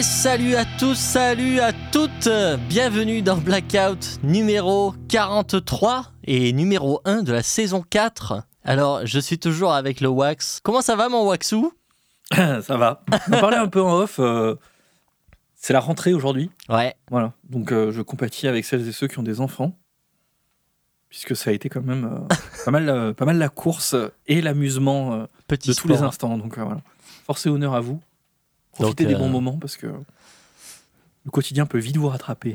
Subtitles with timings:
[0.00, 2.30] Et salut à tous, salut à toutes
[2.70, 8.42] Bienvenue dans Blackout numéro 43 et numéro 1 de la saison 4.
[8.64, 10.60] Alors, je suis toujours avec le Wax.
[10.62, 11.74] Comment ça va mon Waxou?
[12.32, 13.04] Ça va.
[13.30, 14.20] On parlait un peu en off.
[14.20, 14.54] euh,
[15.54, 16.50] c'est la rentrée aujourd'hui.
[16.70, 17.34] Ouais, Voilà.
[17.50, 19.76] Donc euh, je compatis avec celles et ceux qui ont des enfants.
[21.10, 23.94] Puisque ça a été quand même euh, pas, mal, euh, pas mal la course
[24.26, 26.38] et l'amusement euh, de tous les instants.
[26.38, 26.80] Donc voilà.
[27.26, 28.00] Force et honneur à vous.
[28.72, 32.54] Profitez Donc, des bons euh, moments parce que le quotidien peut vite vous rattraper.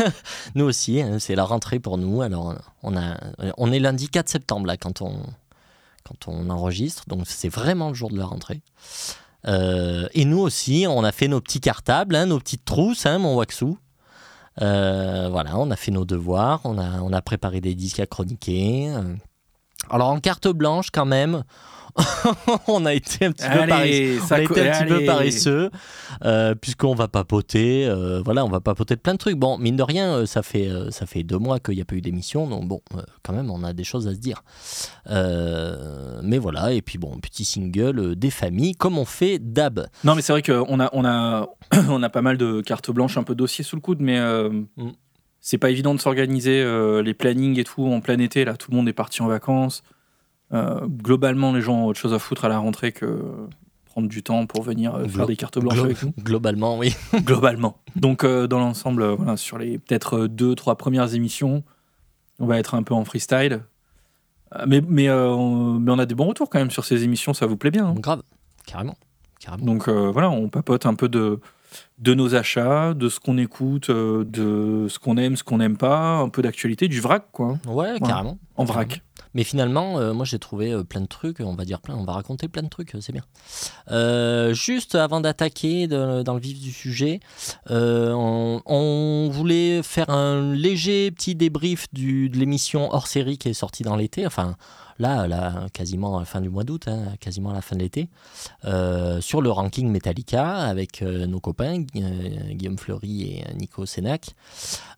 [0.54, 2.22] Nous aussi, hein, c'est la rentrée pour nous.
[2.22, 3.18] Alors, on, a,
[3.58, 5.22] on est lundi 4 septembre là quand on,
[6.04, 8.62] quand on enregistre, donc c'est vraiment le jour de la rentrée.
[9.46, 13.18] Euh, et nous aussi, on a fait nos petits cartables, hein, nos petites trousses, hein,
[13.18, 13.78] mon Waxou.
[14.60, 18.06] Euh, voilà, on a fait nos devoirs, on a, on a préparé des disques à
[18.06, 18.90] chroniquer.
[19.90, 21.44] Alors en carte blanche quand même,
[22.68, 23.72] on a été un petit peu paresseux.
[23.72, 25.06] Allez, On ça a co- été un petit peu allez.
[25.06, 25.70] paresseux,
[26.24, 27.86] euh, puisqu'on va papoter.
[27.86, 29.36] euh, voilà, on va papoter de plein de trucs.
[29.36, 31.94] Bon, mine de rien, euh, ça fait, ça fait deux mois qu'il n'y a pas
[31.96, 32.80] eu d'émission, donc bon,
[33.22, 34.42] quand même, on a des choses à se dire.
[35.10, 39.86] Euh, mais voilà, et puis bon, petit single des familles, comme on fait d'hab.
[40.04, 41.48] Non, mais c'est vrai qu'on a, on a,
[41.88, 44.92] on a pas mal de cartes blanches, un peu dossiers sous le coude, mais Mm.
[45.40, 46.64] c'est pas évident de s'organiser
[47.02, 48.44] les plannings et tout en plein été.
[48.44, 49.82] Là, tout le monde est parti en vacances.
[50.52, 53.22] Euh, globalement, les gens ont autre chose à foutre à la rentrée que
[53.84, 56.12] prendre du temps pour venir euh, faire des cartes blanches Glo- avec nous.
[56.22, 56.94] Globalement, oui.
[57.24, 57.78] globalement.
[57.96, 61.62] Donc, euh, dans l'ensemble, voilà, sur les peut-être deux, trois premières émissions,
[62.38, 63.60] on va être un peu en freestyle.
[64.66, 67.44] Mais, mais, on, mais on a des bons retours quand même sur ces émissions, ça
[67.44, 67.88] vous plaît bien.
[67.88, 68.22] hein Grave,
[68.66, 68.96] carrément.
[69.40, 69.66] carrément.
[69.66, 71.38] donc voilà, on papote un peu de,
[71.98, 76.16] de nos achats, de ce qu'on écoute, de ce qu'on aime, ce qu'on n'aime pas,
[76.16, 78.38] un peu d'actualité, du vrac, quoi, Ouais, carrément.
[78.56, 79.02] en vrac.
[79.34, 82.04] Mais finalement, euh, moi j'ai trouvé euh, plein de trucs, on va dire plein, on
[82.04, 83.24] va raconter plein de trucs, euh, c'est bien.
[84.52, 87.20] Juste avant d'attaquer dans le vif du sujet,
[87.68, 93.96] on, voulait faire un léger petit débrief de l'émission hors série qui est sortie dans
[93.96, 94.56] l'été, enfin
[94.98, 97.82] là, là, quasiment à la fin du mois d'août, hein, quasiment à la fin de
[97.82, 98.08] l'été,
[99.20, 104.34] sur le ranking Metallica avec nos copains Guillaume Fleury et Nico Sénac.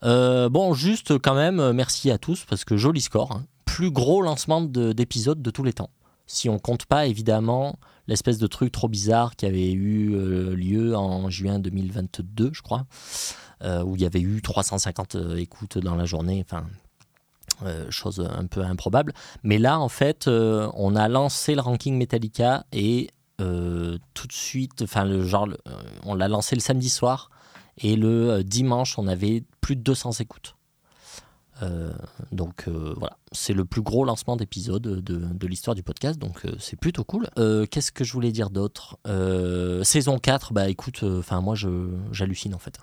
[0.02, 3.32] Bon, juste quand même, merci à tous parce que joli score.
[3.32, 3.44] hein.
[3.74, 5.90] Plus gros lancement de- d'épisode de tous les temps.
[6.26, 10.96] Si on compte pas évidemment l'espèce de truc trop bizarre qui avait eu euh, lieu
[10.96, 12.86] en juin 2022, je crois,
[13.62, 16.44] euh, où il y avait eu 350 euh, écoutes dans la journée.
[16.44, 16.66] Enfin,
[17.90, 19.12] chose un peu improbable.
[19.42, 25.04] Mais là, en fait, on a lancé le ranking Metallica et tout de suite, enfin,
[25.04, 25.46] le genre,
[26.04, 27.28] on l'a lancé le samedi soir
[27.76, 30.54] et le dimanche, on avait plus de 200 écoutes.
[31.62, 31.92] Euh,
[32.32, 36.44] donc euh, voilà, c'est le plus gros lancement d'épisode de, de l'histoire du podcast, donc
[36.44, 37.28] euh, c'est plutôt cool.
[37.70, 38.98] Qu'est-ce que je voulais dire d'autre?
[39.84, 41.68] Saison 4, bah écoute, enfin moi je
[42.12, 42.80] j'hallucine en fait.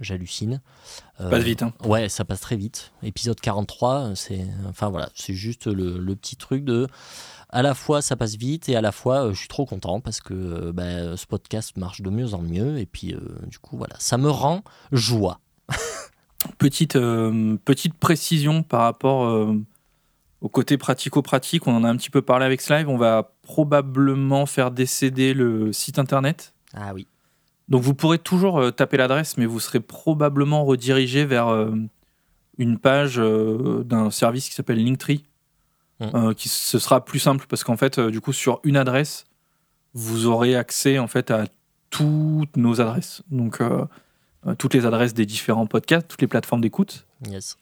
[0.00, 0.60] J'hallucine.
[1.20, 1.72] Euh, Passe vite, hein.
[1.84, 2.92] Ouais, ça passe très vite.
[3.02, 6.86] Épisode 43, c'est enfin voilà, c'est juste le, le petit truc de
[7.48, 10.00] à la fois ça passe vite et à la fois euh, je suis trop content
[10.00, 13.14] parce que euh, bah, ce podcast marche de mieux en mieux et puis
[13.48, 14.62] du coup voilà, ça me rend
[14.92, 15.40] joie.
[16.58, 19.60] Petite, euh, petite précision par rapport euh,
[20.40, 24.46] au côté pratico-pratique, on en a un petit peu parlé avec Slive, on va probablement
[24.46, 26.54] faire décéder le site internet.
[26.74, 27.08] Ah oui.
[27.68, 31.48] Donc vous pourrez toujours euh, taper l'adresse, mais vous serez probablement redirigé vers
[32.56, 35.24] une page d'un service qui s'appelle Linktree,
[36.00, 39.24] euh, qui ce sera plus simple parce qu'en fait, du coup, sur une adresse,
[39.92, 41.46] vous aurez accès en fait à
[41.90, 43.22] toutes nos adresses.
[43.30, 43.60] Donc
[44.58, 47.56] toutes les adresses des différents podcasts, toutes les plateformes d'écoute, Yes.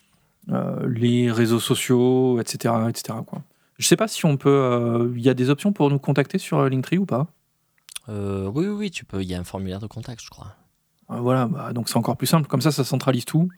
[0.50, 3.18] euh, les réseaux sociaux, etc., etc.
[3.26, 3.42] Quoi.
[3.78, 4.48] Je sais pas si on peut.
[4.50, 7.26] euh, Il y a des options pour nous contacter sur euh, Linktree ou pas.
[8.08, 9.22] Euh, oui, oui, oui, tu peux.
[9.22, 10.54] Il y a un formulaire de contact, je crois.
[11.10, 12.46] Euh, voilà, bah, donc c'est encore plus simple.
[12.48, 13.48] Comme ça, ça centralise tout.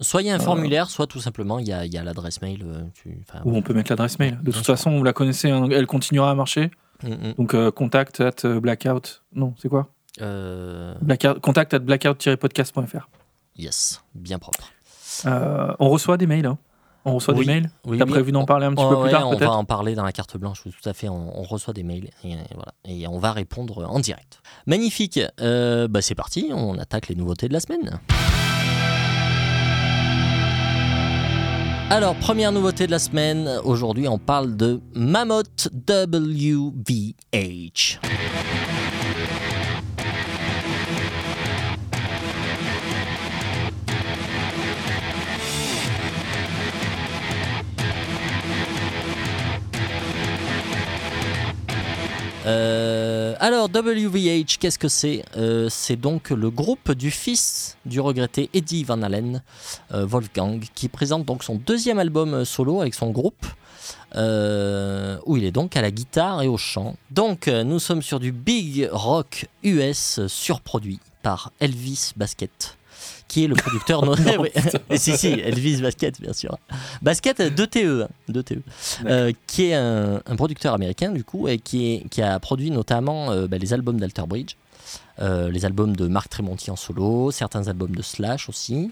[0.00, 0.42] Soit il y a un Euh.
[0.42, 2.62] formulaire, soit tout simplement il y a, a l'adresse mail.
[2.64, 4.38] euh, tu- Ou on peut mettre l'adresse mail.
[4.42, 6.70] De toute façon, vous la connaissez, hein, elle continuera à marcher.
[7.02, 7.34] mm, mm.
[7.38, 9.22] Donc euh, contact at euh, blackout.
[9.34, 9.80] Non, c'est quoi?
[9.80, 13.08] Euh, Blackout, Contact at blackout-podcast.fr.
[13.56, 14.70] yes, bien propre.
[15.26, 16.46] Euh, on reçoit des mails.
[16.46, 16.56] hein.
[17.06, 17.46] On reçoit Oui.
[17.46, 17.70] des mails.
[17.86, 19.64] Oui, T'as oui, prévu d'en parler un petit peu plus ouais, tard, on va en
[19.64, 21.08] parler dans la carte blanche, tout à fait.
[21.08, 24.40] On, on reçoit des mails et, voilà, et on va répondre en direct.
[24.66, 25.18] Magnifique.
[25.40, 27.98] Euh, bah, c'est parti, on attaque les nouveautés de la semaine.
[31.88, 37.98] Alors, première nouveauté de la semaine, aujourd'hui on parle de Mammoth WVH.
[52.50, 58.50] Euh, alors, WVH, qu'est-ce que c'est Euh, C'est donc le groupe du fils du regretté
[58.54, 59.42] Eddie Van Halen,
[59.92, 63.46] euh, Wolfgang, qui présente donc son deuxième album solo avec son groupe,
[64.16, 66.96] où il est donc à la guitare et au chant.
[67.10, 72.76] Donc, nous sommes sur du big rock US surproduit par Elvis Basket.
[73.30, 74.48] Qui est le producteur no- non, Oui.
[74.90, 76.58] Et si, si, Elvis Basket, bien sûr.
[77.00, 78.58] Basket 2TE, hein, 2TE.
[79.06, 82.72] Euh, qui est un, un producteur américain du coup et qui, est- qui a produit
[82.72, 84.56] notamment euh, bah, les albums d'Alter Bridge,
[85.20, 88.90] euh, les albums de Marc Tremonti en solo, certains albums de Slash aussi.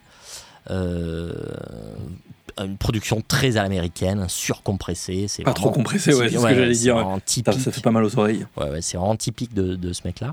[2.60, 5.26] Une production très à l'américaine, surcompressée.
[5.28, 6.96] C'est Pas trop compressé, ouais, c'est ce que j'allais c'est dire.
[6.96, 7.20] ouais.
[7.24, 7.60] typique.
[7.60, 8.46] Ça fait pas mal aux oreilles.
[8.56, 10.28] Ouais, ouais, c'est vraiment typique de, de ce mec-là.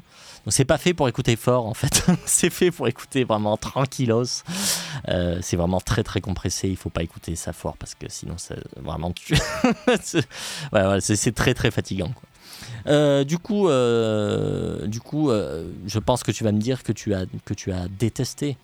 [0.45, 2.05] Donc c'est pas fait pour écouter fort en fait.
[2.25, 4.43] c'est fait pour écouter vraiment tranquillos.
[5.09, 6.67] Euh, c'est vraiment très très compressé.
[6.69, 9.35] Il faut pas écouter ça fort parce que sinon ça vraiment tu.
[10.03, 10.25] c'est
[10.73, 12.09] ouais, c'est- c'est très très fatigant.
[12.09, 12.23] Quoi.
[12.87, 17.13] Euh, du coup, euh, du coup, je pense que tu vas me dire que tu
[17.15, 18.57] as que tu as détesté.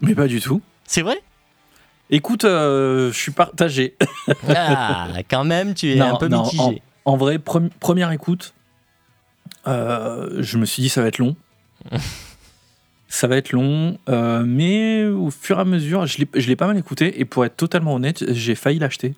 [0.00, 0.60] Mais pas du tout.
[0.86, 1.20] C'est vrai?
[2.10, 3.96] Écoute, euh, je suis partagé.
[4.48, 6.82] Ah, quand même, tu es Non, un peu non, mitigé.
[7.04, 8.54] En vrai, premi- première écoute,
[9.66, 11.34] euh, je me suis dit ça va être long.
[13.08, 16.76] ça va être long, euh, mais au fur et à mesure, je l'ai- pas mal
[16.78, 19.14] écouté et pour être totalement honnête, j'ai failli l'acheter.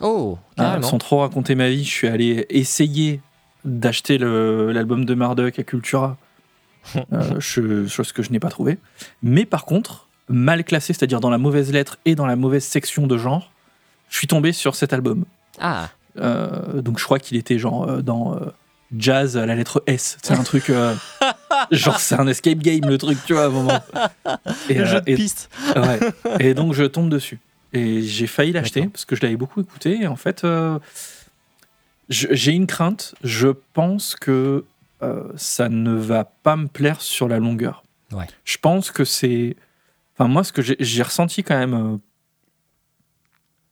[0.00, 3.20] Oh, Ah, sans trop raconter ma vie, je suis allé essayer
[3.64, 6.16] d'acheter l'album de Marduk à Cultura,
[7.40, 8.78] chose que je n'ai pas trouvé.
[9.22, 13.06] Mais par contre, mal classé, c'est-à-dire dans la mauvaise lettre et dans la mauvaise section
[13.06, 13.50] de genre,
[14.10, 15.24] je suis tombé sur cet album.
[15.60, 15.88] Ah,
[16.18, 18.40] Euh, donc je crois qu'il était genre euh, dans euh,
[18.96, 20.18] jazz à la lettre S.
[20.22, 20.94] C'est un truc euh,
[21.70, 23.80] genre c'est un escape game le truc tu vois à un moment.
[24.68, 25.48] Et, le jeu de et- piste.
[25.76, 26.00] ouais.
[26.40, 27.38] Et donc je tombe dessus
[27.72, 30.44] et j'ai failli l'acheter parce que je l'avais beaucoup écouté et en fait
[32.08, 33.14] j'ai une crainte.
[33.22, 34.64] Je pense que
[35.36, 37.84] ça ne va pas me plaire sur la longueur.
[38.12, 38.26] Ouais.
[38.44, 39.54] Je pense que c'est
[40.18, 41.96] enfin moi ce que j'ai ressenti quand même euh,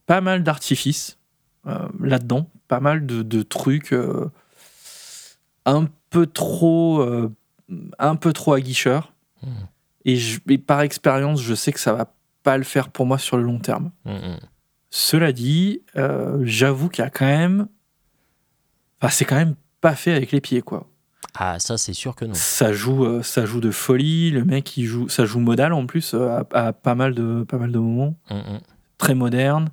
[0.06, 1.18] pas mal d'artifices
[1.66, 4.30] euh, là-dedans, pas mal de, de trucs euh,
[5.64, 7.04] un peu trop,
[7.98, 9.12] un peu trop aguicheurs.
[9.42, 9.50] Mhm.
[10.04, 12.12] Et, je- et par expérience, je sais que ça va
[12.44, 13.90] pas le faire pour moi sur le long terme.
[14.04, 14.38] Mm, mm.
[14.90, 17.66] Cela dit, euh, j'avoue qu'il y a quand même,
[19.00, 20.88] enfin c'est quand même pas fait avec les pieds quoi.
[21.34, 22.34] Ah, ça c'est sûr que non.
[22.34, 24.30] Ça joue, euh, ça joue de folie.
[24.30, 27.44] Le mec, il joue, ça joue modal en plus euh, à, à pas mal de,
[27.44, 28.60] pas mal de moments Mm, mm.
[28.98, 29.68] très moderne.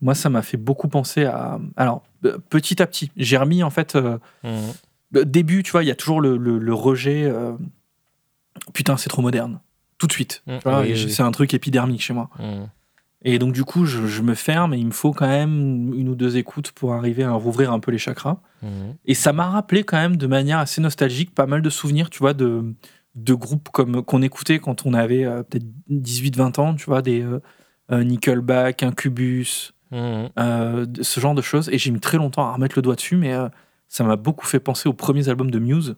[0.00, 1.58] Moi, ça m'a fait beaucoup penser à.
[1.76, 3.94] Alors, euh, petit à petit, j'ai remis en fait.
[3.96, 4.70] euh, Mm.
[5.12, 7.24] le début, tu vois, il y a toujours le, le- le rejet.
[7.24, 7.52] euh,
[8.74, 9.60] Putain, c'est trop moderne.
[9.98, 10.42] Tout de suite.
[10.46, 11.10] Mm, oui, oui, oui.
[11.10, 12.28] C'est un truc épidermique chez moi.
[13.24, 16.08] Et donc, du coup, je, je me ferme et il me faut quand même une
[16.08, 18.38] ou deux écoutes pour arriver à rouvrir un peu les chakras.
[18.62, 18.68] Mm.
[19.04, 22.18] Et ça m'a rappelé quand même de manière assez nostalgique pas mal de souvenirs, tu
[22.18, 22.74] vois, de,
[23.14, 27.22] de groupes comme qu'on écoutait quand on avait euh, peut-être 18-20 ans, tu vois, des
[27.22, 27.40] euh,
[27.92, 30.28] euh, Nickelback, Incubus, Mm.
[30.38, 31.68] euh, de- ce genre de choses.
[31.70, 33.34] Et j'ai mis très longtemps à remettre le doigt dessus, mais
[33.88, 35.96] ça m'a beaucoup fait penser aux premiers albums de Muse.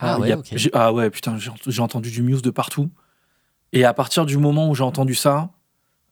[0.00, 0.36] Ah ouais, a-
[0.72, 2.90] ah ouais, putain, j'ai entendu du Muse de partout.
[3.74, 5.50] Et à partir du moment où j'ai entendu ça,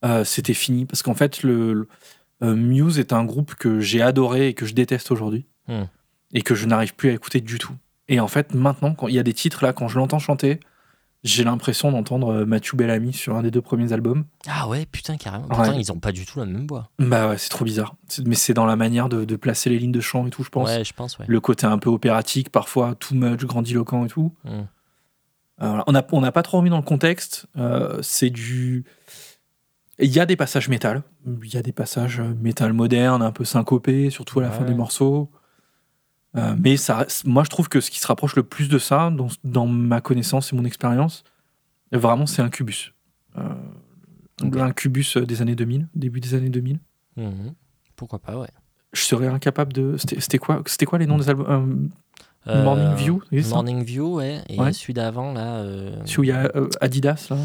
[0.03, 0.85] euh, c'était fini.
[0.85, 1.87] Parce qu'en fait, le, le-
[2.43, 5.45] euh, Muse est un groupe que j'ai adoré et que je déteste aujourd'hui.
[5.67, 5.83] Hmm.
[6.33, 7.73] Et que je n'arrive plus à écouter du tout.
[8.09, 10.59] Et en fait, maintenant, quand il y a des titres là, quand je l'entends chanter,
[11.23, 14.25] j'ai l'impression d'entendre euh, Mathieu Bellamy sur un des deux premiers albums.
[14.45, 15.47] Ah ouais, putain, carrément.
[15.57, 15.79] Ouais.
[15.79, 16.89] Ils ont pas du tout la même voix.
[16.99, 17.95] Bah ouais, c'est trop bizarre.
[18.25, 20.49] Mais c'est dans la manière de, de placer les lignes de chant et tout, je
[20.49, 20.67] pense.
[20.67, 21.25] Ouais, je pense, ouais.
[21.27, 24.33] Le côté un peu opératique, parfois too much, grandiloquent et tout.
[24.43, 24.49] Mm.
[25.61, 27.45] Euh, on n'a on pas trop remis dans le contexte.
[27.57, 28.83] Euh, c'est du.
[29.99, 31.03] Il y a des passages métal.
[31.25, 34.63] Il y a des passages euh, métal moderne, un peu syncopés, surtout à la fin
[34.65, 35.29] des morceaux.
[36.35, 39.11] Euh, mais ça, moi, je trouve que ce qui se rapproche le plus de ça,
[39.11, 41.23] dans, dans ma connaissance et mon expérience,
[41.91, 42.93] vraiment, c'est Incubus.
[43.37, 43.41] Euh,
[44.43, 44.57] Ok.
[44.57, 46.79] Incubus des années 2000, début des années 2000.
[47.17, 47.53] Mhm.
[47.95, 48.47] Pourquoi pas, ouais.
[48.91, 49.95] Je serais incapable de.
[49.97, 51.89] C'était quoi, c'était quoi les noms des albums
[52.47, 54.41] Euh, Morning View, Morning View, ouais.
[54.49, 54.73] Et Ouais.
[54.73, 55.63] celui d'avant, là.
[56.05, 57.37] Celui où il y a Adidas, là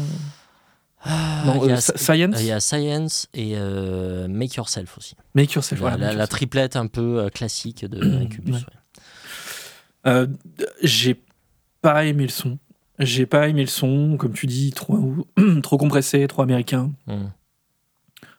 [1.01, 4.97] ah, Non, il y a- euh, Science Il y a Science et euh, Make Yourself
[4.97, 5.15] aussi.
[5.35, 5.79] Make Yourself.
[5.81, 6.29] La, voilà, la- Make la Yourself.
[6.29, 8.51] triplette un peu euh, classique de Incubus.
[8.53, 8.59] Ouais.
[8.59, 9.03] ouais.
[10.07, 10.27] Euh,
[10.81, 11.21] j'ai
[11.81, 12.57] pas aimé le son.
[12.99, 15.25] J'ai pas aimé le son, comme tu dis, trop,
[15.63, 17.27] trop compressé, trop américain, Mm.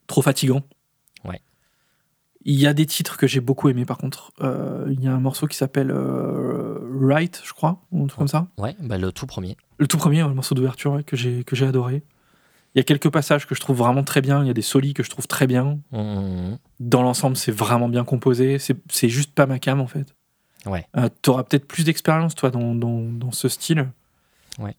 [0.07, 0.63] trop fatigant.
[1.25, 1.41] Ouais.
[2.45, 4.33] Il y a des titres que j'ai beaucoup aimés par contre.
[4.41, 8.29] Euh, il y a un morceau qui s'appelle Right, je crois, ou un truc comme
[8.29, 8.49] ça.
[8.59, 9.57] Ouais, bah, le tout premier.
[9.79, 12.03] Le tout premier, le morceau d'ouverture que j'ai que j'ai adoré.
[12.75, 14.43] Il y a quelques passages que je trouve vraiment très bien.
[14.43, 15.81] Il y a des solis que je trouve très bien.
[15.91, 16.55] Mm.
[16.79, 18.59] Dans l'ensemble, c'est vraiment bien composé.
[18.59, 20.15] C'est juste pas ma cam en fait.
[20.67, 20.87] Ouais.
[21.23, 23.89] tu auras peut-être plus d'expérience, toi, dans, dans, dans, ce style.
[24.59, 24.77] Ouais.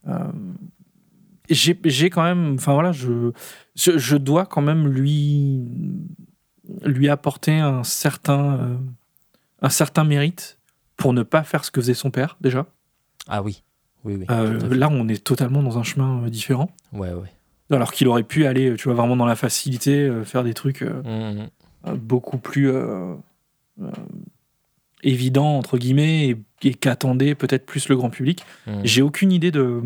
[1.49, 2.53] j'ai quand même.
[2.53, 3.31] Enfin, voilà, je,
[3.75, 5.67] je, je, dois quand même lui,
[6.83, 8.79] lui apporter un certain,
[9.61, 10.59] un certain mérite
[10.97, 12.67] pour ne pas faire ce que faisait son père, déjà.
[13.27, 13.63] Ah oui.
[14.03, 14.25] Oui, oui.
[14.77, 16.69] là, on est totalement dans un chemin différent.
[16.93, 17.31] Ouais, ouais.
[17.71, 20.81] Alors qu'il aurait pu aller, tu vois, vraiment dans la facilité, euh, faire des trucs
[20.81, 21.49] euh, mmh, mmh.
[21.87, 22.71] Euh, beaucoup plus
[25.03, 28.43] évidents, entre guillemets, et, qu'attendait peut-être plus le grand public.
[28.67, 28.81] Mmh.
[28.83, 29.81] J'ai aucune idée de,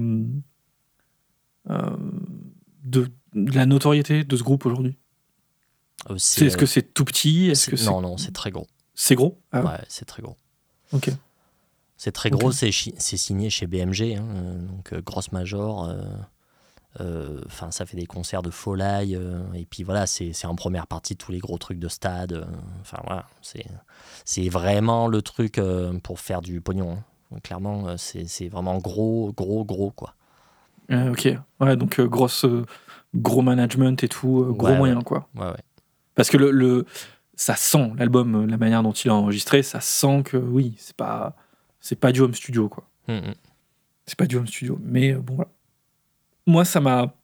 [2.84, 4.98] de, la notoriété de ce groupe aujourd'hui.
[6.10, 7.54] Est-ce que c'est tout petit?
[7.54, 8.68] Que Non, non, c'est très gros.
[8.94, 9.40] C'est gros?
[9.54, 10.36] Ah Ouais, c'est très gros.
[10.92, 11.10] Ok.
[11.98, 14.26] C'est très gros, c'est signé chez BMG, hein,
[14.68, 15.90] donc grosse major.
[17.02, 19.16] Euh, enfin, ça fait des concerts de folie.
[19.16, 22.34] Euh, et puis voilà, c'est en première partie tous les gros trucs de stade.
[22.34, 22.46] Euh,
[22.82, 23.26] enfin voilà,
[24.24, 25.60] c'est vraiment le truc
[26.04, 26.98] pour faire du pognon.
[27.34, 27.40] Hein.
[27.44, 30.16] Clairement, c'est vraiment gros, gros, gros quoi.
[30.90, 32.46] ok, ouais, donc grosse,
[33.14, 35.28] gros management et tout, gros moyen quoi.
[35.36, 35.64] Ouais, ouais.
[36.14, 36.86] Parce que le, le
[37.36, 41.36] ça sent l'album, la manière dont il a enregistré, ça sent que oui, c'est pas,
[41.82, 42.88] c'est pas du home studio quoi.
[43.10, 43.34] Hum, hum.
[44.06, 45.50] C'est pas du home studio, mais bon voilà
[46.46, 47.16] moi, ça m'a.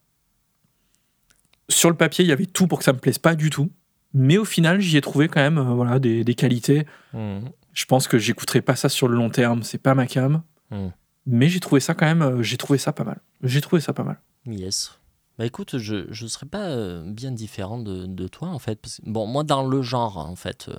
[1.70, 3.72] Sur le papier, il y avait tout pour que ça me plaise pas du tout.
[4.14, 6.86] Mais au final, j'y ai trouvé quand même euh, voilà, des, qualités.
[7.14, 7.40] Mmh.
[7.74, 10.44] Je pense que j'écouterai pas ça sur le long terme, c'est pas ma cam.
[10.70, 10.88] Mmh.
[11.28, 13.22] Mais j'ai trouvé ça quand même, euh, j'ai trouvé ça pas mal.
[13.44, 14.20] J'ai trouvé ça pas mal.
[14.46, 15.00] Yes.
[15.38, 19.00] Bah écoute, je ne serais pas euh, bien différent de, de, toi en fait.
[19.06, 20.70] bon, moi dans le genre en fait,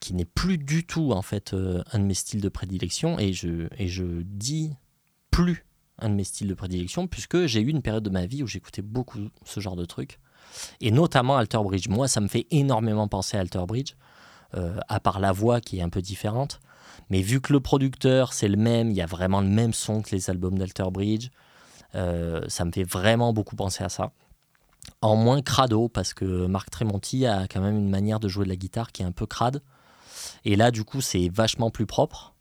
[0.00, 3.68] qui n'est plus du tout en fait un de mes styles de prédilection, et je,
[3.78, 4.72] et je dis
[5.30, 5.64] plus
[6.02, 8.46] un de mes styles de prédilection, puisque j'ai eu une période de ma vie où
[8.46, 10.18] j'écoutais beaucoup ce genre de trucs,
[10.80, 11.88] et notamment Alter Bridge.
[11.88, 13.94] Moi, ça me fait énormément penser à Alter Bridge,
[14.54, 16.60] euh, à part la voix qui est un peu différente.
[17.08, 20.02] Mais vu que le producteur, c'est le même, il y a vraiment le même son
[20.02, 21.30] que les albums d'Alter Bridge,
[21.94, 24.12] euh, ça me fait vraiment beaucoup penser à ça.
[25.00, 28.50] En moins crado, parce que Marc Tremonti a quand même une manière de jouer de
[28.50, 29.62] la guitare qui est un peu crade.
[30.44, 32.31] Et là, du coup, c'est vachement plus propre.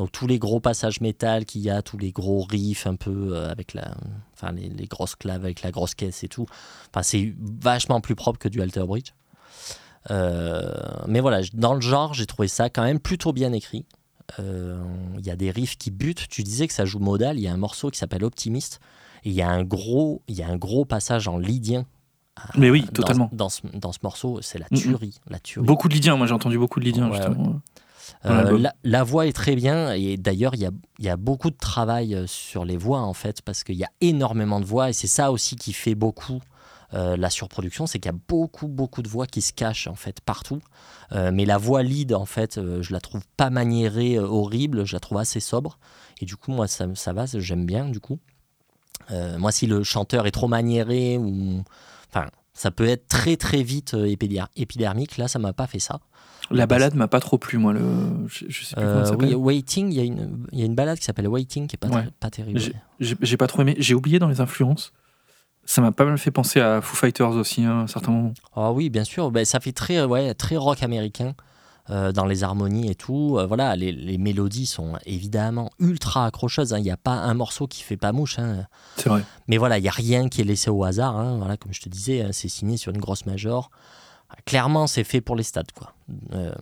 [0.00, 3.32] Donc tous les gros passages métal qu'il y a, tous les gros riffs un peu
[3.34, 3.94] euh, avec la,
[4.32, 6.46] enfin les, grosses claves avec la grosse caisse et tout.
[6.88, 9.12] Enfin c'est vachement plus propre que du Alter Bridge.
[10.10, 10.72] Euh,
[11.06, 13.84] mais voilà, dans le genre, j'ai trouvé ça quand même plutôt bien écrit.
[14.38, 14.82] Euh,
[15.18, 16.28] il y a des riffs qui butent.
[16.30, 17.38] Tu disais que ça joue modal.
[17.38, 18.80] Il y a un morceau qui s'appelle Optimiste.
[19.24, 21.84] Et il y a un gros, il y a un gros passage en lydien.
[22.56, 23.28] Mais oui, totalement.
[23.32, 25.66] Dans, ce, dans ce morceau, c'est la tuerie, la tuerie.
[25.66, 26.16] Beaucoup de lydien.
[26.16, 27.60] Moi, j'ai entendu beaucoup de lydien justement.
[28.26, 32.26] Euh, la, voix est très bien et d'ailleurs il y a, beaucoup de travail euh,
[32.26, 35.32] sur les voix en fait parce qu'il y a énormément de voix et c'est ça
[35.32, 36.40] aussi qui fait beaucoup
[36.92, 39.94] euh, la surproduction, c'est qu'il y a beaucoup beaucoup de voix qui se cachent en
[39.94, 40.60] fait partout.
[41.12, 45.18] mais la voix lead en fait, je la trouve pas maniérée, horrible, je la trouve
[45.18, 45.78] assez sobre
[46.20, 48.18] et du coup moi ça, ça va, j'aime bien du coup.
[49.10, 51.62] moi si le chanteur est trop maniéré ou
[52.08, 53.96] enfin ça peut être très très vite
[54.56, 55.16] épidermique.
[55.16, 56.00] Là, ça m'a pas fait ça.
[56.50, 57.72] La balade m'a pas trop plu, moi.
[57.72, 57.80] Le...
[58.28, 60.98] Je, sais plus comment ça oui, Waiting, il y, a une, y a une balade
[60.98, 62.60] qui s'appelle Waiting qui est pas, pas terrible.
[62.98, 63.76] J'ai pas trop aimé.
[63.78, 64.92] J'ai oublié dans les influences.
[65.64, 68.34] Ça m'a pas mal fait penser à Foo Fighters aussi, hein, à un certain moment.
[68.56, 69.30] Ah oui, bien sûr.
[69.30, 71.34] Ben, ça fait très, ouais, très rock américain.
[71.90, 73.36] Euh, dans les harmonies et tout.
[73.36, 76.72] Euh, voilà, les, mélodies sont évidemment ultra accrocheuses.
[76.72, 76.78] Hein.
[76.78, 78.38] Il n'y a pas un morceau qui fait pas mouche.
[78.38, 78.66] Hein.
[78.96, 79.24] C'est vrai.
[79.48, 81.36] Mais voilà, il n'y a rien qui est laissé au hasard.
[81.38, 83.70] Voilà, comme je te disais, c'est signé sur une grosse major
[84.44, 85.94] clairement, c'est fait pour les stades, quoi.
[86.32, 86.52] Euh,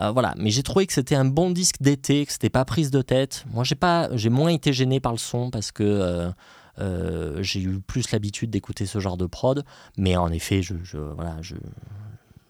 [0.00, 2.90] euh, voilà, mais j'ai trouvé que c'était un bon disque d'été, que c'était pas prise
[2.90, 3.44] de tête.
[3.50, 6.32] Moi, j'ai pas, j'ai moins été gêné par le son parce que
[6.78, 9.64] euh, j'ai eu plus l'habitude d'écouter ce genre de prod.
[9.98, 11.56] Mais en effet, je, voilà, je,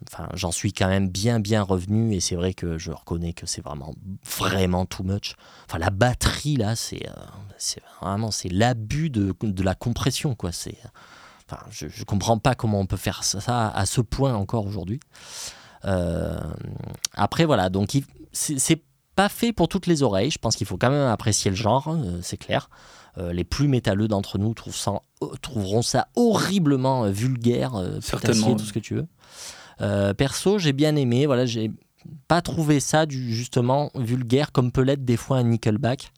[0.08, 2.14] enfin, j'en suis quand même bien, bien revenu.
[2.14, 3.94] Et c'est vrai que je reconnais que c'est vraiment,
[4.24, 5.34] vraiment too much.
[5.68, 7.08] Enfin, la batterie là, c'est,
[8.00, 10.52] vraiment, c'est l'abus de, de la compression, quoi.
[10.52, 10.78] C'est
[11.70, 15.00] je ne comprends pas comment on peut faire ça à ce point encore aujourd'hui.
[15.84, 16.38] Euh,
[17.14, 17.96] après, voilà, donc
[18.32, 18.82] c'est
[19.14, 20.30] pas fait pour toutes les oreilles.
[20.30, 22.70] Je pense qu'il faut quand même apprécier le genre, hein, euh, c'est clair.
[23.18, 28.54] Euh, les plus métalleux d'entre nous trouveront ça horriblement vulgaire, Certainement.
[28.54, 30.14] tout ce que tu veux.
[30.14, 31.26] perso, j'ai bien aimé.
[31.26, 31.70] Voilà, j'ai
[32.26, 36.12] pas trouvé ça du, justement vulgaire comme peut l'être des fois un Nickelback.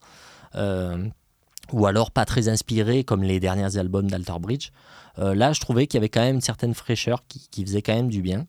[1.73, 4.71] Ou alors pas très inspiré comme les derniers albums d'Alter Bridge.
[5.19, 7.95] Euh, là, je trouvais qu'il y avait quand même une certaine fraîcheur qui, faisait quand
[7.95, 8.47] même du bien.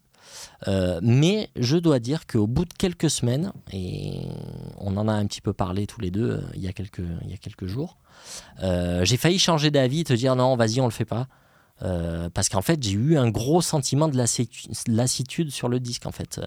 [0.67, 4.27] Euh, mais je dois dire qu'au bout de quelques semaines, et
[4.79, 7.01] on en a un petit peu parlé tous les deux euh, il, y a quelques,
[7.65, 7.98] jours,
[8.62, 11.27] j'ai failli changer d'avis, te dire non, vas-y, on le fait pas.
[12.34, 14.50] Parce qu'en fait, j'ai eu un gros sentiment de lassi-
[14.88, 16.41] lassitude sur le disque, en fait.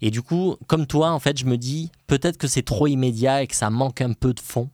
[0.00, 3.42] Et du coup, comme toi, en fait, je me dis peut-être que c'est trop immédiat
[3.42, 4.70] et que ça manque un peu de fond.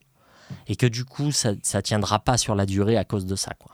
[0.66, 3.52] Et que du coup, ça ne tiendra pas sur la durée à cause de ça.
[3.59, 3.73] Quoi.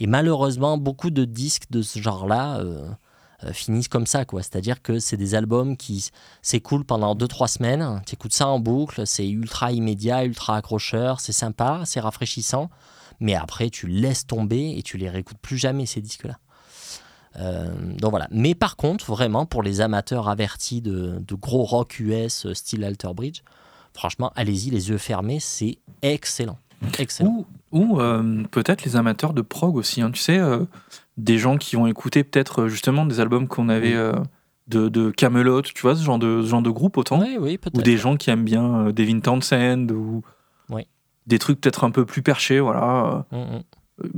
[0.00, 2.88] Et malheureusement, beaucoup de disques de ce genre-là euh,
[3.44, 4.24] euh, finissent comme ça.
[4.24, 4.42] quoi.
[4.42, 6.10] C'est-à-dire que c'est des albums qui
[6.42, 8.02] s'écoulent pendant 2-3 semaines.
[8.06, 12.70] Tu écoutes ça en boucle, c'est ultra immédiat, ultra accrocheur, c'est sympa, c'est rafraîchissant.
[13.20, 16.38] Mais après, tu laisses tomber et tu les réécoutes plus jamais, ces disques-là.
[17.36, 18.26] Euh, donc voilà.
[18.30, 23.10] Mais par contre, vraiment, pour les amateurs avertis de, de gros rock US style Alter
[23.14, 23.42] Bridge,
[23.94, 26.58] franchement, allez-y, les yeux fermés, c'est excellent.
[26.98, 27.44] Excellent.
[27.72, 30.00] Ou, ou euh, peut-être les amateurs de prog aussi.
[30.02, 30.10] hein.
[30.10, 30.64] Tu sais, euh,
[31.18, 34.12] des gens qui ont écouté peut-être euh, justement des albums qu'on avait euh,
[34.68, 37.20] de, de Camelot, tu vois, ce genre de, ce genre de groupe autant.
[37.20, 37.78] Oui, oui, peut-être.
[37.78, 40.22] Ou des gens qui aiment bien Devin Townsend ou
[40.70, 40.86] Oui.
[41.26, 43.26] des trucs peut-être un peu plus perchés, voilà.
[43.30, 43.62] Mm, mm.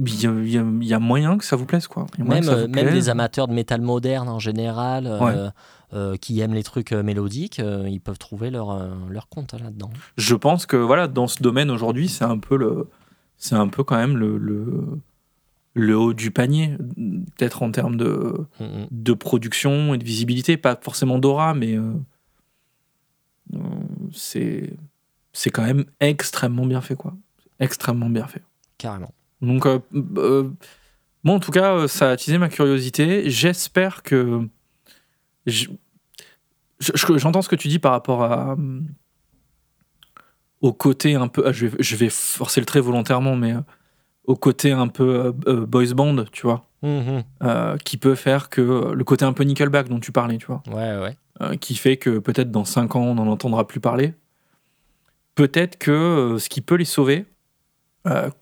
[0.07, 2.07] Il y, a, il y moyen que ça vous plaise, quoi.
[2.17, 5.33] Même, vous même les amateurs de métal moderne en général, Ouais.
[5.35, 5.51] euh,
[6.21, 9.59] qui aiment les trucs euh, mélodiques, euh, ils peuvent trouver leur, euh, leur compte hein,
[9.63, 9.91] là-dedans.
[10.17, 12.89] Je pense que voilà, dans ce domaine aujourd'hui, c'est un peu le,
[13.37, 14.85] c'est un peu quand même le, le,
[15.75, 16.77] le haut du panier,
[17.37, 18.47] peut-être en termes de,
[18.91, 21.93] de production et de visibilité, pas forcément d'aura, mais euh,
[23.55, 23.59] euh,
[24.13, 24.75] c'est
[25.33, 27.15] c'est quand même extrêmement bien fait, quoi.
[27.59, 28.43] Extrêmement bien fait.
[28.79, 29.13] Carrément.
[29.41, 29.79] Donc, euh,
[30.17, 30.51] euh,
[31.25, 33.31] moi, en tout cas, euh, ça a attisé ma curiosité.
[33.31, 34.47] J'espère que.
[35.47, 35.69] Je-
[36.81, 38.53] je- J'entends ce que tu dis par rapport à.
[38.53, 38.81] euh,
[40.61, 41.45] au côté un peu.
[41.47, 43.53] ah, Je vais, je vais forcer le trait volontairement, mais.
[43.55, 43.61] euh,
[44.25, 46.69] au côté un peu euh, boys band, tu vois.
[46.83, 47.23] Mhm.
[47.43, 48.93] euh, qui peut faire que.
[48.93, 50.63] Le côté un peu Nickelback dont tu parlais, tu vois.
[50.69, 51.17] Ouais, ouais.
[51.41, 54.15] euh, qui fait que peut-être dans 5 ans, on n'en entendra plus parler.
[55.35, 57.25] Peut-être que ce qui peut les sauver,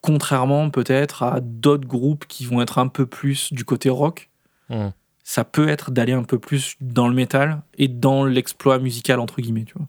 [0.02, 4.28] contrairement peut-être à d'autres groupes qui vont être un peu plus du côté rock,
[4.70, 4.92] Mhm.
[5.30, 9.40] Ça peut être d'aller un peu plus dans le métal et dans l'exploit musical, entre
[9.40, 9.86] guillemets, tu vois.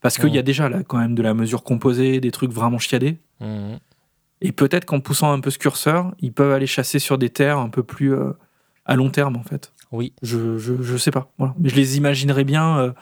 [0.00, 2.78] Parce qu'il y a déjà là quand même de la mesure composée, des trucs vraiment
[2.78, 3.18] chiadés.
[3.40, 3.80] Mhm.
[4.40, 7.58] Et peut-être qu'en poussant un peu ce curseur, ils peuvent aller chasser sur des terres
[7.58, 8.32] un peu plus euh,
[8.86, 9.74] à long terme, en fait.
[9.92, 10.14] Oui.
[10.22, 11.30] Je, je, je sais pas.
[11.36, 11.54] Voilà.
[11.58, 12.92] Mais je les imaginerais bien euh,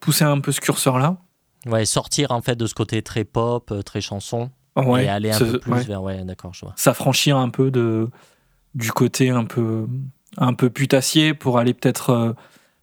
[0.00, 1.16] pousser un peu ce curseur-là.
[1.64, 5.30] Ouais, sortir en fait de ce côté très pop, euh, très chanson, Ouais, et aller
[5.30, 5.84] un peu plus ouais.
[5.84, 6.02] vers.
[6.02, 6.74] Ouais, d'accord, je vois.
[6.76, 8.10] S'affranchir un peu de,
[8.74, 9.86] du côté un peu,
[10.38, 12.32] un peu putassier pour aller peut-être euh,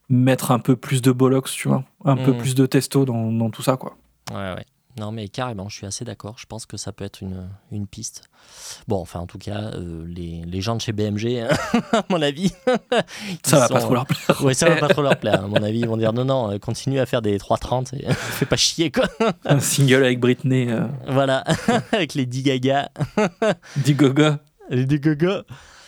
[0.10, 1.84] mettre un peu plus de bollocks, tu vois.
[2.06, 2.38] Un peu Mm.
[2.38, 3.98] plus de testo dans, dans tout ça, quoi.
[4.32, 4.66] Ouais, ouais.
[5.00, 6.36] Non, mais carrément, je suis assez d'accord.
[6.40, 8.24] Je pense que ça peut être une, une piste.
[8.88, 11.46] Bon, enfin, en tout cas, euh, les, les gens de chez BMG,
[11.94, 12.52] à mon avis.
[13.46, 14.44] Ça va sont- pas trop leur plaire.
[14.44, 15.44] Ouais, ça va pas trop leur plaire.
[15.44, 18.12] À mon avis, ils vont dire non, non, euh, continue à faire des 3.30 et
[18.14, 19.06] fais pas chier, quoi.
[19.46, 21.44] Un single avec Britney, euh, Voilà,
[21.92, 22.90] avec les 10 gaga.
[23.76, 24.40] dit Gaga.
[24.72, 25.44] Les 10 gaga.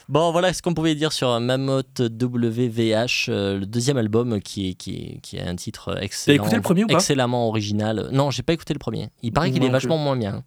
[0.10, 4.74] Bon, voilà ce qu'on pouvait dire sur Mammoth WVH, euh, le deuxième album qui est,
[4.74, 6.36] qui a un titre excellent.
[6.43, 8.10] écouté le premier ou pas Excellemment original.
[8.12, 9.10] Non, j'ai pas écouté le premier.
[9.22, 10.43] Il paraît qu'il est vachement moins bien.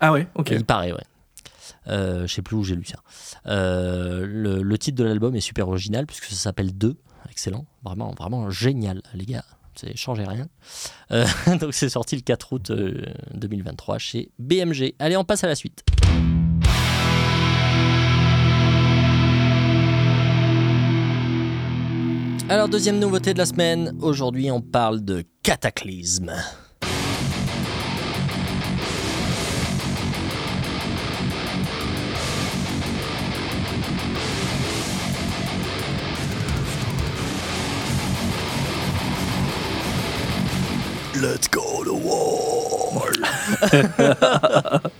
[0.00, 0.50] Ah ouais, ok.
[0.50, 1.00] Il paraît, ouais.
[1.88, 2.98] Euh, je sais plus où j'ai lu ça.
[3.46, 6.94] Euh, le, le titre de l'album est super original puisque ça s'appelle 2.
[7.30, 7.64] Excellent.
[7.82, 9.44] Vraiment, vraiment génial, les gars.
[9.76, 10.46] C'est changé rien.
[11.10, 11.24] Euh,
[11.58, 14.94] donc c'est sorti le 4 août euh, 2023 chez BMG.
[14.98, 15.84] Allez, on passe à la suite.
[22.50, 23.96] Alors, deuxième nouveauté de la semaine.
[24.02, 26.32] Aujourd'hui, on parle de Cataclysme.
[41.14, 43.12] Let's go to war.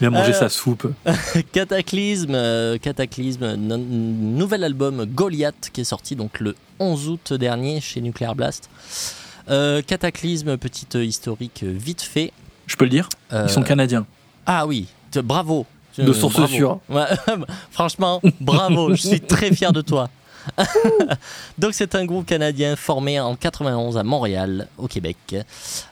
[0.00, 0.92] Il a mangé Alors- sa soupe.
[1.52, 8.00] Cataclysme, euh, Cataclysme, nouvel album Goliath qui est sorti donc le 11 août dernier chez
[8.00, 8.68] Nuclear Blast.
[9.48, 12.32] Euh, Cataclysme, petite historique euh, vite fait.
[12.66, 13.08] Je peux le dire?
[13.32, 14.06] Euh, Ils sont canadiens.
[14.44, 15.66] Ah oui, bravo.
[15.98, 16.52] De Euh, source bravo.
[16.54, 16.78] sûre.
[16.90, 17.04] Ouais,
[17.70, 20.10] franchement, bravo, je suis très fier de toi.
[21.58, 25.16] Donc c'est un groupe canadien formé en 91 à Montréal, au Québec,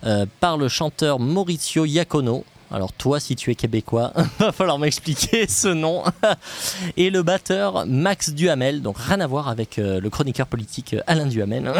[0.04, 2.44] euh, par le chanteur Mauricio Iacono.
[2.74, 6.02] Alors toi, si tu es québécois, va falloir m'expliquer ce nom.
[6.96, 11.00] Et le batteur Max Duhamel, donc rien à voir avec euh, le chroniqueur politique euh,
[11.06, 11.72] Alain Duhamel.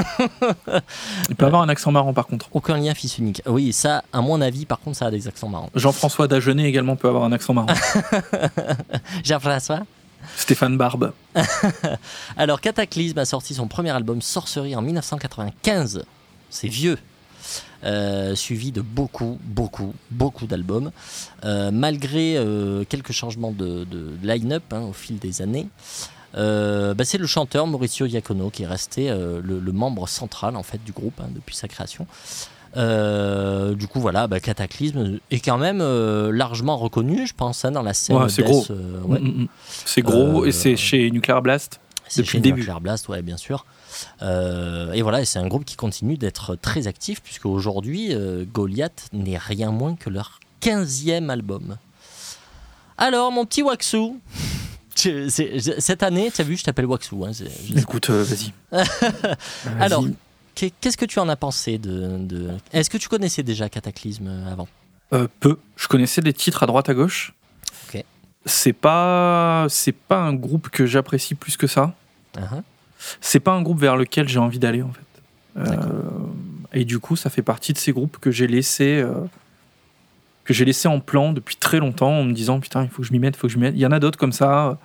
[1.28, 2.48] Il peut avoir un accent marrant par contre.
[2.52, 3.42] Aucun lien fils unique.
[3.46, 5.70] Oui, ça, à mon avis, par contre, ça a des accents marrants.
[5.74, 7.74] Jean-François Dagenet également peut avoir un accent marrant.
[9.24, 9.80] Jean-François
[10.36, 11.12] Stéphane Barbe.
[12.36, 16.04] Alors, Cataclysme a sorti son premier album Sorcery en 1995.
[16.50, 16.98] C'est vieux.
[17.84, 20.90] Euh, suivi de beaucoup, beaucoup, beaucoup d'albums.
[21.44, 25.68] Euh, malgré euh, quelques changements de, de line-up hein, au fil des années,
[26.34, 30.82] bah, c'est le chanteur Mauricio Diacono qui est resté le, le membre central en fait
[30.82, 32.06] du groupe hein, depuis sa création.
[32.76, 37.70] Euh, du coup, voilà, bah, Cataclysme est quand même euh, largement reconnu, je pense, hein,
[37.70, 38.16] dans la scène.
[38.16, 38.66] Ouais, c'est gros.
[38.70, 39.20] euh, ouais.
[39.20, 39.48] Mm, mm, mm.
[39.84, 41.80] C'est gros et c'est chez Nuclear Blast.
[42.08, 42.60] C'est chez le début.
[42.60, 43.64] Nuclear Blast, ouais, bien sûr.
[44.22, 49.08] Euh, et voilà, c'est un groupe qui continue d'être très actif, puisque aujourd'hui, euh, Goliath
[49.12, 51.76] n'est rien moins que leur 15e album.
[52.98, 53.62] Alors, mon petit
[55.58, 57.14] je- cette année, tu as vu, je t'appelle Waxu.
[57.24, 57.32] hein,
[57.76, 58.52] Écoute, euh, vas-y.
[59.80, 60.04] Alors,
[60.54, 64.28] qu'est- qu'est-ce que tu en as pensé de, de- Est-ce que tu connaissais déjà Cataclysme
[64.50, 64.68] avant?
[65.12, 65.58] Euh, peu.
[65.76, 67.34] Je connaissais des titres à droite à gauche.
[67.88, 68.04] Ok.
[68.46, 71.94] C'est pas, c'est pas un groupe que j'apprécie plus que ça.
[72.36, 72.62] Uhum.
[73.20, 75.00] C'est pas un groupe vers lequel j'ai envie d'aller en fait.
[75.56, 75.92] Euh,
[76.72, 79.12] et du coup, ça fait partie de ces groupes que j'ai laissé, euh,
[80.44, 83.08] que j'ai laissé en plan depuis très longtemps, en me disant putain, il faut que
[83.08, 83.74] je m'y mette, il faut que je m'y mette.
[83.74, 84.78] Il y en a d'autres comme ça.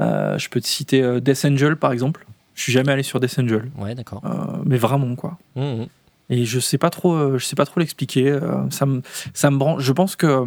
[0.00, 2.26] Euh, je peux te citer euh, Death Angel par exemple.
[2.54, 4.22] Je suis jamais allé sur Death Angel, Ouais, d'accord.
[4.24, 5.38] Euh, mais vraiment quoi.
[5.56, 5.86] Mhm.
[6.28, 8.36] Et je sais pas trop, je sais pas trop l'expliquer.
[8.70, 9.00] ça me,
[9.32, 9.82] ça me branche.
[9.84, 10.44] Je pense que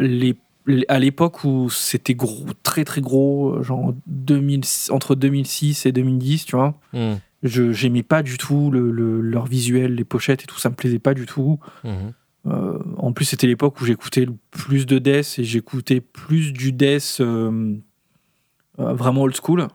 [0.00, 0.36] les-
[0.88, 6.44] à l'époque où c'était gros, très très gros, euh, genre 2000, entre 2006 et 2010,
[6.46, 7.18] tu vois, Mhm.
[7.42, 10.74] je j'aimais pas du tout le, le- leur visuel, les pochettes et tout, ça me
[10.74, 11.58] plaisait pas du tout.
[11.84, 12.12] Mhm.
[12.46, 17.18] Euh, en plus, c'était l'époque où j'écoutais plus de death et j'écoutais plus du death
[17.20, 17.76] euh,
[18.78, 19.68] euh, vraiment old school.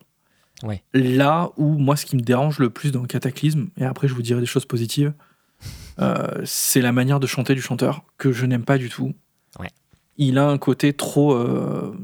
[0.63, 0.81] Ouais.
[0.93, 4.13] Là où moi, ce qui me dérange le plus dans le Cataclysme, et après je
[4.15, 5.13] vous dirai des choses positives,
[6.43, 9.13] c'est la manière de chanter du chanteur que je n'aime pas du tout.
[9.59, 9.69] Ouais.
[10.17, 11.95] Il a un côté trop, euh,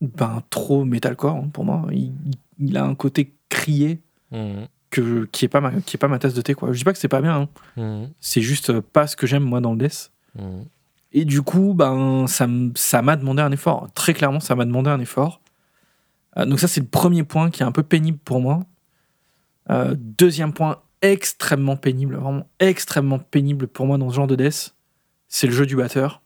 [0.00, 1.86] ben trop metalcore hein, pour moi.
[1.92, 2.12] Il,
[2.58, 4.00] il a un côté crié
[4.32, 4.66] Mhm.
[4.90, 6.72] que qui est pas ma, qui est pas ma tasse de thé quoi.
[6.72, 7.42] Je dis pas que c'est pas bien.
[7.42, 7.48] hein.
[7.76, 8.10] Mhm.
[8.20, 10.10] C'est juste pas ce que j'aime moi dans le death.
[10.38, 10.64] Mhm.
[11.12, 12.46] Et du coup, ben, ça
[13.02, 13.88] m'a demandé un effort.
[13.94, 15.40] Très clairement, ça m'a demandé un effort.
[16.36, 18.64] Euh, donc ça, c'est le premier point qui est un peu pénible pour moi.
[19.70, 24.74] Euh, deuxième point, extrêmement pénible, vraiment extrêmement pénible pour moi dans ce genre de death,
[25.28, 26.20] c'est le jeu du batteur.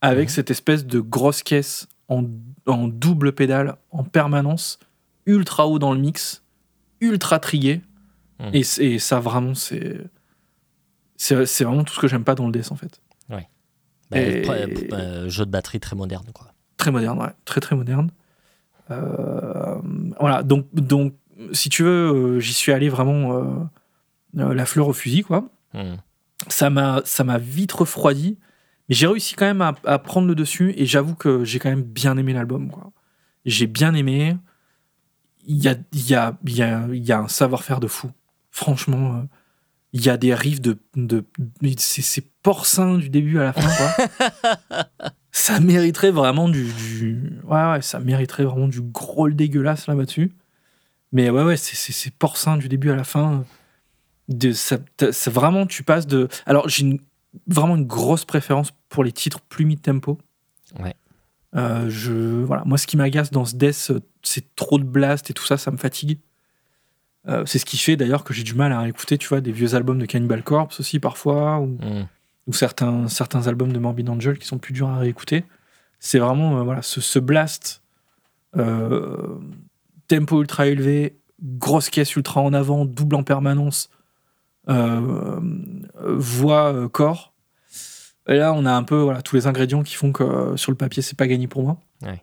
[0.00, 0.34] Avec Mhm.
[0.34, 2.24] cette espèce de grosse caisse en,
[2.66, 4.78] en double pédale, en permanence,
[5.26, 6.42] ultra haut dans le mix,
[7.00, 7.80] ultra trié.
[8.40, 8.50] Mhm.
[8.52, 9.98] Et, ça, vraiment, c'est...
[11.18, 13.00] C'est vraiment tout ce que j'aime pas dans le death, en fait.
[14.08, 16.52] Bah, Et- pr- euh, jeu de batterie très moderne, quoi.
[16.76, 17.32] Très moderne, ouais.
[17.44, 18.10] Très, très moderne.
[18.92, 19.80] Euh,
[20.20, 21.14] voilà, donc, donc,
[21.52, 23.66] si tu veux, euh, j'y suis allé vraiment
[24.34, 25.48] euh, la fleur au fusil, quoi.
[26.48, 28.38] Ça m'a ça m'a vite refroidi,
[28.88, 31.70] mais j'ai réussi quand même à, à prendre le dessus, et j'avoue que j'ai quand
[31.70, 32.92] même bien aimé l'album, quoi.
[33.44, 34.36] J'ai bien aimé.
[35.46, 38.10] Il y a, y, a, y, a, y a un savoir-faire de fou.
[38.50, 39.22] Franchement, euh,
[39.92, 40.76] il y a des riffs de...
[40.96, 44.86] de, de- c'est c'est porcin du début à la fin, quoi.
[45.30, 50.32] ça mériterait vraiment du, du- Ouais, ouais, ça mériterait vraiment du gros dégueulasse là-dessus.
[51.12, 53.44] Mais ouais, ouais, c'est- c'est c'est porcin du début à la fin.
[54.28, 56.26] De, ça, t'as- ça- vraiment, tu passes de.
[56.46, 57.00] Alors, j'ai une-
[57.46, 60.18] vraiment une grosse préférence pour les titres plus mid-tempo.
[60.80, 60.94] Ouais.
[61.54, 62.12] Euh, je,
[62.44, 62.62] voilà.
[62.66, 65.56] Moi, ce qui m'agace dans ce death, euh, c'est trop de blast et tout ça,
[65.56, 66.18] ça me fatigue.
[67.28, 69.52] Euh, c'est ce qui fait d'ailleurs que j'ai du mal à écouter, tu vois, des
[69.52, 72.06] vieux albums de Cannibal Corpse aussi parfois, ou, Mhm.
[72.46, 75.44] ou certains, certains albums de Morbid Angel qui sont plus durs à réécouter.
[75.98, 77.82] C'est vraiment euh, voilà, ce, ce blast,
[80.08, 83.90] tempo ultra élevé, grosse caisse ultra en avant, double en permanence,
[84.66, 87.32] voix, euh, corps.
[88.28, 90.72] Et là, on a un peu voilà, tous les ingrédients qui font que euh, sur
[90.72, 91.78] le papier, c'est pas gagné pour moi.
[92.02, 92.22] Ouais.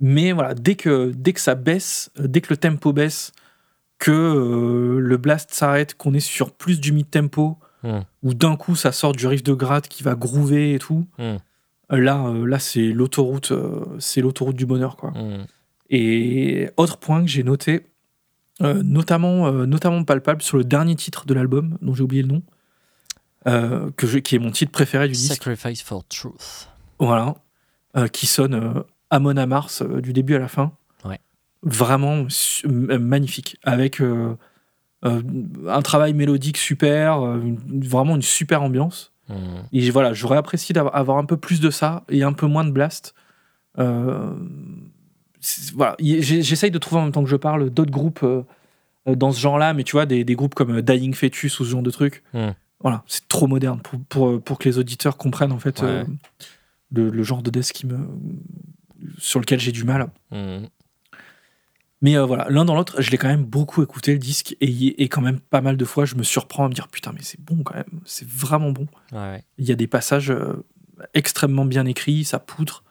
[0.00, 3.32] Mais voilà, dès que, dès que ça baisse, euh, dès que le tempo baisse,
[3.98, 8.04] que euh, le blast s'arrête, qu'on est sur plus du mid-tempo, Mhm.
[8.22, 11.38] où d'un coup ça sort du riff de gratte qui va groover et tout, euh,
[11.90, 15.12] là, euh, là c'est l'autoroute, euh, c'est l'autoroute du bonheur quoi.
[15.12, 15.46] Mhm.
[15.88, 17.80] Et autre point que j'ai noté, euh,
[18.60, 22.42] notamment, euh, notamment palpable sur le dernier titre de l'album, dont j'ai oublié le nom,
[23.46, 25.42] euh, que je- qui est mon titre préféré du disque.
[25.42, 26.68] Sacrifice for Truth.
[26.98, 27.36] Voilà.
[27.96, 30.72] Euh, qui sonne euh, Amon à Mars euh, du début à la fin.
[31.04, 31.18] Ouais.
[31.62, 32.26] Vraiment
[32.66, 33.56] euh, magnifique.
[33.64, 34.36] Avec euh,
[35.04, 35.22] euh,
[35.68, 39.12] un travail mélodique super, euh, une- vraiment une super ambiance.
[39.30, 39.36] Mhm.
[39.72, 42.64] Et voilà, j'aurais apprécié d'avoir avoir un peu plus de ça et un peu moins
[42.64, 43.14] de blast.
[43.78, 44.34] Euh,
[45.74, 48.42] voilà, j'essaye de trouver en même temps que je parle d'autres groupes euh,
[49.08, 51.64] euh, dans ce genre-là, mais tu vois, des, des groupes comme euh, Dying Fetus ou
[51.64, 52.22] ce genre de trucs.
[52.34, 52.54] Mhm.
[52.80, 55.88] Voilà, c'est trop moderne pour, pour, pour que les auditeurs comprennent en fait Ouais.
[55.88, 56.04] euh,
[56.92, 57.98] le, le genre de death qui me,
[59.18, 60.10] sur lequel j'ai du mal.
[60.30, 60.68] Mhm.
[62.02, 65.02] Mais euh, voilà, l'un dans l'autre, je l'ai quand même beaucoup écouté le disque et,
[65.02, 67.20] et quand même pas mal de fois, je me surprends à me dire putain, mais
[67.22, 68.86] c'est bon quand même, c'est vraiment bon.
[69.12, 69.44] Ouais.
[69.58, 70.64] Il y a des passages euh,
[71.12, 72.84] extrêmement bien écrits, ça poutre.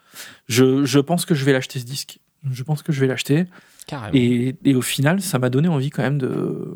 [0.47, 2.19] Je, je pense que je vais l'acheter ce disque.
[2.49, 3.45] Je pense que je vais l'acheter.
[3.87, 4.11] Carrément.
[4.13, 6.75] Et, et au final, ça m'a donné envie quand même de.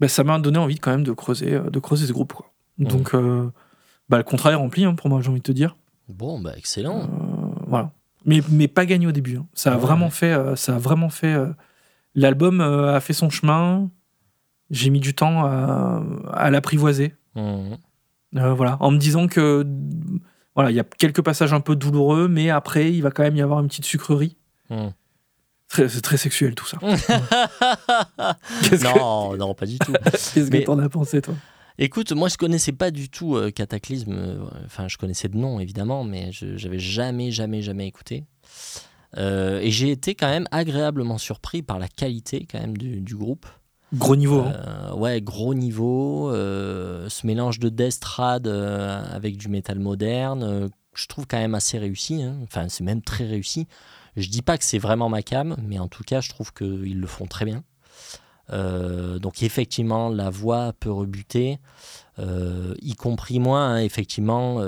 [0.00, 2.32] bah, ça m'a donné envie quand même de creuser, euh, de creuser ce groupe.
[2.32, 2.52] Quoi.
[2.78, 3.48] Donc, euh,
[4.08, 5.76] bah, le contrat est rempli hein, pour moi, j'ai envie de te dire.
[6.08, 7.02] Bon, bah excellent.
[7.02, 7.06] Euh,
[7.66, 7.90] voilà.
[8.24, 9.36] Mais, mais pas gagné au début.
[9.38, 9.46] hein.
[9.54, 9.80] Ça a Ouais.
[9.82, 10.32] vraiment fait.
[10.32, 11.36] euh, ça a vraiment fait.
[12.14, 13.90] L'album a fait son chemin.
[14.70, 17.14] J'ai mis du temps à, à l'apprivoiser.
[17.36, 17.76] Euh,
[18.32, 19.64] voilà, en me disant que
[20.56, 23.36] voilà, il y a quelques passages un peu douloureux, mais après, il va quand même
[23.36, 24.36] y avoir une petite sucrerie.
[25.68, 26.78] Très- C'est très sexuel tout ça.
[28.70, 29.92] Que non, non, pas du tout.
[30.04, 31.34] qu'est-ce que t'en as pensé, toi?
[31.78, 34.12] Écoute, moi je connaissais pas du tout euh, Cataclysme.
[34.12, 38.24] euh, Enfin, je connaissais de nom évidemment, mais je j'avais jamais, jamais, jamais écouté.
[39.18, 43.14] Euh, et j'ai été quand même agréablement surpris par la qualité quand même du, du
[43.14, 43.46] groupe.
[43.94, 44.40] Gros niveau.
[44.40, 44.52] hein.
[44.66, 46.30] Euh, ouais, gros niveau.
[46.30, 51.54] euh, ce mélange de death trad euh, avec du métal moderne, je trouve quand même
[51.54, 52.22] assez réussi.
[52.22, 52.36] hein.
[52.42, 53.66] Enfin, c'est même très réussi.
[54.16, 56.98] Je dis pas que c'est vraiment ma cam, mais en tout cas, je trouve qu'ils
[56.98, 57.62] le font très bien.
[58.50, 61.58] Donc effectivement, la voix peut rebuter,
[62.18, 64.62] y compris moi, hein, effectivement.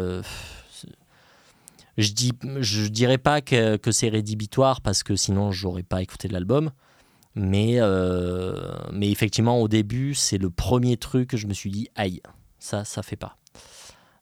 [1.97, 6.29] je dis, je dirais pas que, que c'est rédhibitoire parce que sinon j'aurais pas écouté
[6.29, 6.71] l'album.
[7.35, 11.89] Mais, euh, mais effectivement, au début, c'est le premier truc que je me suis dit,
[11.95, 12.21] aïe,
[12.59, 13.37] ça, ça fait pas.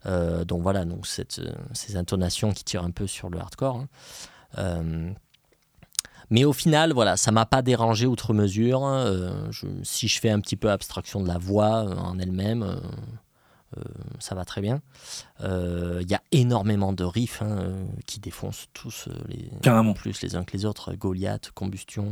[0.05, 3.77] Euh, donc voilà, donc cette, euh, ces intonations qui tirent un peu sur le hardcore.
[3.77, 3.89] hein.
[4.59, 5.11] Euh,
[6.31, 8.81] mais au final, voilà, ça m'a pas dérangé outre mesure.
[9.51, 12.81] Je- si je fais un petit peu abstraction de la voix en elle-même,
[14.19, 14.81] ça va très bien.
[15.41, 17.75] Il y a énormément de riffs hein,
[18.07, 19.95] qui défoncent tous les, Carrément.
[19.95, 20.95] plus les uns que les autres.
[20.95, 22.07] Goliath, Combustion,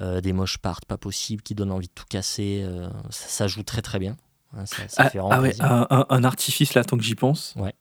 [0.00, 2.62] des moches parts pas possible, qui donnent envie de tout casser.
[2.64, 4.16] euh, ça, ça joue très très bien.
[4.56, 7.74] Hein, ça, ça Ah, fait ah ouais, un, artifice là, tant que j'y pense, Ouais.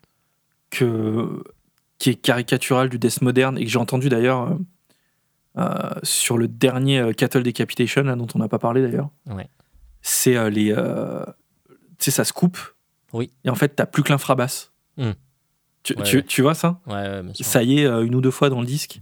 [0.69, 1.43] que,
[1.99, 4.55] qui est caricatural du death moderne et que j'ai entendu d'ailleurs euh,
[5.57, 9.09] euh, sur le dernier euh, Cattle Decapitation, là, dont on n'a pas parlé d'ailleurs.
[9.27, 9.47] Ouais.
[10.01, 10.71] C'est euh, les.
[10.75, 11.23] euh,
[11.97, 12.59] tu sais, ça se coupe.
[13.13, 13.31] Oui.
[13.45, 14.71] Et en fait, t'as plus que l'infrabasse.
[14.97, 15.11] Hmm.
[15.83, 16.23] Tu, Ouais, tu- ouais.
[16.23, 16.79] tu vois ça?
[16.85, 17.45] Ouais, ouais, bien sûr.
[17.45, 19.01] Ça y est, euh, une ou deux fois dans le disque.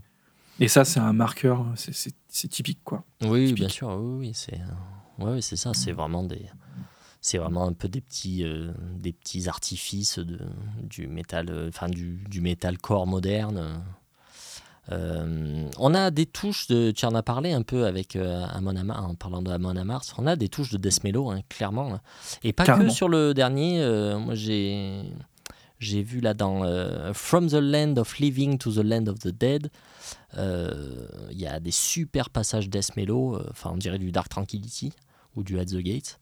[0.60, 3.06] Et ça, c'est un marqueur, c'est- c'est typique, quoi.
[3.21, 3.56] Oui, typique.
[3.56, 4.60] bien sûr, oui, oui, c'est
[5.19, 6.50] ouais, c'est ça, c'est vraiment des
[7.21, 10.39] c'est vraiment un peu des petits euh, des petits artifices de
[10.84, 13.82] du métal euh, enfin du, du metalcore moderne.
[14.91, 18.76] Euh, on a des touches de tu en as parlé un peu avec euh, Amon
[18.76, 21.95] Amar en parlant de Amon Amarth, on a des touches de death mellow hein, clairement
[21.95, 22.02] hein.
[22.43, 22.89] et pas Carrément.
[22.89, 23.80] que sur le dernier
[24.19, 25.02] moi j'ai
[25.80, 29.28] j'ai vu là dans euh, From the Land of Living to the Land of the
[29.30, 29.70] Dead
[30.38, 34.30] euh, il y a des super passages death mellow, euh, enfin on dirait du Dark
[34.30, 34.92] Tranquility
[35.36, 36.20] ou du At the Gate.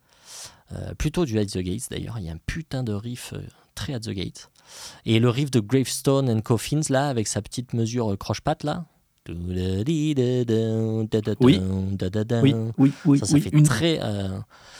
[0.73, 3.41] Euh, plutôt du At the Gates d'ailleurs, il y a un putain de riff euh,
[3.75, 4.49] très At the Gate.
[5.05, 8.85] Et le riff de Gravestone and Coffins là, avec sa petite mesure euh, croche-patte là.
[11.39, 11.59] Oui.
[12.41, 13.41] Oui, Oui, oui, ça, ça oui.
[13.41, 13.99] fait une très.
[14.01, 14.27] euh,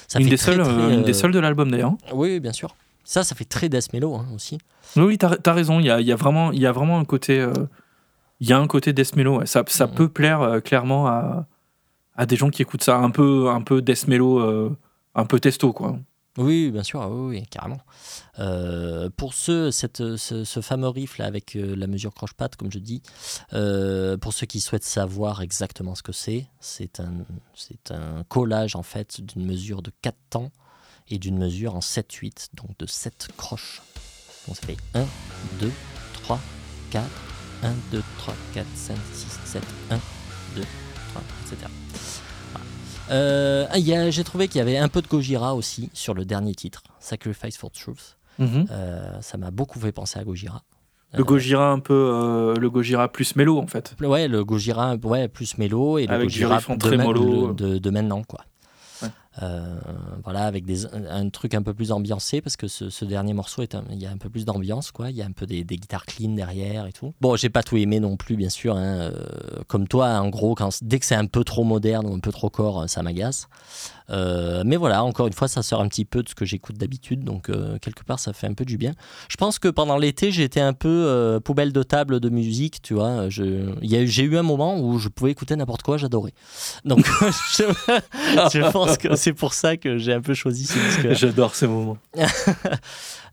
[0.07, 1.93] ça une fait des très, seules, très, euh, une des euh, seules de l'album d'ailleurs.
[2.13, 2.75] Oui, bien sûr.
[3.03, 4.57] Ça, ça fait très death mellow hein, aussi.
[4.95, 5.79] Oui, t'as as raison.
[5.79, 7.53] Il y a, y a vraiment, il y a vraiment un côté, euh,
[8.39, 9.39] il y a un côté death mellow.
[9.39, 9.45] ouais.
[9.45, 9.93] Ça, ça Mhm.
[9.95, 11.45] peut plaire euh, clairement à,
[12.15, 14.75] à des gens qui écoutent ça, un peu, un peu death mellow, euh,
[15.15, 15.97] un peu testo, quoi.
[16.39, 17.77] Oui, bien sûr, oui, oui, carrément.
[18.39, 22.71] Euh, pour ceux, cette, ce, ce fameux riff là avec euh, la mesure croche-patte, comme
[22.71, 23.03] je dis,
[23.53, 27.11] euh, pour ceux qui souhaitent savoir exactement ce que c'est, c'est un,
[27.53, 30.51] c'est un collage en fait d'une mesure de 4 temps
[31.09, 33.81] et d'une mesure en 7-8, donc de 7 croches.
[34.47, 35.05] Donc ça fait 1,
[35.59, 35.71] 2,
[36.23, 36.39] 3,
[36.91, 37.05] 4,
[37.63, 39.95] 1, 2, 3, 4, 5, 6, 7, 1,
[40.55, 40.61] 2,
[41.11, 41.71] 3, etc.
[42.51, 42.65] Voilà.
[43.11, 46.13] Euh, il y a- J'ai trouvé qu'il y avait un peu de Gojira aussi sur
[46.13, 48.17] le dernier titre, Sacrifice for Truth.
[48.39, 48.65] Mhm.
[48.71, 50.63] Euh, ça m'a beaucoup fait penser à Gojira.
[51.15, 53.95] Le Gojira un peu, euh, le Gojira plus mélo en fait.
[54.01, 58.23] Ouais, le Gojira ouais, plus mélo et le Avec du Gojira de, de, de maintenant.
[58.23, 58.43] Quoi.
[59.41, 59.79] Euh,
[60.23, 63.75] voilà, avec des, un, truc un peu plus ambiancé parce que ce, dernier morceau, est
[63.89, 64.91] il y a un peu plus d'ambiance.
[64.91, 65.09] quoi.
[65.09, 67.13] Il y a un peu des, guitares clean derrière et tout.
[67.19, 68.75] Bon, j'ai pas tout aimé non plus, bien sûr.
[68.75, 68.83] hein.
[68.83, 69.11] Euh,
[69.67, 72.31] comme toi, en gros, quand, dès que c'est un peu trop moderne ou un peu
[72.31, 73.47] trop corps, ça m'agace.
[74.09, 76.77] Euh, mais voilà, encore une fois, ça sort un petit peu de ce que j'écoute
[76.77, 78.93] d'habitude, donc euh, quelque part, ça fait un peu du bien.
[79.29, 82.93] Je pense que pendant l'été, j'étais un peu euh, poubelle de table de musique, tu
[82.93, 83.29] vois.
[83.29, 86.33] J'ai eu un moment où je pouvais écouter n'importe quoi, j'adorais.
[86.85, 87.05] Donc,
[87.57, 87.63] je,
[88.53, 91.13] je pense que c'est pour ça que j'ai un peu choisi ce disque.
[91.23, 91.97] J'adore ces moments.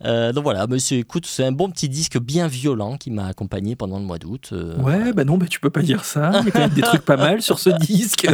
[0.03, 3.99] Donc voilà, monsieur, écoute, c'est un bon petit disque bien violent qui m'a accompagné pendant
[3.99, 4.55] le mois d'août.
[4.79, 6.33] Ouais, bah non, bah tu peux pas dire ça.
[6.41, 8.27] Il y a quand même des trucs pas mal sur ce disque.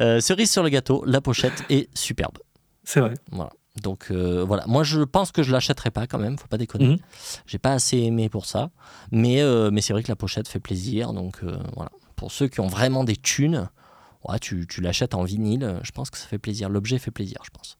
[0.00, 2.38] Euh, cerise sur le gâteau, la pochette est superbe.
[2.84, 3.14] C'est vrai.
[3.30, 3.50] Voilà.
[3.82, 6.88] Donc euh, voilà, moi je pense que je l'achèterai pas quand même, faut pas déconner.
[6.88, 6.98] Mhm.
[7.46, 8.70] J'ai pas assez aimé pour ça,
[9.10, 11.40] mais euh, mais c'est vrai que la pochette fait plaisir, donc
[11.74, 11.90] voilà.
[12.16, 13.68] Pour ceux qui ont vraiment des thunes,
[14.28, 16.68] ouais, tu, tu l'achètes en vinyle, je pense que ça fait plaisir.
[16.68, 17.78] L'objet fait plaisir, je pense.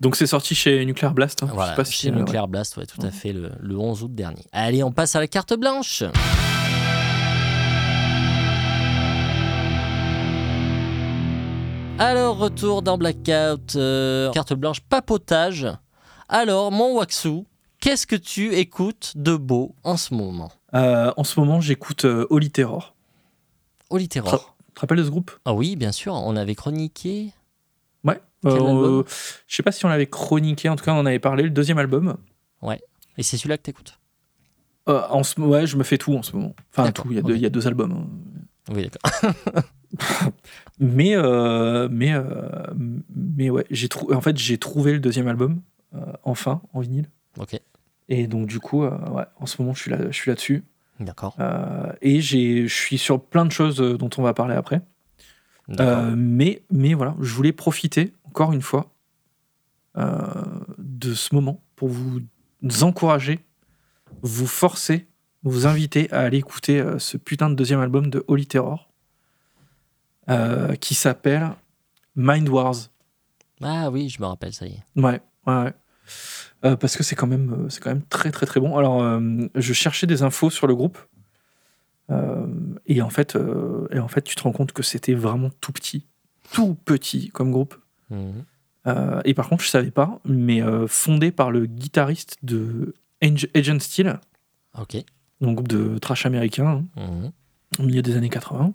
[0.00, 1.42] Donc c'est sorti chez Nuclear Blast.
[1.44, 1.46] hein.
[1.48, 2.16] Je Voilà, sais pas si, chez ouais.
[2.16, 3.12] Nuclear Blast, ouais, tout à Mhm.
[3.12, 4.44] fait, le, le 11 août dernier.
[4.52, 6.02] Allez, on passe à la carte blanche.
[11.98, 15.66] Alors, retour dans Blackout, euh, carte blanche, papotage.
[16.28, 17.44] Alors, mon Waxu,
[17.80, 20.50] qu'est-ce que tu écoutes de beau en ce moment?
[20.74, 22.94] Euh, en ce moment, j'écoute euh, Holy Terror.
[23.90, 24.56] Holy Terror.
[24.66, 25.30] Tu te rappelles de ce groupe?
[25.44, 27.32] Ah oui, bien sûr, on avait chroniqué.
[28.02, 28.20] Ouais.
[28.44, 29.04] Album?
[29.46, 31.50] je sais pas si on l'avait chroniqué, en tout cas on en avait parlé, le
[31.50, 32.16] deuxième album.
[33.16, 33.98] Et c'est celui-là que t'écoutes?
[34.88, 36.54] Euh, en ce, ouais, je me fais tout en ce moment.
[36.70, 38.06] Enfin, tout, il y, a il y a deux albums.
[38.72, 39.32] Oui, d'accord.
[40.80, 42.24] Mais, euh, mais, euh,
[43.14, 45.60] mais ouais, j'ai en fait, j'ai trouvé le deuxième album,
[45.94, 47.08] euh, enfin, en vinyle.
[47.38, 47.60] Ok,
[48.08, 50.64] Et donc, du coup, ouais, en ce moment, je suis là- je suis là-dessus.
[51.00, 51.36] d'accord.
[52.02, 54.80] Et je suis sur plein de choses dont on va parler après.
[55.68, 56.12] d'accord.
[56.16, 58.90] Mais, mais voilà, je voulais profiter, encore une fois,
[59.96, 62.20] de ce moment pour vous
[62.82, 63.38] encourager,
[64.22, 65.06] vous forcer,
[65.44, 68.90] vous inviter à aller écouter euh, ce putain de deuxième album de Holy Terror
[70.30, 71.50] euh, qui s'appelle
[72.16, 72.74] Mind Wars.
[73.62, 74.82] Ah oui, je me rappelle, ça y est.
[75.00, 75.74] Ouais, ouais, ouais.
[76.64, 78.76] Euh, parce que c'est quand même, c'est quand même très très très bon.
[78.76, 79.20] Alors,
[79.54, 80.98] je cherchais des infos sur le groupe
[82.86, 83.36] et en fait,
[83.90, 86.06] et en fait, tu te rends compte que c'était vraiment tout petit,
[86.52, 87.74] tout petit comme groupe.
[88.10, 88.44] Mhm.
[89.24, 94.18] Et par contre, je savais pas, mais fondé par le guitariste de Ag- Agent Steel,
[94.78, 94.96] Ok.
[95.40, 97.32] Donc groupe de trash américain hein, Mhm.
[97.78, 98.72] au milieu des années 80.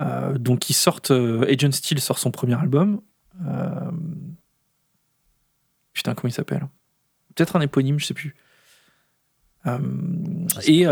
[0.00, 3.00] Euh, donc ils sortent, euh, Agent Steel sort son premier album.
[3.46, 3.90] Euh,
[5.92, 6.66] putain, comment il s'appelle?
[7.34, 8.34] Peut-être un éponyme, je sais plus.
[10.66, 10.84] Et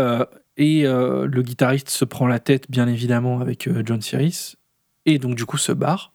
[0.57, 4.57] et le guitariste se prend la tête, bien évidemment, avec John Cyrus.
[5.05, 6.13] Et donc, du coup, se barre.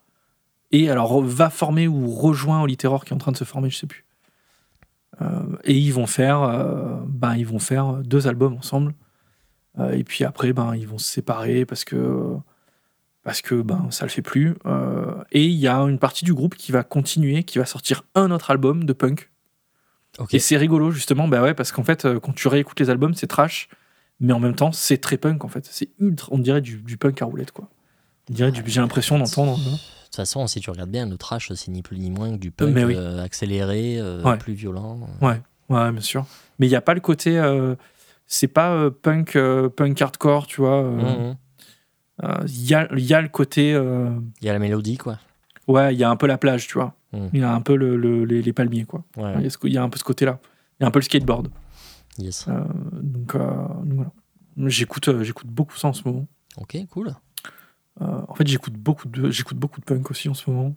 [0.71, 3.71] Et alors, va former ou rejoint Holy Terror qui est en train de se former,
[3.71, 4.04] je sais plus.
[5.23, 8.95] Euh, et ils vont faire, euh, ben, ils vont faire deux albums ensemble.
[9.79, 12.37] Euh, et puis après, ben, ils vont se séparer parce que,
[13.23, 14.55] parce que ben, ça le fait plus.
[14.67, 18.03] Euh, et il y a une partie du groupe qui va continuer, qui va sortir
[18.15, 19.31] un autre album de punk.
[20.31, 23.27] Et c'est rigolo, justement, bah ouais, parce qu'en fait, quand tu réécoutes les albums, c'est
[23.27, 23.69] trash,
[24.21, 25.67] mais en même temps, c'est très punk, en fait.
[25.69, 27.69] C'est ultra, on dirait du, du punk à roulette, quoi.
[28.31, 29.59] On dirait du, j'ai l'impression d'entendre.
[29.59, 29.77] hein.
[30.15, 32.37] De toute façon, si tu regardes bien, le trash, c'est ni plus ni moins que
[32.37, 32.95] du punk oui.
[32.97, 34.37] euh, accéléré, euh, Ouais.
[34.39, 35.01] plus violent.
[35.21, 36.25] Ouais, bien sûr.
[36.61, 37.37] Mais il n'y a pas le côté.
[37.37, 37.75] euh,
[38.29, 39.37] c'est pas punk,
[39.77, 40.83] punk hardcore, tu vois.
[40.85, 41.37] Mhm.
[42.47, 43.71] Il y, a, il y a le côté.
[43.71, 45.19] Il y a la mélodie, quoi.
[45.67, 46.95] ouais, il y a un peu la plage, tu vois.
[47.13, 47.31] Mhm.
[47.33, 49.03] Il y a un peu le, le- les, les palmiers, quoi.
[49.17, 50.39] Ouais, Il y a y un peu ce côté-là.
[50.79, 51.49] Il y a un peu le skateboard.
[52.19, 52.47] yes.
[52.93, 54.13] Donc, donc voilà.
[54.59, 56.27] J'écoute, j'écoute beaucoup ça en ce moment.
[56.57, 57.13] Ok, cool.
[58.01, 60.75] Euh, en fait, j'écoute beaucoup de, j'écoute beaucoup de punk aussi en ce moment.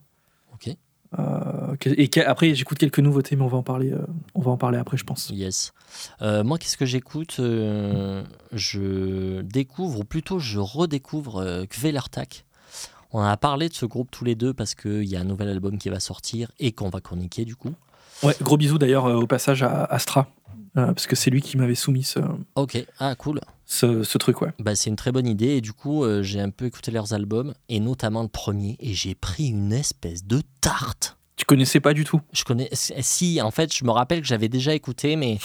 [0.54, 0.76] Ok.
[1.18, 3.92] Euh, et après, j'écoute quelques nouveautés, mais on va en parler.
[3.92, 5.30] euh, on va en parler après, je pense.
[5.30, 5.74] Yes.
[6.22, 12.46] Euh, moi, qu'est-ce que j'écoute Je découvre, ou plutôt je redécouvre Kvelertak.
[13.14, 15.48] On a parlé de ce groupe tous les deux parce qu'il y a un nouvel
[15.48, 17.74] album qui va sortir et qu'on va chroniquer du coup.
[18.22, 20.28] Ouais, gros bisous d'ailleurs au passage à Astra,
[20.74, 22.20] parce que c'est lui qui m'avait soumis ce,
[22.56, 23.42] Ok, ah cool.
[23.66, 24.52] ce, ce truc, ouais.
[24.60, 27.14] Bah, c'est une très bonne idée et du coup euh, j'ai un peu écouté leurs
[27.14, 31.18] albums et notamment le premier et j'ai pris une espèce de tarte.
[31.36, 32.22] Tu connaissais pas du tout?
[32.34, 35.38] Je connais si en fait je me rappelle que j'avais déjà écouté mais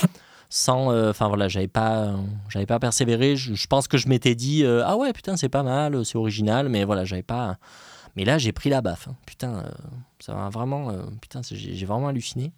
[0.48, 2.16] sans euh, enfin voilà j'avais pas euh,
[2.50, 5.48] j'avais pas persévéré je, je pense que je m'étais dit euh, ah ouais putain c'est
[5.48, 7.56] pas mal c'est original mais voilà j'avais pas
[8.16, 9.16] mais là j'ai pris la baffe hein.
[9.24, 9.62] putain euh,
[10.20, 12.52] ça m'a vraiment euh, putain j'ai vraiment halluciné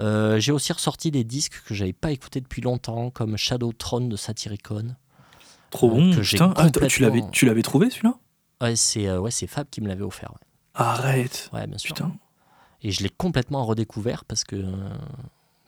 [0.00, 4.08] Euh, j'ai aussi ressorti des disques que j'avais pas écoutés depuis longtemps comme Shadow Throne
[4.08, 4.96] de Satyricon
[5.70, 6.14] Trop Euh, bon.
[6.16, 8.14] que Putain, Ah, tu complètement- l'avais, tu l'avais trouvé celui-là?
[8.62, 10.46] Ouais c'est euh, ouais c'est Fab qui me l'avait offert ouais.
[10.74, 11.50] Arrête.
[11.52, 12.12] Ouais, bien sûr Putain.
[12.82, 14.56] Et je l'ai complètement redécouvert parce que.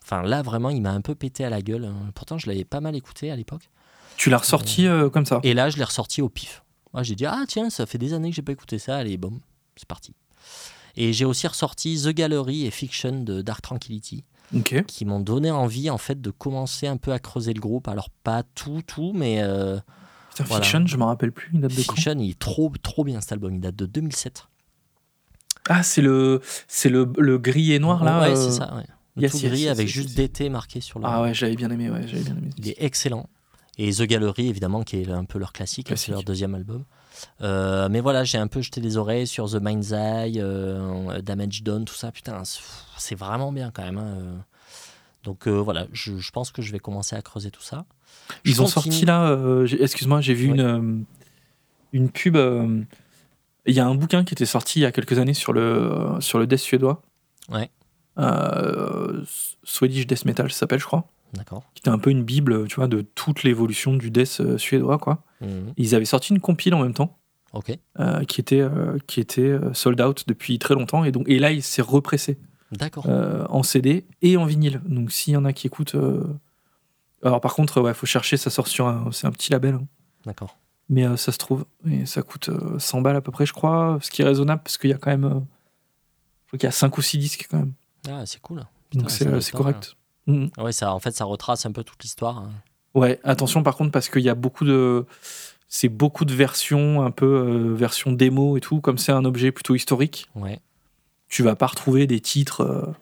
[0.02, 1.92] Enfin, là, vraiment, il m'a un peu pété à la gueule.
[2.14, 3.68] Pourtant, je l'avais pas mal écouté à l'époque.
[4.16, 5.40] Tu l'as ressorti euh, comme ça?
[5.42, 6.64] Et là, je l'ai ressorti au pif.
[6.92, 9.16] Moi, j'ai dit, ah tiens, ça fait des années que j'ai pas écouté ça, allez,
[9.16, 9.40] bon,
[9.76, 10.14] c'est parti.
[10.96, 14.24] Et j'ai aussi ressorti The Gallery et Fiction de Dark Tranquility,
[14.86, 17.88] qui m'ont donné envie, en fait, de commencer un peu à creuser le groupe.
[17.88, 19.78] Alors, pas tout, tout, mais euh,
[20.30, 20.62] Putain, Voilà.
[20.64, 23.20] Fiction, je me rappelle plus, il date de quand Fiction, il est trop, trop bien
[23.20, 23.54] cet album.
[23.54, 24.48] Il date de 2007.
[25.68, 28.20] Ah, c'est le, c'est le, le gris et noir là.
[28.20, 28.84] Ouais, euh, c'est ça, ouais.
[29.16, 30.16] Le yes, tout yes, gris yes, avec juste.
[30.16, 31.04] DT marqué sur le.
[31.06, 32.48] Ah ouais, j'avais bien aimé, ouais, j'avais bien aimé.
[32.56, 33.28] Il est excellent.
[33.78, 36.84] Et The Gallery, évidemment, qui est un peu leur classique, c'est leur deuxième album.
[37.40, 41.62] Euh, mais voilà, j'ai un peu jeté les oreilles sur The Mind's Eye, euh, Damage
[41.62, 42.12] Done, tout ça.
[42.12, 43.98] Putain, c'est- vraiment bien quand même.
[43.98, 44.36] hein, euh.
[45.24, 47.84] Donc euh, voilà, je, je pense que je vais commencer à creuser tout ça.
[48.44, 48.92] Je Ils ont continue.
[48.94, 49.38] sorti là,
[49.80, 51.04] excuse-moi, j'ai vu une,
[51.92, 52.36] une pub.
[53.66, 56.16] Il y a un bouquin qui était sorti il y a quelques années sur le,
[56.20, 57.02] sur le death suédois.
[57.50, 57.70] Ouais.
[59.64, 61.04] Swedish Death Metal, ça s'appelle, je crois.
[61.32, 61.64] D'accord.
[61.74, 64.98] Qui était un peu une bible, tu vois, de toute l'évolution du death euh, suédois,
[64.98, 65.24] quoi.
[65.40, 65.72] Mhm.
[65.76, 67.18] Ils avaient sorti une compile en même temps.
[68.00, 71.04] Euh, qui était, euh, qui était sold out depuis très longtemps.
[71.04, 72.38] Et, donc, et là, il s'est repressé
[72.70, 73.04] d'accord.
[73.08, 74.80] euh, en CD et en vinyle.
[74.86, 75.96] Donc s'il y en a qui écoutent.
[77.22, 79.10] Alors par contre, ouais, faut chercher, ça sort sur un.
[79.12, 79.74] C'est un petit label.
[79.74, 79.86] hein.
[80.24, 80.56] D'accord.
[80.88, 81.64] Mais ça se trouve.
[81.88, 83.98] Et ça coûte euh, 100 balles à peu près, je crois.
[84.02, 85.22] Ce qui est raisonnable parce qu'il y a quand même.
[85.22, 87.72] Je crois qu'il y a 5 ou 6 disques quand même.
[88.08, 88.64] Ah, c'est cool.
[88.90, 89.40] Putain, Donc c'est euh,
[90.26, 92.38] Ouais, ça, en fait, ça retrace un peu toute l'histoire.
[92.38, 92.50] hein.
[92.94, 95.06] Ouais, attention par contre parce qu'il y a beaucoup de.
[95.68, 98.80] C'est beaucoup de versions, un peu euh, version démo et tout.
[98.82, 100.60] Comme c'est un objet plutôt historique, Ouais.
[101.28, 102.92] tu vas pas retrouver des titres, euh,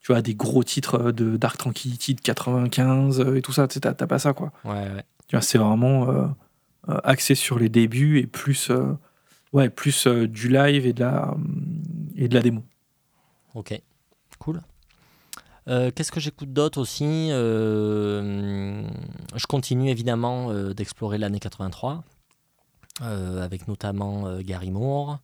[0.00, 3.68] tu vois, des gros titres euh, de Dark Tranquility de 95 euh, et tout ça.
[3.68, 4.50] Tu sais, t'as pas ça, quoi.
[4.64, 5.04] Ouais, ouais.
[5.28, 6.26] Tu vois, c'est vraiment euh,
[7.04, 8.70] axé sur les débuts et plus,
[9.52, 11.34] ouais, plus du live et de la,
[12.16, 12.62] et de la démo.
[13.54, 13.78] Ok,
[14.38, 14.62] cool.
[15.68, 18.82] Euh, Qu'est-ce que j'écoute d'autre aussi Euh,
[19.34, 22.04] Je continue évidemment euh, d'explorer l'année 83,
[23.02, 25.18] euh, avec notamment Gary Moore,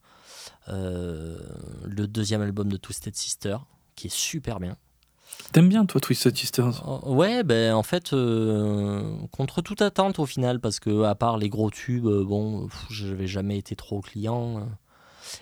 [0.68, 3.58] le deuxième album de Twisted Sister,
[3.94, 4.76] qui est super bien.
[5.52, 10.26] T'aimes bien, toi, Twisted Sisters Oh, Ouais, ben en fait, euh, contre toute attente au
[10.26, 12.68] final, parce que à part les gros tubes, bon,
[13.02, 14.66] n'avais jamais été trop client.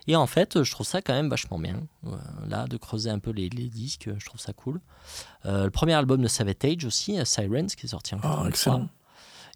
[0.07, 1.83] Et en fait, je trouve ça quand même vachement bien.
[2.07, 2.11] euh,
[2.49, 4.81] Là, de creuser un peu les, les disques, je trouve ça cool.
[5.47, 8.49] Euh, le premier album de Savatage aussi, euh, Sirens, qui est sorti en Oh, 83,
[8.49, 8.89] excellent.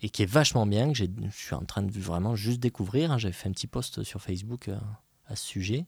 [0.03, 3.13] et qui est vachement bien, que je suis en train de vraiment juste découvrir.
[3.13, 3.19] hein.
[3.19, 4.77] J'avais fait un petit post sur Facebook euh,
[5.29, 5.87] à ce sujet.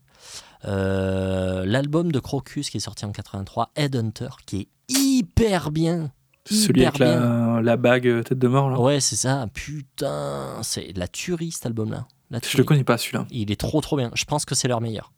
[0.64, 6.10] Euh, L'album de Crocus qui est sorti en 83, Headhunter, qui est hyper bien.
[6.48, 8.78] Celui hyper avec la, la bague tête de mort, là.
[8.80, 9.46] Ouais, c'est ça.
[9.52, 12.06] Putain, c'est la tuerie cet album-là.
[12.30, 13.26] Je le connais pas, celui-là.
[13.30, 14.10] Il est trop trop bien.
[14.14, 15.12] Je pense que c'est leur meilleur.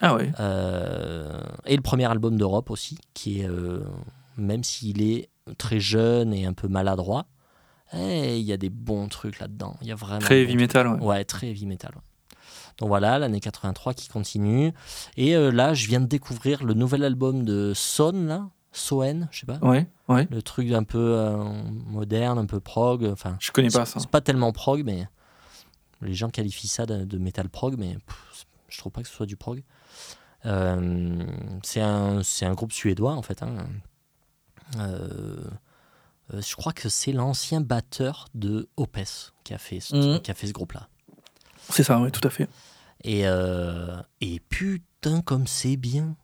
[0.00, 0.30] Ah ouais.
[0.40, 3.84] Euh, et le premier album d'Europe aussi, qui est, euh,
[4.36, 7.26] même s'il est très jeune et un peu maladroit,
[7.94, 9.76] eh, il y a des bons trucs là-dedans.
[9.80, 11.24] Il y a vraiment Très heavy metal, ouais.
[11.24, 11.92] très heavy metal.
[11.94, 12.02] ouais.
[12.78, 14.72] Donc voilà, l'année 83 qui continue.
[15.16, 18.48] Et euh, là, je viens de découvrir le nouvel album de Son, là.
[18.72, 19.58] Soen, je sais pas.
[19.62, 20.28] Ouais, ouais.
[20.30, 21.42] Le truc un peu euh,
[21.86, 23.06] moderne, un peu prog.
[23.10, 23.98] Enfin, Je connais pas ça.
[24.00, 25.08] C'est pas tellement prog, mais
[26.02, 29.14] les gens qualifient ça de, de metal prog, mais pff, je trouve pas que ce
[29.14, 29.62] soit du prog.
[30.44, 31.24] Euh,
[31.62, 33.42] c'est un, c'est un groupe suédois en fait.
[33.42, 33.66] hein.
[34.78, 35.44] Euh,
[36.34, 38.98] euh, je crois que c'est l'ancien batteur de Opes
[39.44, 40.20] qui a fait ce, Mhm.
[40.20, 40.88] qui a fait ce groupe-là.
[41.70, 42.48] C'est ça, ouais, tout à fait.
[43.04, 46.16] Et, euh, et putain, comme c'est bien.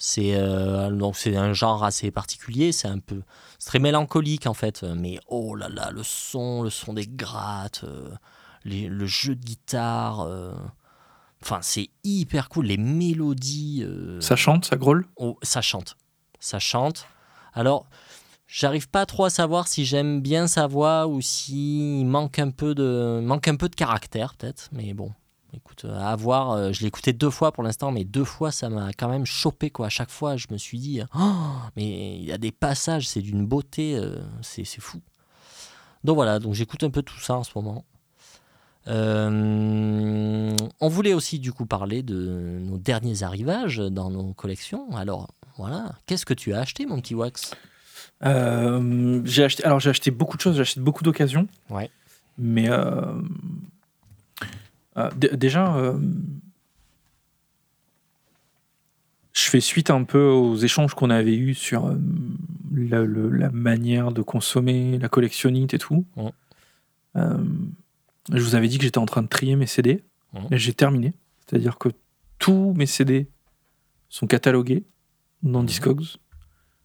[0.00, 0.32] C'est
[0.92, 3.20] donc c'est un genre assez particulier, c'est un peu
[3.58, 7.84] c'est très mélancolique en fait, mais oh là là, le son, le son des grattes,
[8.68, 10.54] les- le jeu de guitare, euh,
[11.42, 15.96] enfin c'est hyper cool, les mélodies, euh, Ça chante, ça grolle oh, ça chante,
[16.40, 17.06] ça chante.
[17.54, 17.86] Alors
[18.46, 22.74] j'arrive pas trop à savoir si j'aime bien sa voix ou s'il manque un peu
[22.74, 25.12] de manque un peu de caractère peut-être, mais bon.
[25.54, 28.50] Écoute, euh, à voir, euh, je l'ai écouté deux fois pour l'instant, mais deux fois
[28.52, 29.86] ça m'a quand même chopé quoi.
[29.86, 31.34] À chaque fois, je me suis dit, oh,
[31.74, 35.00] mais il y a des passages, c'est d'une beauté, euh, c'est c'est fou.
[36.04, 37.86] Donc voilà, donc j'écoute un peu tout ça en ce moment.
[38.88, 44.96] Euh, on voulait aussi du coup parler de nos derniers arrivages dans nos collections.
[44.96, 47.54] Alors voilà, qu'est-ce que tu as acheté, mon petit Wax?
[48.24, 51.46] Euh, j'ai acheté, alors j'ai acheté beaucoup de choses, j'ai acheté beaucoup d'occasions.
[51.70, 51.90] Ouais.
[52.38, 53.12] Mais euh,
[55.12, 55.94] déjà,
[59.32, 61.94] je fais suite un peu aux échanges qu'on avait eus sur
[62.74, 66.04] la, le- la manière de consommer, la collectionnite et tout.
[66.16, 66.32] Ouais.
[68.32, 70.04] Je vous avais dit que j'étais en train de trier mes CD
[70.50, 71.14] et j'ai terminé.
[71.46, 71.88] C'est-à-dire que
[72.38, 73.28] tous mes CD
[74.08, 74.84] sont catalogués
[75.42, 75.66] dans Mhm.
[75.66, 76.04] Discogs,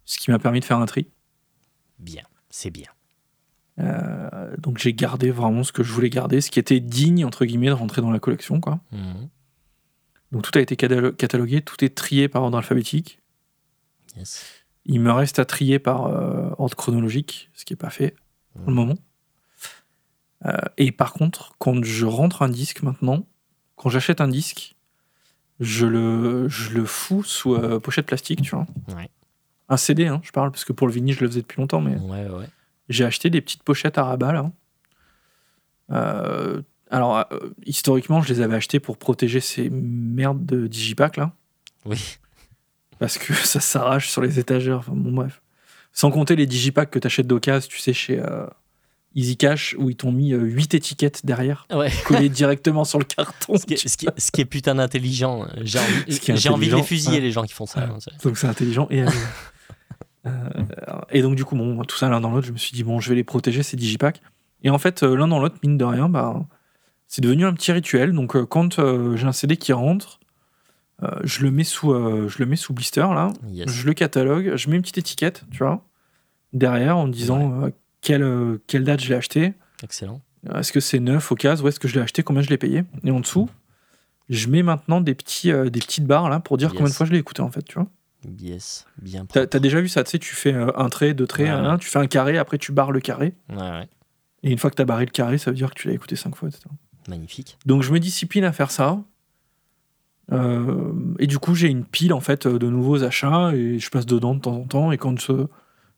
[0.06, 1.08] ce qui m'a permis de faire un tri.
[2.00, 2.90] Bien, c'est bien.
[3.80, 7.44] Euh, donc j'ai gardé vraiment ce que je voulais garder, ce qui était digne, entre
[7.46, 8.60] guillemets, de rentrer dans la collection.
[8.62, 8.80] Quoi.
[8.92, 9.30] Mhm.
[10.32, 13.20] Donc tout a été catalo- catalogué, tout est trié par ordre alphabétique.
[14.16, 14.46] Yes.
[14.86, 18.16] Il me reste à trier par euh, ordre chronologique, ce qui n'est pas fait
[18.56, 18.96] pour le moment.
[20.46, 23.26] Euh, et par contre, quand je rentre un disque maintenant,
[23.76, 24.76] quand j'achète un disque,
[25.60, 28.66] je le, je le fous sous euh, pochette plastique, tu vois.
[28.96, 29.10] Ouais.
[29.70, 31.80] Un CD, hein, je parle, parce que pour le vinyle, je le faisais depuis longtemps,
[31.82, 32.48] mais Ouais, ouais.
[32.90, 34.52] j'ai acheté des petites pochettes à rabat, là.
[35.92, 37.26] Euh, alors,
[37.66, 41.32] historiquement, je les avais achetées pour protéger ces merdes de digipack, là
[41.86, 42.18] Oui.
[43.00, 44.80] parce que ça s'arrache sur les étagères.
[44.80, 45.42] Enfin, bon, bref.
[45.92, 48.20] Sans compter les digipacks que tu achètes d'occasion, tu sais, chez
[49.16, 51.92] Easy Cash, où ils t'ont mis 8 étiquettes derrière, Ouais.
[52.06, 53.58] collées directement sur le carton.
[53.58, 55.46] Ce qui, est, ce qui est- ce qui est putain d'intelligent.
[55.62, 57.22] J'ai envie, de les intelligent, fusiller, ouais.
[57.22, 57.82] les gens qui font ça.
[57.82, 57.86] Ouais.
[57.92, 59.04] hein, Donc c'est intelligent et.
[60.26, 60.32] Euh,
[61.12, 63.00] et donc du coup, bon, tout ça l'un dans l'autre, je me suis dit, bon,
[63.02, 64.22] je vais les protéger, ces digipacks.
[64.64, 66.46] Et en fait, euh, l'un dans l'autre, mine de rien, bah,
[67.10, 68.14] c'est devenu un petit rituel.
[68.14, 70.22] Donc euh, quand euh, j'ai un CD qui rentre,
[71.04, 73.34] euh, je, le mets sous, euh, je le mets sous blister, là.
[73.50, 73.70] Yes.
[73.70, 75.84] Je le catalogue, je mets une petite étiquette, tu vois,
[76.54, 77.72] derrière en disant euh,
[78.04, 80.22] quelle, euh, quelle date je l'ai acheté, Excellent.
[80.50, 81.68] euh, est-ce que c'est neuf au cas, où?
[81.68, 82.84] Est-ce que je l'ai acheté, combien je l'ai payé?
[83.04, 83.50] Et en dessous,
[84.30, 86.78] je mets maintenant des, petits, euh, des petites barres là pour dire Yes.
[86.78, 87.88] combien de fois je l'ai écouté en fait, tu vois.
[88.40, 88.86] Yes.
[89.02, 91.52] Bien T'as as déjà vu ça, tu sais, tu fais un trait, deux traits, Ouais,
[91.54, 93.34] un, tu fais un carré, après tu barres le carré.
[93.50, 93.88] Ouais, ouais.
[94.44, 96.16] Et une fois que t'as barré le carré, ça veut dire que tu l'as écouté
[96.16, 96.66] cinq fois, etc.
[97.10, 97.58] Magnifique.
[97.66, 99.02] Donc je me discipline à faire ça.
[100.32, 104.06] Euh, et du coup, j'ai une pile en fait de nouveaux achats et je passe
[104.06, 104.92] dedans de temps en temps.
[104.94, 105.20] Et quand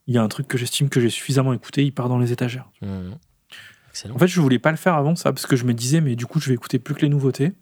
[0.07, 2.31] il y a un truc que j'estime que j'ai suffisamment écouté, il part dans les
[2.31, 2.69] étagères.
[2.81, 3.17] Mhm.
[3.89, 4.15] Excellent.
[4.15, 6.15] En fait, je voulais pas le faire avant ça parce que je me disais, mais
[6.15, 7.53] du coup, je vais écouter plus que les nouveautés.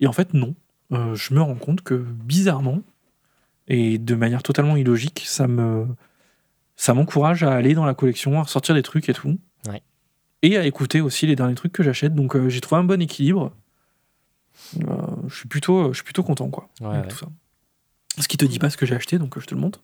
[0.00, 0.54] Et en fait, non.
[0.92, 2.82] Euh, je me rends compte que bizarrement
[3.68, 5.86] et de manière totalement illogique, ça me
[6.74, 9.38] ça m'encourage à aller dans la collection, à ressortir des trucs et tout.
[9.68, 9.82] Ouais.
[10.42, 12.14] Et à écouter aussi les derniers trucs que j'achète.
[12.14, 13.52] Donc, euh, j'ai trouvé un bon équilibre.
[14.78, 14.96] Euh,
[15.28, 16.68] je suis plutôt, je suis plutôt content quoi.
[16.80, 17.08] Ouais, avec ouais.
[17.08, 17.28] tout ça.
[18.18, 19.82] Ce qui te dit pas ce que j'ai acheté, donc je te le montre.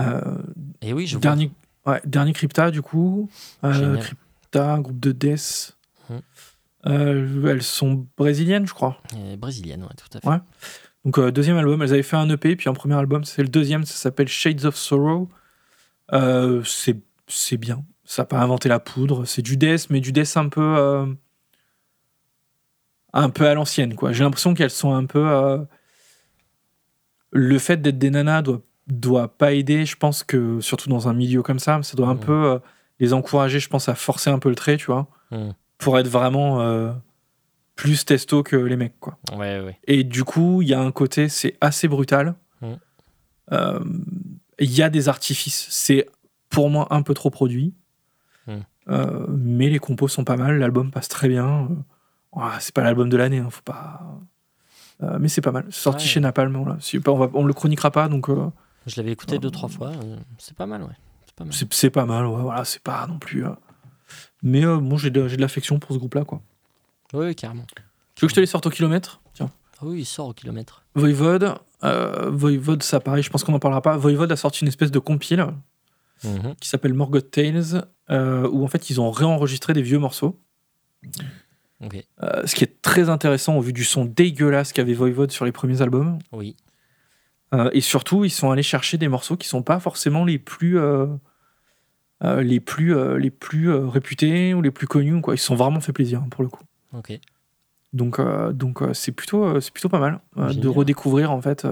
[0.00, 0.38] Euh,
[0.80, 1.20] Et oui, je vois.
[1.20, 1.50] dernier,
[1.86, 3.28] ouais, dernier Crypta, du coup.
[3.64, 3.96] Euh.
[3.98, 5.76] Crypta, groupe de Death.
[6.08, 6.20] Mhm.
[6.86, 9.00] Euh, elles sont brésiliennes, je crois.
[9.14, 10.28] Euh, Brésilienne, ouais, tout à fait.
[10.28, 10.40] Ouais.
[11.04, 13.48] Donc, euh, deuxième album, elles avaient fait un EP, puis un premier album, c'est le
[13.48, 15.28] deuxième, ça s'appelle Shades of Sorrow.
[16.12, 17.84] Euh, c'est c'est bien.
[18.04, 19.24] Ça n'a pas inventé la poudre.
[19.24, 21.16] C'est du death, mais du death un peu.
[23.14, 24.12] un peu à l'ancienne, quoi.
[24.12, 25.64] J'ai l'impression qu'elles sont un peu.
[27.30, 28.60] le fait d'être des nanas doit,
[29.00, 32.14] doit pas aider, je pense que, surtout dans un milieu comme ça, ça doit un
[32.14, 32.20] Mhm.
[32.20, 32.58] peu euh,
[33.00, 35.54] les encourager, je pense, à forcer un peu le trait, tu vois, Mhm.
[35.78, 36.92] pour être vraiment euh,
[37.76, 39.18] plus testo que les mecs, quoi.
[39.36, 39.78] Ouais, ouais.
[39.86, 42.34] Et du coup, il y a un côté, c'est assez brutal.
[42.60, 42.78] Mhm.
[43.52, 43.80] Euh,
[44.58, 45.66] Il y a des artifices.
[45.70, 46.06] C'est
[46.48, 47.74] pour moi un peu trop produit.
[48.86, 50.58] Mais les compos sont pas mal.
[50.58, 51.68] L'album passe très bien.
[52.60, 54.00] C'est pas l'album de l'année, hein, faut pas.
[55.02, 55.64] Euh, mais c'est pas mal.
[55.70, 56.08] Sorti Ouais.
[56.10, 56.54] chez Napalm.
[56.56, 56.64] On,
[57.16, 58.50] va, on le chroniquera pas, donc euh,
[58.86, 59.88] Je l'avais écouté deux, trois fois.
[59.88, 60.88] euh, C'est pas mal, ouais.
[61.26, 61.52] C'est pas mal.
[61.70, 62.26] c'est pas mal.
[62.26, 63.46] ouais, voilà, c'est pas non plus.
[63.46, 63.50] euh.
[64.42, 66.42] Mais euh, bon, j'ai de, l'affection pour ce groupe-là, quoi.
[67.14, 67.64] Oui, carrément.
[68.14, 69.20] Tu veux que je te les sorte au kilomètre?
[69.34, 69.50] Tiens.
[69.80, 70.84] Ah oui, il sort au kilomètre.
[70.94, 71.54] Voivode,
[71.84, 73.96] euh, Voivode, ça pareil, je pense qu'on n'en parlera pas.
[73.96, 75.46] Voivode a sorti une espèce de compile
[76.24, 76.54] Mhm.
[76.60, 80.38] qui s'appelle Morgoth Tales, euh, où en fait ils ont réenregistré des vieux morceaux.
[81.84, 81.96] Ok.
[82.22, 85.50] Euh, ce qui est très intéressant au vu du son dégueulasse qu'avait Voivode sur les
[85.52, 86.18] premiers albums.
[86.30, 86.54] Oui.
[87.54, 90.78] Euh, et surtout, ils sont allés chercher des morceaux qui sont pas forcément les plus.
[90.78, 91.06] euh,
[92.24, 95.20] euh, les plus, les plus réputés ou les plus connus.
[95.20, 95.34] Quoi.
[95.34, 96.62] Ils se sont vraiment fait plaisir hein, pour le coup.
[96.96, 97.18] Ok.
[97.92, 98.20] Donc,
[98.52, 101.66] donc c'est plutôt, c'est plutôt pas mal de redécouvrir en fait,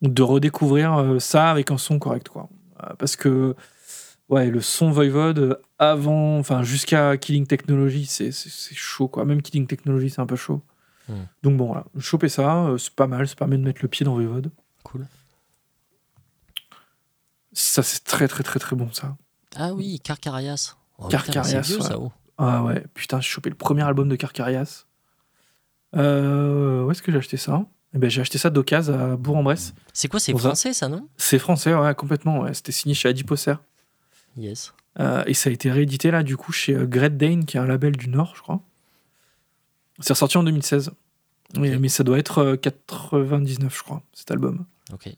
[0.00, 2.48] de redécouvrir ça avec un son correct quoi.
[2.98, 3.56] Parce que
[4.28, 8.30] ouais, le son Voivode avant, enfin jusqu'à Killing Technology, c'est
[8.74, 9.24] chaud quoi.
[9.24, 10.62] Même Killing Technology, c'est un peu chaud.
[11.42, 14.04] Donc bon voilà, choper ça, euh, c'est pas mal, ça permet de mettre le pied
[14.04, 14.50] dans Voivode.
[14.84, 15.06] Cool.
[17.52, 19.16] Ça c'est très très très très bon ça.
[19.56, 20.76] Ah oui, Carcarias.
[20.98, 21.88] Oh, Carcarias, C'est vieux, ouais.
[21.88, 21.98] ça.
[21.98, 22.10] oh.
[22.38, 24.84] Ah ouais, putain, j'ai chopé le premier album de Carcarias.
[25.94, 27.64] Euh, où est-ce que j'ai acheté ça?
[27.94, 29.74] Eh ben, J'ai acheté ça d'occasion à Bourg-en-Bresse.
[29.92, 31.06] C'est quoi, c'est un- français, ça, non?
[31.18, 32.40] C'est français, ouais, complètement.
[32.40, 32.54] ouais.
[32.54, 33.54] C'était signé chez Adiposer.
[34.38, 34.72] Yes.
[34.98, 37.60] Euh, et ça a été réédité là, du coup, chez euh, Great Dane, qui est
[37.60, 38.60] un label du Nord, je crois.
[40.00, 40.90] C'est ressorti en 2016.
[41.58, 41.80] Oui, Ok.
[41.80, 44.64] mais ça doit être euh, 99, je crois, cet album.
[44.92, 45.08] Ok.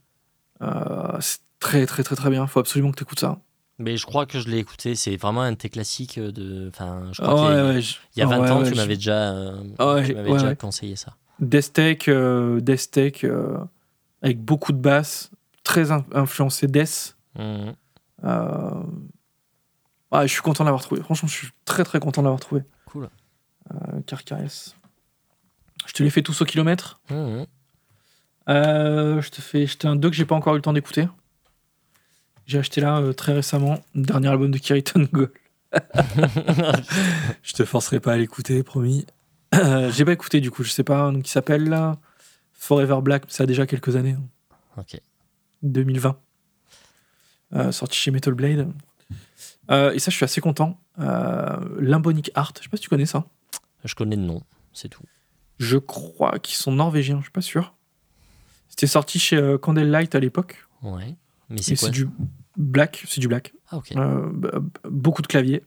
[0.63, 2.47] Euh, c'est très, très, très, très bien.
[2.47, 3.39] Faut absolument que tu écoutes ça.
[3.79, 4.95] Mais je crois que je l'ai écouté.
[4.95, 6.69] C'est vraiment un de tes classiques de.
[6.69, 8.41] Enfin, je Ah crois qu'il y a- ouais, ouais, je- il y a 20 ah
[8.41, 11.15] ouais, ans, tu je- m'avais déjà, euh, Ah tu conseillé ça.
[11.41, 12.61] Death euh,
[13.25, 13.59] euh,
[14.23, 15.31] avec beaucoup de basses,
[15.65, 17.17] très in- influencé Death.
[17.39, 17.75] Mhm.
[18.25, 18.71] Euh,
[20.13, 21.03] Ah, je suis content de l'avoir trouvé.
[21.03, 22.63] Franchement, je suis très très content de l'avoir trouvé.
[22.87, 23.09] Cool.
[23.73, 24.75] Euh, Carcaris.
[25.87, 27.01] Je te l'ai fait tous au kilomètre.
[27.11, 27.47] Mhm.
[28.49, 31.09] Euh, je te fais un 2 que j'ai pas encore eu le temps d'écouter.
[32.47, 35.31] J'ai acheté là euh, très récemment, le dernier album de Kiriton Gold.
[37.43, 39.07] je te forcerai pas à l'écouter, promis.
[39.53, 41.97] J'ai pas écouté du coup, je sais pas, donc il s'appelle là
[42.53, 44.25] Forever Black, ça a déjà quelques années, hein.
[44.77, 45.01] Ok.
[45.63, 46.17] 2020.
[47.55, 48.71] Euh, sorti chez Metal Blade.
[49.71, 50.79] Euh, et ça, je suis assez content.
[50.99, 53.25] Euh, Limbonic Art, je sais pas si tu connais ça.
[53.85, 55.03] Je connais le nom, c'est tout.
[55.59, 57.75] Je crois qu'ils sont norvégiens, je suis pas sûr.
[58.69, 60.67] C'était sorti chez euh, Candlelight à l'époque.
[60.83, 61.15] Ouais.
[61.49, 62.09] Mais c'est quoi c'est du
[62.57, 63.53] black, c'est du black.
[63.71, 63.93] Ah, ok.
[63.97, 64.31] Euh,
[64.91, 65.63] beaucoup de claviers.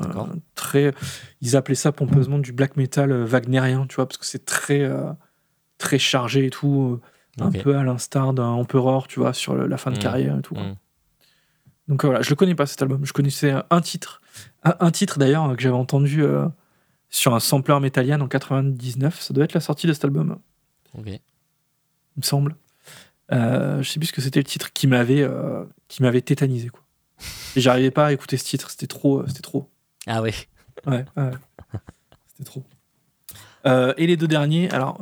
[0.00, 0.28] D'accord.
[0.30, 0.94] Euh, très,
[1.40, 4.88] ils appelaient ça pompeusement du black metal euh, wagnérien, tu vois, parce que c'est très,
[5.78, 7.00] très chargé et tout,
[7.40, 10.00] un peu à l'instar d'un Emperor, tu vois, sur la fin de Mm.
[10.00, 10.54] carrière et tout.
[10.54, 10.64] quoi.
[10.64, 10.76] Mm.
[11.88, 13.04] Donc euh, voilà, je le connais pas cet album.
[13.04, 14.20] Je connaissais un titre,
[14.64, 16.46] un, un titre d'ailleurs que j'avais entendu euh,
[17.10, 19.20] sur un sampler Metallian en 99.
[19.20, 20.38] Ça doit être la sortie de cet album,
[20.98, 21.06] Ok.
[21.06, 21.20] il
[22.16, 22.56] me semble.
[23.32, 26.68] Euh, je sais plus ce que c'était le titre qui m'avait, euh, qui m'avait tétanisé
[26.68, 26.82] quoi.
[27.56, 29.68] Et j'arrivais pas à écouter ce titre, c'était trop, euh, c'était trop.
[30.06, 30.32] Ah ouais.
[30.86, 31.30] Ouais, ouais.
[32.28, 32.64] C'était trop.
[33.66, 35.00] Euh, et les deux derniers, alors,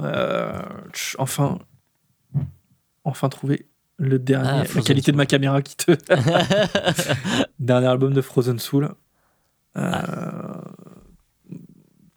[1.19, 1.59] enfin,
[3.05, 5.93] enfin trouvé le dernier, Ah, la Frozen qualité de ma caméra qui te.
[7.59, 8.85] dernier album de Frozen Soul.
[8.85, 8.93] Euh,
[9.93, 10.66] Ah.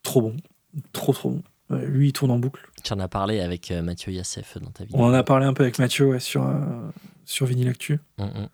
[0.09, 0.35] Trop bon,
[0.91, 1.43] trop trop bon.
[1.77, 2.67] Lui, il tourne en boucle.
[2.83, 4.99] tu en as parlé avec euh, Mathieu Yassef dans ta vidéo.
[4.99, 6.89] On en a parlé un peu avec Mathieu ouais, sur, euh,
[7.25, 7.99] sur Vinyl Actu.
[8.17, 8.49] Mm, mm.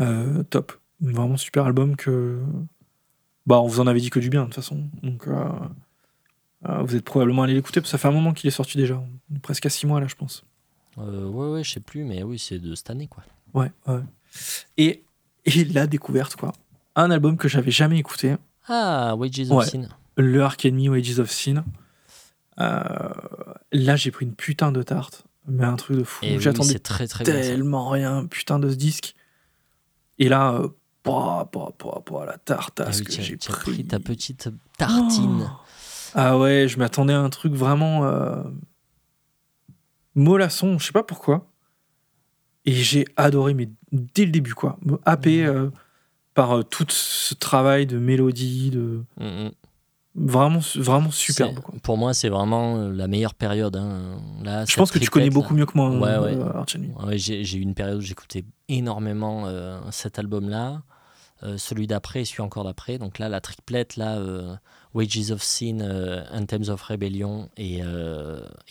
[0.00, 0.72] Euh, top.
[1.00, 2.40] Vraiment super album que.
[3.46, 4.82] Bah, on vous en avait dit que du bien, de toute façon.
[5.04, 5.28] Donc,
[6.62, 8.96] vous êtes probablement allé l'écouter, parce que ça fait un moment qu'il est sorti déjà.
[9.30, 10.44] On est presque à six mois, là, je pense.
[10.96, 13.22] Ouais, ouais, je sais plus, mais oui, c'est de cette année, quoi.
[13.54, 14.00] Ouais, ouais.
[14.76, 15.04] Et,
[15.46, 16.52] et la découverte, quoi.
[16.96, 18.34] Un album que j'avais jamais écouté,
[18.66, 19.52] Ah, Wages Ouais.
[19.52, 19.88] of Sin.
[20.16, 21.64] Le Ark Enemy Wages of Sin.
[22.58, 22.82] Euh,
[23.72, 26.24] là, j'ai pris une putain de tarte, mais un truc de fou.
[26.26, 27.24] Oui, J'attendais très bien.
[27.24, 29.14] tellement rien, putain de ce disque.
[30.18, 30.68] Et là, euh,
[31.04, 33.72] bah, bah, bah, bah, la Ah tartasse oui, que j'ai pris.
[33.72, 35.48] pris ta petite tartine.
[35.50, 35.56] Oh.
[36.14, 38.42] Ah ouais, je m'attendais à un truc vraiment euh,
[40.14, 41.46] mollasson, je sais pas pourquoi.
[42.66, 44.76] Et j'ai adoré, mais dès le début, quoi.
[44.84, 45.70] Me happer euh,
[46.34, 49.50] par euh, tout ce travail de mélodie, de Mm, mm.
[50.14, 51.60] Vraiment, vraiment superbe.
[51.60, 51.74] Quoi.
[51.82, 53.76] Pour moi, c'est vraiment euh, la meilleure période.
[53.76, 54.18] hein.
[54.42, 57.04] Là, Je pense que tu connais beaucoup mieux que moi, Ouais, euh, ouais.
[57.06, 60.82] Ouais, j'ai eu une période où j'écoutais énormément euh, cet album-là.
[61.42, 62.98] Euh, celui d'après et celui encore d'après.
[62.98, 64.18] Donc là, la triplette, là,
[64.92, 65.80] Wages of Sin,
[66.32, 67.80] Anthems of Rebellion et,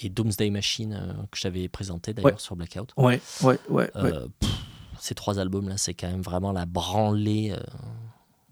[0.03, 2.91] et Doomsday Machine, que j'avais présenté d'ailleurs sur Blackout.
[2.95, 3.89] Ouais, ouais, ouais.
[4.39, 4.51] pff,
[4.99, 7.55] ces trois albums-là, c'est quand même vraiment la branlée,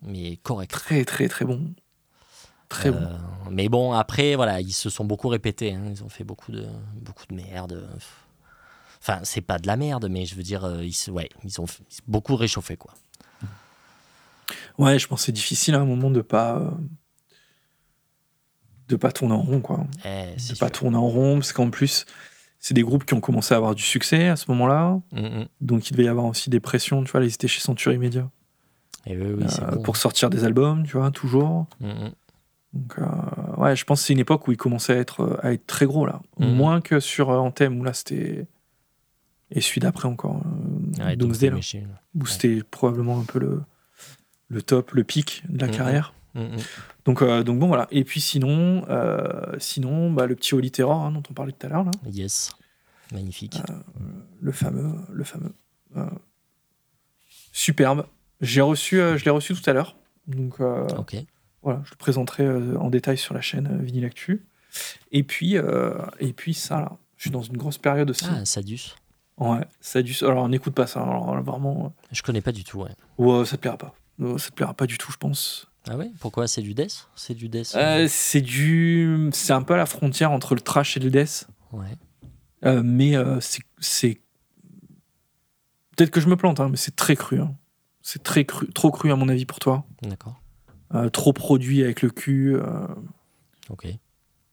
[0.02, 0.72] mais correcte.
[0.72, 1.76] Très, très, très bon.
[2.70, 2.98] Très bon.
[3.02, 3.18] Euh,
[3.52, 5.74] mais bon, après, voilà, ils se sont beaucoup répétés.
[5.74, 5.84] hein.
[5.90, 6.66] Ils ont fait beaucoup de,
[7.02, 7.88] beaucoup de merde.
[9.00, 11.62] Enfin, c'est pas de la merde, mais je veux dire, euh, ils, se- ouais, ils
[11.62, 11.66] ont
[12.08, 12.94] beaucoup réchauffé, quoi.
[14.78, 16.74] Ouais, je pense que c'est difficile à un moment de pas.
[18.90, 19.86] de pas tourner en rond, quoi.
[20.06, 20.72] Eh, de pas sûr.
[20.72, 22.06] tourner en rond, parce qu'en plus,
[22.60, 25.00] c'est des groupes qui ont commencé à avoir du succès à ce moment-là.
[25.12, 25.44] Mm.
[25.62, 27.98] Donc il devait y avoir aussi des pressions, tu vois, là, ils étaient chez Century
[27.98, 28.30] Media
[29.06, 29.82] Et oui, oui, euh, bon.
[29.84, 31.68] pour sortir des albums, tu vois, toujours.
[31.82, 32.12] Mm, mm.
[32.74, 33.06] Donc euh,
[33.58, 35.86] ouais, je pense que c'est une époque où ils commençaient à être, à être très
[35.86, 36.22] gros là.
[36.40, 36.54] Mhm.
[36.54, 38.48] Moins que sur euh, Anthem où là c'était.
[39.50, 40.42] Et celui d'après encore,
[41.00, 41.88] euh, Ouais, Doomsday, là, Machine.
[42.16, 43.62] où c'était probablement un peu le,
[44.50, 45.74] le top, le pic de la Mhm.
[45.74, 46.14] carrière.
[46.36, 46.58] Mm.
[47.06, 47.88] Donc, euh, donc bon voilà.
[47.90, 51.66] Et puis sinon, euh, sinon bah, le petit Holy Terror hein, dont on parlait tout
[51.66, 51.92] à l'heure là.
[52.12, 52.52] Yes.
[53.14, 53.62] Magnifique.
[54.42, 55.54] le fameux, le fameux.
[57.52, 58.06] superbe.
[58.42, 59.96] J'ai reçu, je l'ai reçu tout à l'heure.
[60.28, 61.16] Donc ok.
[61.68, 64.46] Voilà, je le présenterai euh, en détail sur la chaîne euh, Vinyl Actu.
[65.12, 68.26] Et puis, euh, et puis ça là, je suis dans une grosse période aussi.
[68.30, 68.96] Ah, Sadius.
[69.38, 69.66] Ouais,
[70.04, 70.14] dû.
[70.24, 71.02] Alors n'écoute pas ça.
[71.02, 72.92] Alors vraiment, Je connais pas du tout, ouais.
[73.18, 73.94] ouais, ça te plaira pas.
[74.38, 75.68] Ça te plaira pas du tout, je pense.
[75.90, 76.10] Ah ouais?
[76.20, 76.48] Pourquoi?
[76.48, 77.08] C'est du death?
[77.16, 80.98] C'est du death Euh, c'est du, c'est un peu à la frontière entre le trash
[80.98, 81.48] et le death.
[81.72, 81.96] Ouais.
[82.66, 84.22] Euh, mais euh, c'est, c'est-
[85.96, 87.40] peut-être que je me plante, hein, mais c'est très cru.
[87.40, 87.56] hein.
[88.02, 89.86] C'est très cru, trop cru à mon avis pour toi.
[90.02, 90.40] D'accord.
[90.96, 92.56] Euh, trop produit avec le cul.
[92.56, 92.88] euh,
[93.70, 93.88] Ok.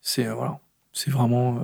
[0.00, 0.58] c'est euh, voilà,
[0.92, 1.60] c'est vraiment,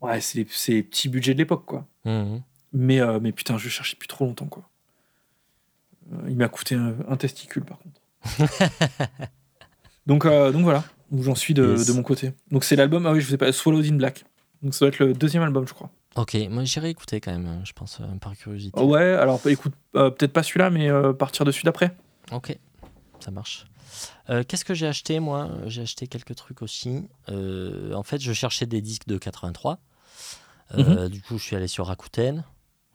[0.00, 1.86] ouais, c'est les, petits budgets de l'époque quoi.
[2.04, 2.42] Mm, mm.
[2.72, 4.68] Mais mais putain, je cherchais depuis trop longtemps quoi.
[6.28, 8.00] Il m'a coûté un, un testicule par contre.
[10.06, 11.86] donc donc voilà où j'en suis de, Yes.
[11.86, 12.32] de mon côté.
[12.52, 14.24] Donc c'est l'album, ah oui, je vous ai pas, Swallowed in Black.
[14.62, 15.90] Donc ça doit être le deuxième album, je crois.
[16.14, 18.80] Ok, moi j'irai écouter quand même, euh, je pense, par curiosité.
[18.80, 21.96] Ouais, alors écoute, peut-être pas celui-là, mais partir de celui d'après.
[22.30, 22.56] Ok.
[23.20, 23.66] Ça marche.
[24.28, 25.50] Euh, Qu'est-ce que j'ai acheté moi?
[25.66, 27.08] J'ai acheté quelques trucs aussi.
[27.28, 29.78] Euh, en fait, je cherchais des disques de 83.
[30.74, 32.44] Euh, Du coup, je suis allé sur Rakuten.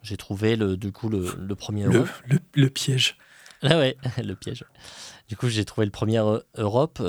[0.02, 2.08] J'ai trouvé le, du coup le, le premier Le, Europe.
[2.26, 3.16] le, le piège.
[3.62, 4.64] Ah ouais, le piège.
[5.28, 7.02] Du coup, j'ai trouvé le premier Eu- Europe,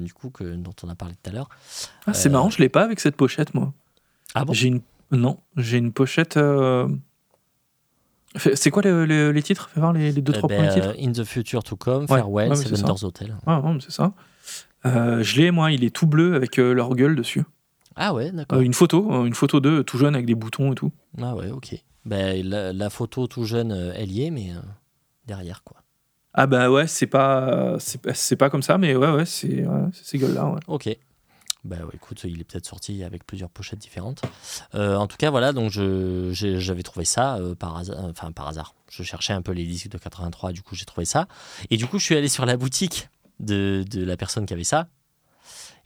[0.00, 1.48] du coup, que, dont on a parlé tout à l'heure.
[2.06, 3.72] Ah, c'est marrant, je l'ai pas avec cette pochette, moi.
[4.34, 4.52] Ah bon?
[4.52, 4.82] J'ai une.
[5.10, 6.38] Non, j'ai une pochette.
[8.36, 9.68] C'est quoi les, les- les titres?
[9.72, 10.94] Fais voir les, les deux, Eh trois ben, premiers titres.
[10.98, 12.82] euh, In the Future to Come, Farewell, ouais, Seven.
[12.82, 13.36] Doors Hotel.
[13.46, 14.12] Ah, c'est ça.
[14.86, 17.44] Euh, je l'ai, moi, il est tout bleu avec euh, leur gueule dessus.
[17.96, 18.58] Ah ouais, d'accord.
[18.58, 20.90] Euh, une photo, une photo d'eux tout jeune avec des boutons et tout.
[21.22, 21.76] Ah ouais, ok.
[22.04, 24.48] Ben, la, la photo tout jeune, elle y est, mais
[25.26, 25.78] derrière, quoi.
[26.34, 30.04] Ah bah ouais, c'est pas, c'est pas- comme ça, mais ouais, ouais, c'est ouais, c'est
[30.04, 30.46] ces gueules-là.
[30.46, 30.60] Ouais.
[30.66, 30.88] Ok.
[31.64, 34.20] Bah ouais, écoute, il est peut-être sorti avec plusieurs pochettes différentes.
[34.74, 38.04] Euh, en tout cas, voilà, donc j'avais trouvé ça euh, par hasard.
[38.04, 38.74] Enfin, par hasard.
[38.90, 41.26] Je cherchais un peu les disques de 83, du coup, j'ai trouvé ça.
[41.70, 43.08] Et du coup, je suis allé sur la boutique
[43.40, 44.88] de, de la personne qui avait ça.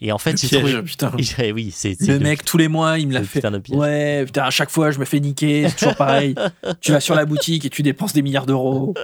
[0.00, 0.82] Et en fait, Piège, trouvé.
[0.82, 1.12] putain.
[1.38, 3.40] Et oui, c'est Le mec, tous les mois, il me l'a le fait.
[3.40, 3.76] putain de piège.
[3.76, 6.36] Ouais, putain, à chaque fois, je me fais niquer, c'est toujours pareil.
[6.80, 8.94] tu vas sur la boutique et tu dépenses des milliards d'euros.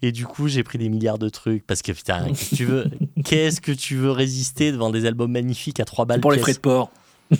[0.00, 2.64] Et du coup, j'ai pris des milliards de trucs parce que putain, qu'est-ce que tu
[2.64, 2.90] veux,
[3.24, 6.54] qu'est-ce que tu veux résister devant des albums magnifiques à 3 balles pour les frais
[6.54, 6.90] de port.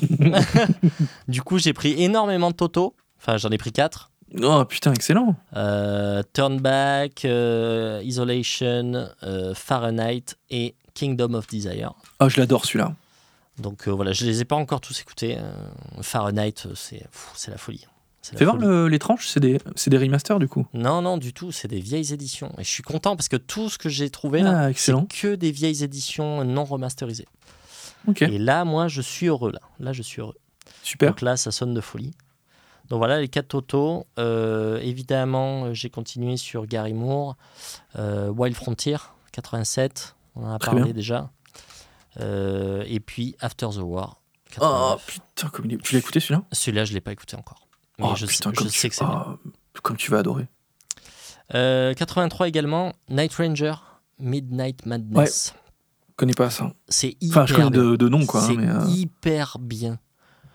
[1.28, 2.94] Du coup, j'ai pris énormément de Toto.
[3.20, 4.10] Enfin, j'en ai pris 4.
[4.42, 5.36] Oh putain, excellent.
[5.56, 11.92] Euh, Turn Back, euh, Isolation, euh, Fahrenheit et Kingdom of Desire.
[12.20, 12.94] Oh, je l'adore celui-là.
[13.58, 15.36] Donc euh, voilà, je les ai pas encore tous écoutés.
[15.38, 15.52] Euh,
[16.02, 17.86] Fahrenheit, euh, c'est c'est la folie.
[18.22, 20.66] C'est la Fais voir le- les tranches, c'est des, c'est des remasters du coup.
[20.74, 21.52] Non, non, du tout.
[21.52, 22.52] C'est des vieilles éditions.
[22.58, 25.34] Et je suis content parce que tout ce que j'ai trouvé là, Ah, c'est que
[25.36, 27.26] des vieilles éditions non remasterisées.
[28.08, 29.52] Ok, Et là, moi, je suis heureux.
[29.52, 30.36] Là, là je suis heureux.
[30.82, 31.10] super.
[31.10, 32.12] Donc là, ça sonne de folie.
[32.90, 34.06] Donc voilà, les quatre Toto.
[34.18, 37.36] Euh, évidemment, j'ai continué sur Gary Moore,
[37.96, 38.96] Wild Frontier,
[39.32, 40.14] 87.
[40.38, 40.92] On en a Très parlé bien.
[40.94, 41.30] déjà.
[42.20, 44.22] Euh, et puis After the War.
[44.60, 45.06] Oh 89.
[45.06, 46.42] putain, comme il est- tu l'as écouté celui-là?
[46.52, 47.68] Celui-là, je ne l'ai pas écouté encore.
[47.98, 48.78] Mais Oh je, putain, sais, je tu...
[48.78, 49.36] sais que c'est ah,
[49.82, 50.46] comme tu vas adorer.
[51.54, 53.74] Euh, 83 également, Night Ranger,
[54.18, 55.54] Midnight Madness.
[56.10, 56.72] Je connais pas ça.
[56.88, 58.42] C'est hyper Enfin, je connais de, de nom quoi.
[58.42, 59.98] hein, C'est euh, hyper bien.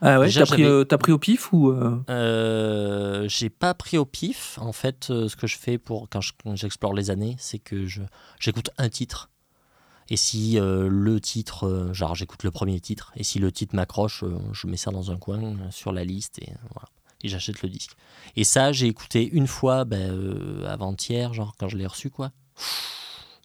[0.02, 4.06] Ah ouais, t'as pris, euh, pris au pif ou euh, Euh, j'ai pas pris au
[4.06, 4.58] pif.
[4.62, 7.60] En fait, euh, ce que je fais pour quand je- quand j'explore les années, c'est
[7.60, 8.02] que je
[8.40, 9.30] j'écoute un titre.
[10.10, 13.76] Et si euh, le titre, euh, genre j'écoute le premier titre, et si le titre
[13.76, 16.90] m'accroche, euh, je mets ça dans un coin sur la liste et voilà.
[17.24, 17.96] Et j'achète le disque.
[18.36, 22.32] Et ça, j'ai écouté une fois, ben, avant-hier, genre quand je l'ai reçu, quoi.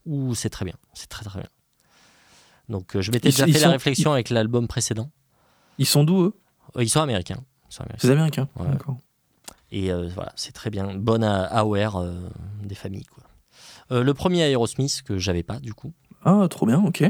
[0.05, 1.49] Ouh, c'est très bien, c'est très très bien.
[2.69, 5.11] Donc je m'étais déjà fait sont- la réflexion avec l'album précédent.
[5.79, 6.35] Ils sont d'où eux?
[6.79, 7.43] Ils sont américains.
[7.71, 8.07] Ils sont américains.
[8.09, 8.49] C'est américain.
[8.57, 8.69] Ouais.
[8.69, 8.99] D'accord.
[9.71, 10.95] Et voilà, c'est très bien.
[10.95, 12.05] Bonne à AOR
[12.65, 13.07] des familles.
[13.07, 14.03] Quoi.
[14.03, 15.93] Le premier Aerosmith que j'avais pas du coup.
[16.25, 17.05] Ah, trop bien, ok.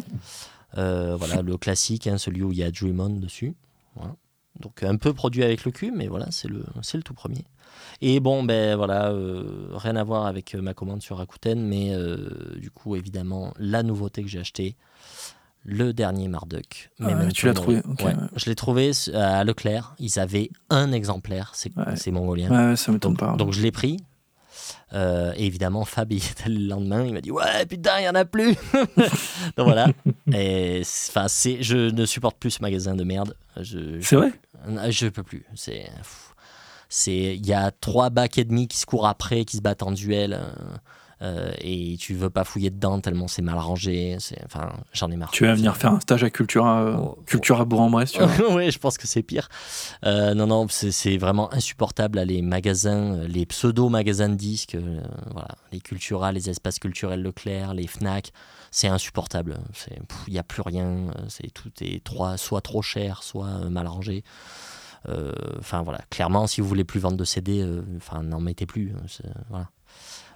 [0.77, 3.55] Euh, voilà, le classique, hein, celui où il y a Dream On dessus.
[3.97, 4.15] Voilà.
[4.61, 7.45] Donc un peu produit avec le cul, mais voilà, c'est le, c'est le tout premier.
[8.01, 11.95] Et bon, ben voilà, euh, rien à voir avec euh, ma commande sur Rakuten, mais
[11.95, 14.77] euh, du coup, évidemment, la nouveauté que j'ai achetée,
[15.65, 16.91] le dernier Marduk.
[17.01, 18.15] Ah ouais, Memento tu l'as trouvé, ok, Ouais, ouais.
[18.37, 19.95] Je l'ai trouvé à Leclerc.
[19.99, 22.71] Ils avaient un exemplaire, c'est mongolien.
[22.71, 23.37] Ouais, ça me tombe Donc, pas.
[23.37, 23.99] donc je l'ai pris.
[24.93, 28.03] Euh, et évidemment, Fab, il est allé le lendemain, il m'a dit Ouais, putain, il
[28.03, 28.55] n'y en a plus
[29.57, 29.89] Donc voilà.
[30.33, 33.35] Et c'est- enfin, c'est, je ne supporte plus ce magasin de merde.
[33.61, 34.33] Je, C'est vrai?
[34.87, 35.45] Je, je peux plus.
[35.55, 39.83] C'est Il y a trois bacs et demi qui se courent après, qui se battent
[39.83, 40.33] en duel.
[40.35, 40.51] euh,
[41.23, 44.17] euh, et tu veux pas fouiller dedans tellement c'est mal rangé.
[44.45, 45.31] Enfin, j'en ai marre.
[45.33, 47.23] Tu vas venir faire un stage à Cultura, euh, Oh, oh.
[47.27, 48.31] Cultura Bourg-en-Bresse, tu vois.
[48.55, 49.49] oui, je pense que c'est pire.
[50.05, 52.17] Euh, non, non, c'est, vraiment insupportable.
[52.19, 54.77] là, les magasins, euh, les pseudo-magasins de disques,
[55.31, 58.33] voilà, les Cultura, les espaces culturels Leclerc, les Fnac,
[58.71, 59.59] c'est insupportable.
[60.27, 61.07] Il n'y a plus rien.
[61.29, 64.23] C'est, tout est trop, soit trop cher, soit mal rangé.
[65.09, 68.67] Euh, Enfin voilà, clairement, si vous voulez plus vendre de CD, euh, enfin n'en mettez
[68.67, 68.91] plus.
[68.93, 69.69] euh, c'est- voilà.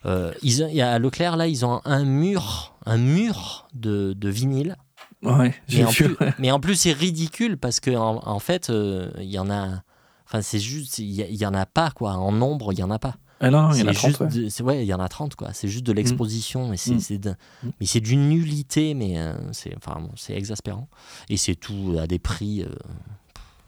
[0.05, 4.15] Euh, ils, il y a à Leclerc là, ils ont un mur, un mur de,
[4.17, 4.77] de vinyle
[5.23, 6.15] Ouais, mais en, vu.
[6.17, 9.49] plus, mais en plus, c'est ridicule parce que en, en fait, euh, il y en
[9.51, 9.83] a.
[10.27, 12.15] Enfin, c'est juste, il y, en a pas quoi.
[12.15, 13.17] En nombre, il y en a pas.
[13.39, 14.29] Ah non, il y en a C'est 30, juste ouais.
[14.45, 15.53] de- c'est- ouais, il y en a 30 quoi.
[15.53, 17.01] C'est juste de l'exposition, mais c'est, Mm.
[17.01, 17.69] c'est de- Mm.
[17.81, 20.89] mais c'est d'une nullité, mais euh, c'est, enfin, bon, c'est exaspérant.
[21.29, 22.63] Et c'est tout à des prix.
[22.63, 22.69] euh,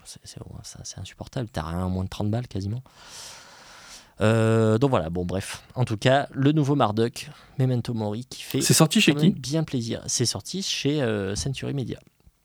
[0.05, 1.49] c'est insupportable.
[1.53, 2.83] T'as rien à moins de 30 balles quasiment.
[4.21, 5.63] Euh, donc voilà, bon bref.
[5.75, 9.65] En tout cas, le nouveau Marduk, Memento Mori, qui fait C'est sorti chez qui bien
[9.65, 10.03] plaisir.
[10.07, 11.99] C'est sorti chez euh, Century Media.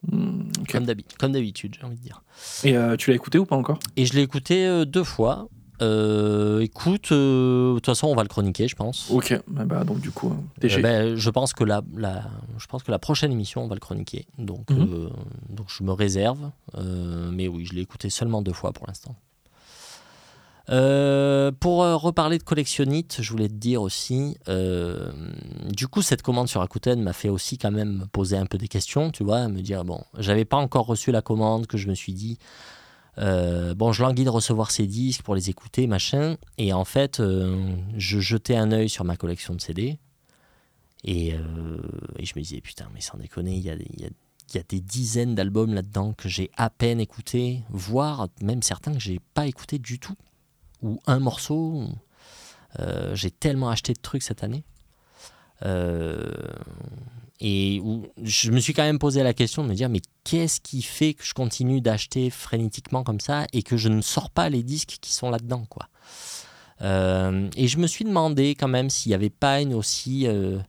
[0.09, 0.43] Hmm.
[0.71, 2.23] Comme d'habi- comme d'habitude, j'ai envie de dire.
[2.63, 3.79] Et euh, tu l'as écouté ou pas encore?
[3.97, 5.49] Et je l'ai écouté deux fois.
[5.81, 9.09] Écoute, de toute façon, on va le chroniquer, je pense.
[9.11, 12.23] Ok, bah, donc du coup, euh, ben, je, pense que la, la,
[12.57, 14.25] je pense que la prochaine émission, on va le chroniquer.
[14.37, 15.09] Donc, mhm.
[15.49, 16.51] donc je me réserve.
[17.31, 19.15] mais oui, je l'ai écouté seulement deux fois pour l'instant.
[20.69, 27.01] Pour reparler de collectionnite, je voulais te dire aussi, du coup, cette commande sur Rakuten
[27.01, 30.03] m'a fait aussi quand même poser un peu des questions, tu vois, me dire, bon,
[30.17, 32.37] j'avais pas encore reçu la commande, que je me suis dit,
[33.19, 36.37] euh, bon, je languis de recevoir ces disques pour les écouter, machin.
[36.57, 39.99] Et en fait, euh, je jetais un œil sur ma collection de CD.
[41.03, 41.81] Et, euh,
[42.21, 46.27] je me disais, putain, mais sans déconner, il y a, des dizaines d'albums là-dedans que
[46.27, 50.15] j'ai à peine écoutés, voire même certains que j'ai pas écoutés du tout.
[50.81, 51.83] Ou un morceau.
[53.13, 54.63] j'ai tellement acheté de trucs cette année.
[57.41, 60.59] Et où je me suis quand même posé la question de me dire, mais qu'est-ce
[60.59, 64.49] qui fait que je continue d'acheter frénétiquement comme ça et que je ne sors pas
[64.49, 65.87] les disques qui sont là-dedans, quoi?
[66.81, 70.59] Euh, et je me suis demandé quand même s'il n'y avait pas une aussi euh,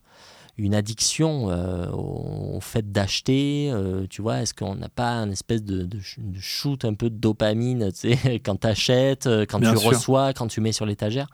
[0.57, 3.73] une addiction euh, au, fait d'acheter.
[4.09, 5.99] tu vois, est-ce qu'on n'a pas un espèce de, de,
[6.39, 10.61] shoot un peu de dopamine, tu sais, quand tu achètes, quand tu reçois, quand tu
[10.61, 11.27] mets sur l'étagère,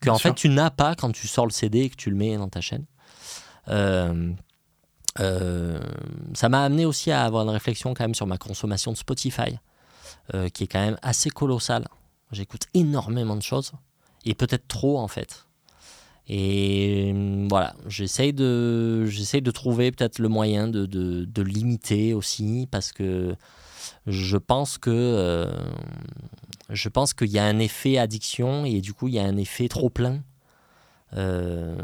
[0.00, 2.16] que en fait tu n'as pas quand tu sors le CD et que tu le
[2.16, 2.84] mets dans ta chaîne.
[5.18, 5.80] Euh,
[6.34, 9.58] ça m'a amené aussi à avoir une réflexion quand même sur ma consommation de Spotify,
[10.34, 11.86] euh, qui est quand même assez colossale.
[12.30, 13.72] J'écoute énormément de choses,
[14.24, 15.46] et peut-être trop en fait.
[16.32, 22.68] Et euh, voilà, j'essaye de, de trouver peut-être le moyen de, de, de, limiter aussi,
[22.70, 23.34] parce que
[24.06, 25.52] je pense que
[26.68, 29.36] je pense qu'il y a un effet addiction et du coup il y a un
[29.36, 30.22] effet trop plein.
[31.16, 31.74] Euh,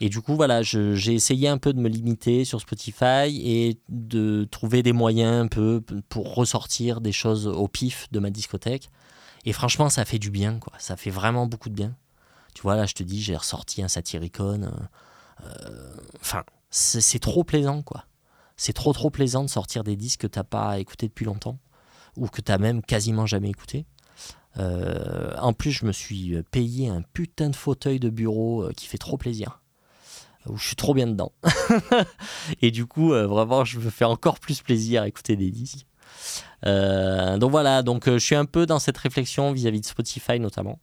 [0.00, 4.48] et du coup, voilà, j'ai essayé un peu de me limiter sur Spotify et de
[4.50, 8.88] trouver des moyens un peu pour ressortir des choses au pif de ma discothèque.
[9.44, 10.72] Et franchement, ça fait du bien, quoi.
[10.78, 11.94] Ça fait vraiment beaucoup de bien.
[12.54, 14.64] Tu vois, là, je te dis, j'ai ressorti un Satyricon.
[14.64, 18.04] Euh, euh, enfin, c'est trop plaisant, quoi.
[18.56, 21.58] C'est trop, trop plaisant de sortir des disques que t'as pas écouté depuis longtemps
[22.16, 23.86] ou que t'as même quasiment jamais écouté.
[24.58, 28.98] Euh, en plus, je me suis payé un putain de fauteuil de bureau qui fait
[28.98, 29.62] trop plaisir
[30.46, 31.32] où je suis trop bien dedans.
[32.62, 35.86] et du coup, euh, vraiment, je me fais encore plus plaisir à écouter des disques.
[36.66, 40.38] Euh, donc voilà, donc euh, je suis un peu dans cette réflexion vis-à-vis de Spotify
[40.38, 40.78] notamment.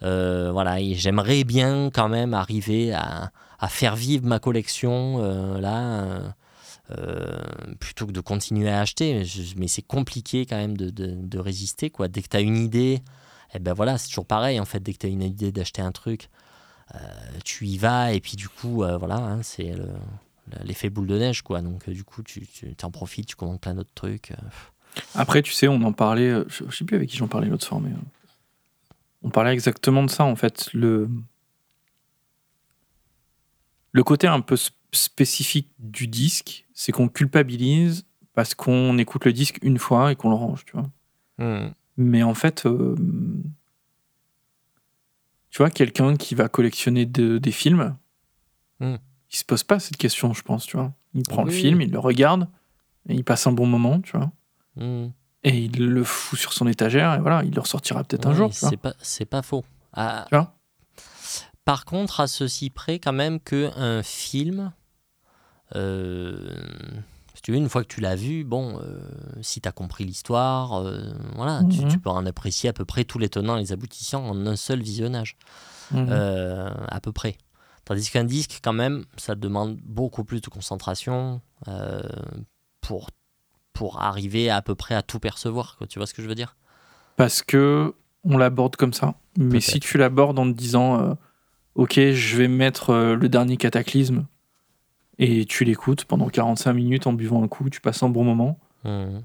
[0.00, 5.18] Voilà, et j'aimerais bien quand même arriver à, à faire vivre ma collection
[5.58, 6.34] là,
[7.78, 9.24] plutôt que de continuer à acheter.
[9.56, 12.08] Mais, c'est compliqué quand même de, de, résister quoi.
[12.08, 13.02] Dès que tu as une idée,
[13.54, 14.80] eh ben voilà, c'est toujours pareil en fait.
[14.80, 16.28] Dès que tu as une idée d'acheter un truc,
[16.94, 16.98] euh,
[17.44, 19.74] tu y vas et puis du coup, euh, voilà, hein, c'est
[20.64, 21.62] l'effet boule de neige, quoi.
[21.62, 24.32] Donc euh, du coup, tu, tu en profites, tu commandes plein d'autres trucs.
[25.14, 27.80] Après, tu sais, on en parlait, je, sais plus avec qui j'en parlais l'autre soir,
[27.80, 27.90] mais
[29.22, 30.72] on parlait exactement de ça, en fait.
[30.72, 31.08] Le,
[33.92, 34.56] le côté un peu
[34.92, 38.04] spécifique du disque, c'est qu'on culpabilise
[38.34, 40.90] parce qu'on écoute le disque une fois et qu'on le range, tu vois.
[41.38, 41.70] Hmm.
[41.96, 42.66] Mais en fait,
[45.50, 47.96] tu vois, quelqu'un qui va collectionner des films,
[48.80, 48.96] hmm.
[49.30, 50.92] il se pose pas cette question, je pense, tu vois.
[51.14, 52.48] Il prend le film, il le regarde,
[53.08, 54.32] et il passe un bon moment, tu vois.
[54.76, 55.10] Hmm.
[55.44, 58.50] Et il le fout sur son étagère, et voilà, il le ressortira peut-être un jour.
[58.52, 59.64] C'est pas, c'est pas faux.
[59.92, 60.26] Ah.
[60.28, 60.54] Tu vois
[61.64, 64.72] Par contre, à ceci près, quand même, qu'un film.
[65.74, 66.54] Euh,
[67.42, 69.00] tu veux, une fois que tu l'as vu, bon, euh,
[69.40, 72.00] si tu as compris l'histoire, euh, voilà, tu, mhm.
[72.00, 74.80] peux en apprécier à peu près tous les tenants et les aboutissants en un seul
[74.80, 75.36] visionnage,
[75.90, 76.12] mhm.
[76.12, 77.36] à peu près.
[77.84, 81.40] Tandis qu'un disque, quand même, ça demande beaucoup plus de concentration
[82.80, 83.10] pour,
[83.72, 85.76] pour arriver à, peu près à tout percevoir.
[85.78, 85.86] Quoi.
[85.86, 86.56] Tu vois ce que je veux dire?
[87.16, 87.94] Parce que
[88.24, 89.14] on l'aborde comme ça.
[89.38, 91.16] Mais si tu l'abordes en te disant,
[91.74, 94.26] ok, je vais mettre le dernier cataclysme
[95.18, 98.58] et tu l'écoutes pendant 45 minutes en buvant un coup, tu passes un bon moment.
[98.84, 99.20] Mmh.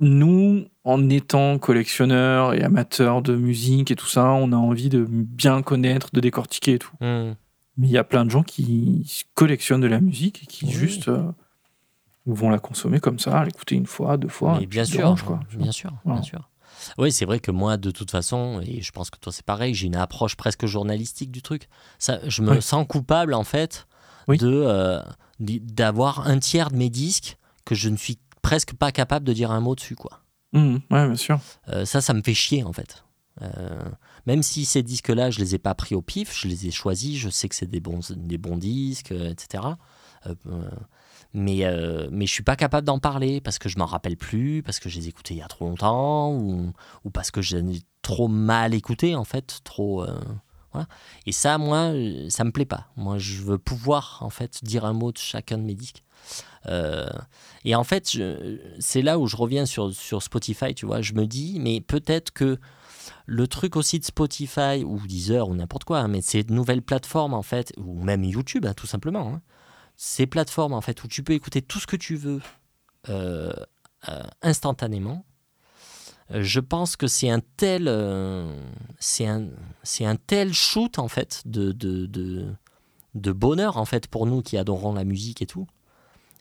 [0.00, 5.06] Nous, en étant collectionneurs et amateurs de musique et tout ça, on a envie de
[5.08, 6.96] bien connaître, de décortiquer et tout.
[7.00, 7.36] Mmh.
[7.78, 11.08] Mais il y a plein de gens qui collectionnent de la musique et qui juste
[11.08, 11.22] euh,
[12.26, 14.60] vont la consommer comme ça, l'écouter une fois, deux fois.
[14.66, 16.48] bien, sûr, quoi, bien sûr, bien sûr.
[16.98, 19.74] Oui, c'est vrai que moi, de toute façon, et je pense que toi c'est pareil,
[19.74, 21.68] j'ai une approche presque journalistique du truc.
[21.98, 23.86] Ça, je me sens coupable en fait
[24.28, 25.00] de euh,
[25.38, 29.50] d'avoir un tiers de mes disques que je ne suis presque pas capable de dire
[29.50, 30.20] un mot dessus, quoi.
[30.52, 31.40] Mmh, ouais, bien sûr.
[31.68, 33.04] Euh, ça, ça me fait chier en fait.
[33.40, 33.82] Euh,
[34.26, 37.18] même si ces disques-là, je les ai pas pris au pif, je les ai choisis,
[37.18, 39.64] je sais que c'est des bons, des bons disques, etc.
[41.34, 44.62] mais, euh, mais je suis pas capable d'en parler parce que je m'en rappelle plus,
[44.62, 46.72] parce que je les écoutais il y a trop longtemps, ou,
[47.04, 47.62] ou parce que j'ai
[48.02, 50.02] trop mal écouté, en fait, trop...
[50.04, 50.18] Euh,
[50.72, 50.86] voilà.
[51.26, 51.92] Et ça, moi,
[52.28, 52.88] ça me plaît pas.
[52.96, 56.02] Moi, je veux pouvoir, en fait, dire un mot de chacun de mes disques.
[56.66, 57.10] Euh,
[57.64, 58.16] et en fait,
[58.78, 61.02] c'est là où je reviens sur, sur Spotify, tu vois.
[61.02, 62.58] Je me dis, mais peut-être que
[63.26, 67.34] le truc aussi de Spotify ou Deezer ou n'importe quoi, hein, mais ces nouvelles plateformes
[67.34, 69.42] en fait, ou même YouTube hein, tout simplement, hein.
[70.04, 72.42] Ces plateformes en fait où tu peux écouter tout ce que tu veux
[73.08, 73.52] euh,
[74.08, 75.24] euh, instantanément,
[76.32, 77.84] euh, je pense que c'est un tel,
[78.98, 79.46] c'est un,
[80.00, 82.52] un tel shoot en fait de, de, de,
[83.14, 85.68] de, bonheur en fait pour nous qui adorons la musique et tout,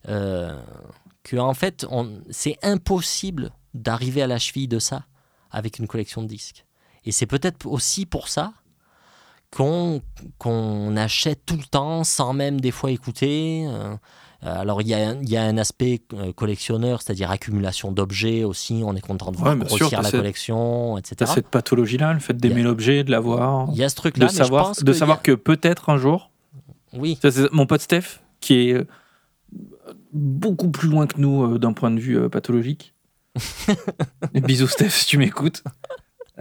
[0.05, 1.85] que en fait
[2.31, 5.05] c'est impossible d'arriver à la cheville de ça
[5.51, 6.65] avec une collection de disques.
[7.05, 8.53] Et c'est peut-être aussi pour ça
[9.51, 13.65] qu'on achète tout le temps sans même des fois écouter.
[13.67, 13.95] Euh,
[14.43, 18.81] alors il y a, y a, un aspect euh, collectionneur, c'est-à-dire accumulation d'objets aussi.
[18.83, 21.31] On est content de voir grossir la collection, etc.
[21.35, 23.67] cette pathologie-là, le fait d'aimer l'objet, de l'avoir.
[23.71, 26.31] Il y a ce truc-là, de savoir, de savoir que peut-être un jour.
[26.93, 27.19] Oui.
[27.51, 28.87] mon pote Steph, qui est
[30.11, 32.93] beaucoup plus loin que nous euh, d'un point de vue pathologique.
[34.33, 35.63] Bisous Steph, si tu m'écoutes.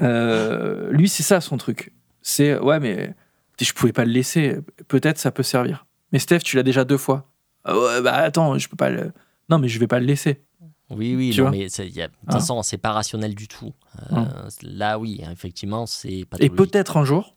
[0.01, 1.93] Euh, lui, c'est ça son truc.
[2.23, 3.15] C'est ouais, mais
[3.61, 4.59] je pouvais pas le laisser.
[4.89, 5.87] Peut-être ça peut servir.
[6.13, 7.27] Mais Steph, tu l'as déjà deux fois.
[7.67, 9.13] Ouais, bah attends, je peux pas le.
[9.49, 10.43] Non, mais je vais pas le laisser.
[10.91, 13.73] Oui, oui, non, mais de toute hein façon, c'est pas rationnel du tout.
[14.11, 16.37] Euh, hein là, oui, effectivement, c'est pas.
[16.41, 17.37] Et peut-être un jour,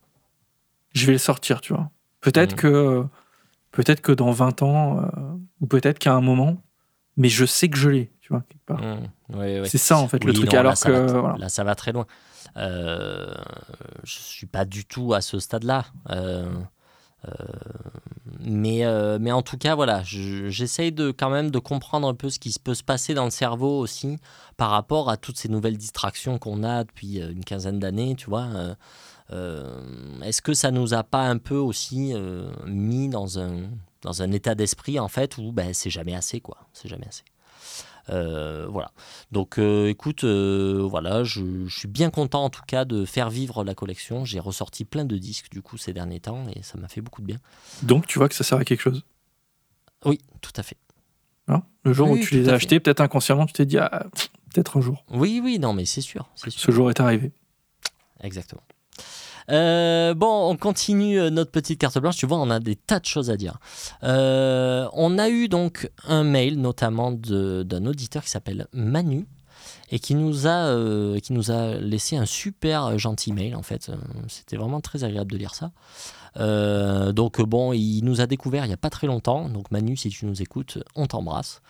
[0.93, 1.91] je vais le sortir, tu vois.
[2.21, 2.59] Peut-être mm.
[2.59, 3.03] que,
[3.71, 5.07] peut-être que dans 20 ans, euh,
[5.61, 6.57] ou peut-être qu'à un moment,
[7.15, 8.81] mais je sais que je l'ai, tu vois, quelque part.
[8.81, 9.65] Mm.
[9.65, 10.51] C'est ça, en fait, le truc.
[10.55, 11.11] Alors là, que.
[11.11, 12.07] Va, Là, ça va très loin.
[12.58, 13.34] Euh,
[14.04, 15.86] je suis pas du tout à ce stade-là.
[16.10, 16.51] Euh,
[17.28, 17.32] euh,
[18.39, 18.84] mais,
[19.20, 22.54] mais en tout cas, voilà, j'essaye de quand même de comprendre un peu ce qui
[22.62, 24.18] peut se passer dans le cerveau aussi
[24.58, 28.47] par rapport à toutes ces nouvelles distractions qu'on a depuis une quinzaine d'années, tu vois.
[29.30, 32.14] Est-ce que ça nous a pas un peu aussi
[32.66, 33.70] mis dans un,
[34.01, 36.58] dans un état d'esprit en fait où ben, c'est jamais assez, quoi.
[36.74, 37.24] C'est jamais assez.
[38.10, 38.91] Euh, voilà.
[39.32, 43.64] Donc euh, écoute, euh, voilà, je, suis bien content en tout cas de faire vivre
[43.64, 44.26] la collection.
[44.26, 47.22] J'ai ressorti plein de disques du coup ces derniers temps et ça m'a fait beaucoup
[47.22, 47.38] de bien.
[47.82, 49.04] Donc tu vois que ça sert à quelque chose?
[50.06, 50.78] Oui, tout à fait.
[51.47, 54.06] Hein le jour où tu les as achetés, peut-être inconsciemment, tu t'es dit, ah,
[54.54, 55.04] peut-être un jour.
[55.10, 56.51] Oui, oui, non, mais c'est sûr, sûr.
[56.51, 57.32] Ce jour est arrivé.
[58.22, 58.64] Exactement.
[59.49, 62.17] Euh, bon, on continue euh, notre petite carte blanche.
[62.17, 63.57] Tu vois, on a des tas de choses à dire.
[64.03, 69.25] Euh, on a eu donc un mail, notamment d'un auditeur qui s'appelle Manu
[69.91, 70.75] et qui nous a
[71.21, 73.91] qui nous a laissé un super gentil mail en fait.
[74.27, 75.71] C'était vraiment très agréable de lire ça.
[77.11, 79.49] Donc bon il nous a découvert il n'y a pas très longtemps.
[79.49, 81.61] Donc Manu si tu nous écoutes on t'embrasse.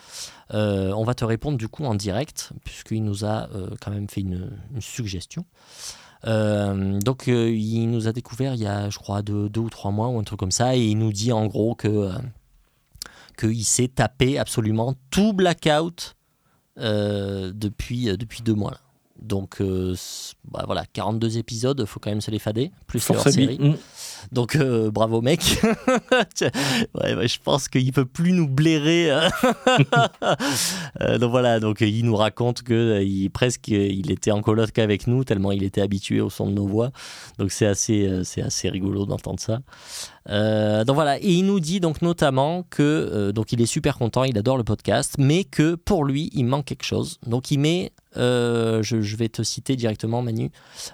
[0.51, 3.49] On va te répondre du coup en direct puisqu'il nous a
[3.81, 5.45] quand même fait une, une suggestion
[6.25, 9.91] euh, donc euh, il nous a découvert il y a, je crois, deux, ou trois
[9.91, 12.13] mois ou un truc comme ça, et il nous dit en gros que euh,
[13.37, 16.15] qu'il s'est tapé absolument tout blackout
[16.75, 18.79] depuis, depuis deux mois.
[19.23, 19.61] Donc
[20.51, 23.57] bah, voilà, 42 épisodes, faut quand même se les fader, plus leur série.
[23.57, 23.75] Mm.
[24.31, 25.41] Donc euh, bravo mec.
[26.41, 29.11] ouais, je pense qu'il peut plus nous blairer.
[29.11, 29.29] Hein.
[31.01, 34.77] Euh, donc voilà, donc il nous raconte que euh, il presque il était en coloc
[34.77, 36.91] avec nous tellement il était habitué au son de nos voix.
[37.39, 39.61] Donc c'est assez c'est assez rigolo d'entendre ça.
[40.27, 44.37] Donc voilà, et il nous dit donc notamment que donc il est super content, il
[44.37, 47.19] adore le podcast, mais que pour lui il manque quelque chose.
[47.27, 50.51] Donc il met je, je, vais te citer directement Manu.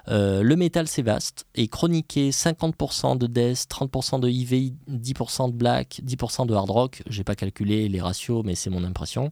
[0.08, 6.00] le métal c'est vaste et chroniquer 50% de death, 30% de EV, 10% de black,
[6.04, 7.02] 10% de hard rock.
[7.08, 9.30] J'ai pas calculé les ratios, mais c'est mon impression.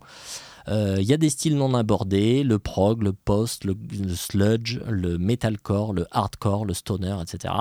[0.68, 3.74] Il euh, y a des styles non abordés, le prog, le post, le,
[4.14, 7.54] sludge, le metalcore, le hardcore, le stoner, etc.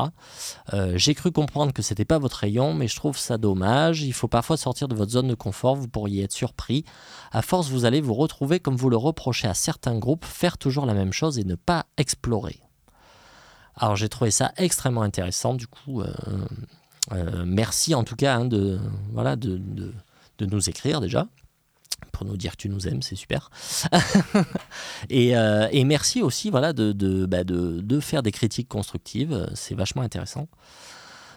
[0.73, 4.01] Euh, j'ai cru comprendre que c'était pas votre rayon, mais je trouve ça dommage.
[4.01, 6.83] Il faut parfois sortir de votre zone de confort, vous pourriez être surpris.
[7.31, 10.85] À force, vous allez vous retrouver, comme vous le reprochez à certains groupes, faire toujours
[10.85, 12.59] la même chose et ne pas explorer.
[13.77, 15.53] Alors j'ai trouvé ça extrêmement intéressant.
[15.53, 18.79] Du coup, euh, merci en tout cas hein, de,
[19.13, 19.61] voilà, de,
[20.39, 21.27] de, nous écrire déjà
[22.11, 23.49] pour nous dire que tu nous aimes, c'est super.
[25.09, 27.43] et, euh, et, merci aussi voilà, de, bah,
[28.01, 30.47] faire des critiques constructives, c'est vachement intéressant.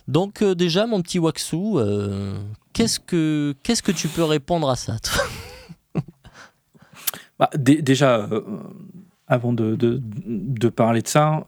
[0.08, 1.56] Donc déjà, mon petit Waxu,
[2.72, 4.96] qu'est-ce que tu peux répondre à ça
[7.38, 8.28] bah, Déjà,
[9.28, 11.44] avant de, parler de ça,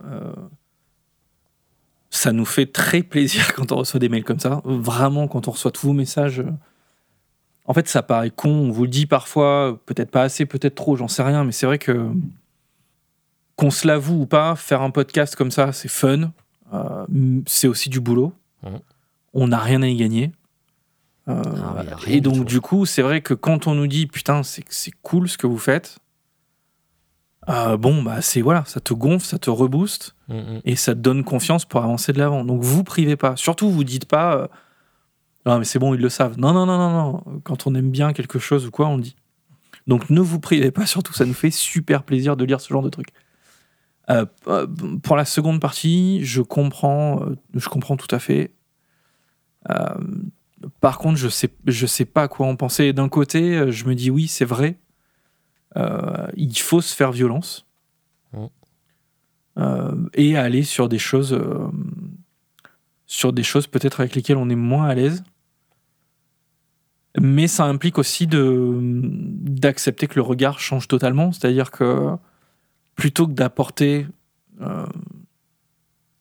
[2.13, 4.61] ça nous fait très plaisir quand on reçoit des mails comme ça.
[4.65, 6.45] Vraiment, quand on reçoit tous vos messages,
[7.65, 10.97] En fait, ça paraît con, on vous le dit parfois, peut-être pas assez, peut-être trop,
[10.97, 12.11] j'en sais rien, mais c'est vrai que
[13.57, 16.33] qu'on se l'avoue ou pas, faire un podcast comme ça, c'est fun,
[16.73, 17.07] euh,
[17.47, 18.33] c'est aussi du boulot.
[18.63, 18.81] Mhm.
[19.35, 20.33] On n'a rien à y gagner.
[21.29, 24.65] Euh, Ah et donc, du coup, c'est vrai que quand on nous dit putain, c'est
[25.03, 25.99] cool ce que vous faites,
[27.49, 30.61] euh, bon, bah, c'est voilà, ça te gonfle, ça te rebooste Mm, mm.
[30.65, 32.45] et ça te donne confiance pour avancer de l'avant.
[32.45, 33.37] Donc, vous privez pas.
[33.37, 34.49] Surtout, vous dites pas
[35.47, 36.39] non, mais c'est bon, ils le savent.
[36.39, 37.41] Non, non, non, non, non.
[37.43, 39.17] Quand on aime bien quelque chose ou quoi, on le dit.
[39.87, 42.83] Donc, ne vous privez pas, surtout, ça nous fait super plaisir de lire ce genre
[42.83, 43.13] de trucs.
[44.11, 44.67] Euh, euh,
[45.03, 48.53] pour la seconde partie, je comprends, euh, je comprends tout à fait.
[49.71, 49.95] Euh,
[50.81, 52.93] par contre, je sais, je sais pas quoi en penser.
[52.93, 54.79] D'un côté, je me dis oui, c'est vrai.
[55.77, 57.67] Euh, il faut se faire violence.
[59.59, 61.39] Euh, et aller sur des choses,
[63.07, 65.25] sur des choses peut-être avec lesquelles on est moins à l'aise.
[67.21, 71.31] Mais ça implique aussi de d'accepter que le regard change totalement.
[71.33, 72.11] C'est-à-dire que
[72.97, 74.07] plutôt que d'apporter
[74.63, 74.87] euh,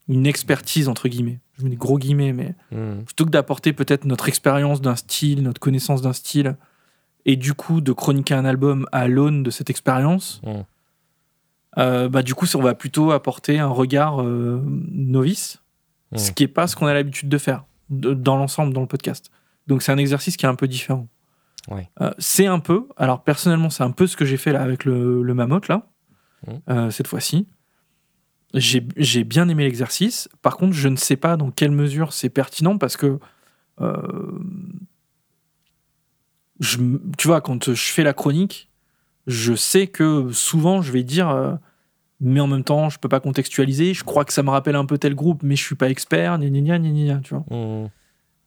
[0.08, 3.04] une expertise entre guillemets, je mets des gros guillemets, mais Mm.
[3.06, 6.56] plutôt que d'apporter peut-être notre expérience d'un style, notre connaissance d'un style,
[7.26, 10.50] et du coup de chroniquer un album à l'aune de cette expérience, Mm.
[11.78, 14.62] euh, bah du coup on va plutôt apporter un regard euh,
[14.92, 15.62] novice,
[16.18, 18.88] ce qui est pas ce qu'on a l'habitude de faire de- dans l'ensemble dans le
[18.88, 19.32] podcast.
[19.72, 21.08] Donc c'est un exercice qui est un peu différent.
[21.70, 21.90] Ouais.
[22.02, 24.84] Euh, c'est un peu, alors personnellement c'est un peu ce que j'ai fait là avec
[24.84, 25.88] le, le mammouth là,
[26.46, 26.52] Mm.
[26.70, 27.48] euh, cette fois-ci.
[28.54, 30.28] J'ai bien aimé l'exercice.
[30.42, 33.20] Par contre, je ne sais pas dans quelle mesure c'est pertinent parce que
[33.80, 34.40] euh,
[36.60, 36.78] je,
[37.18, 38.70] tu vois, quand je fais la chronique,
[39.28, 41.60] je sais que souvent je vais dire,
[42.20, 43.94] mais en même temps, je peux pas contextualiser.
[43.94, 46.38] Je crois que ça me rappelle un peu tel groupe, mais je suis pas expert.
[46.40, 47.46] Gna gna gna, tu vois.
[47.56, 47.90] Mm.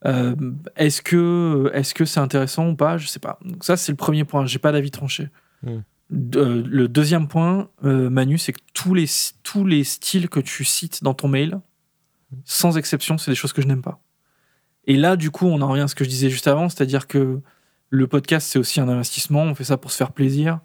[0.07, 0.35] Euh,
[0.77, 2.99] est-ce que est-ce que c'est intéressant ou pas?
[2.99, 3.39] Je sais pas.
[3.45, 4.45] Donc ça, c'est le premier point.
[4.47, 5.29] J'ai pas d'avis tranché.
[5.63, 5.79] Mm.
[6.11, 9.07] De- euh, le deuxième point, euh, Manu, c'est que tous les
[9.43, 11.59] tous les styles que tu cites dans ton mail,
[12.45, 14.01] sans exception, c'est des choses que je n'aime pas.
[14.87, 17.07] Et là, du coup, on en revient à ce que je disais juste avant, c'est-à-dire
[17.07, 17.41] que
[17.89, 19.43] le podcast, c'est aussi un investissement.
[19.45, 20.61] On fait ça pour se faire plaisir.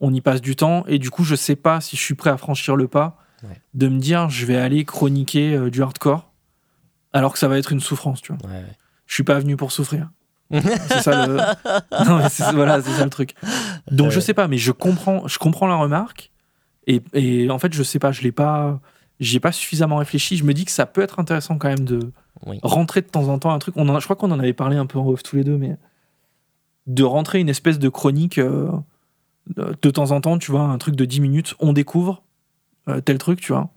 [0.00, 0.84] On y passe du temps.
[0.88, 3.58] Et du coup, je sais pas si je suis prêt à franchir le pas Ouais.
[3.72, 6.30] de me dire je vais aller chroniquer euh, du hardcore
[7.14, 8.64] alors que ça va être une souffrance, tu vois Ouais,
[9.10, 10.08] je suis pas venu pour souffrir.
[10.52, 11.36] c'est ça le.
[12.06, 13.34] Non, mais c'est- voilà, c'est ça le truc.
[13.90, 16.30] Donc je sais pas, mais je comprends, je comprends la remarque.
[16.86, 18.80] Et, et en fait, je sais pas, je l'ai pas,
[19.18, 20.36] j'y ai pas suffisamment réfléchi.
[20.36, 22.12] Je me dis que ça peut être intéressant quand même de
[22.46, 22.60] Oui.
[22.62, 23.74] rentrer de temps en temps un truc.
[23.76, 25.56] On en je crois qu'on en avait parlé un peu en off tous les deux,
[25.58, 25.76] mais
[26.86, 28.70] de rentrer une espèce de chronique euh,
[29.56, 32.22] de de temps en temps, tu vois, un truc de 10 minutes, on découvre
[32.88, 33.70] euh, tel truc, tu vois.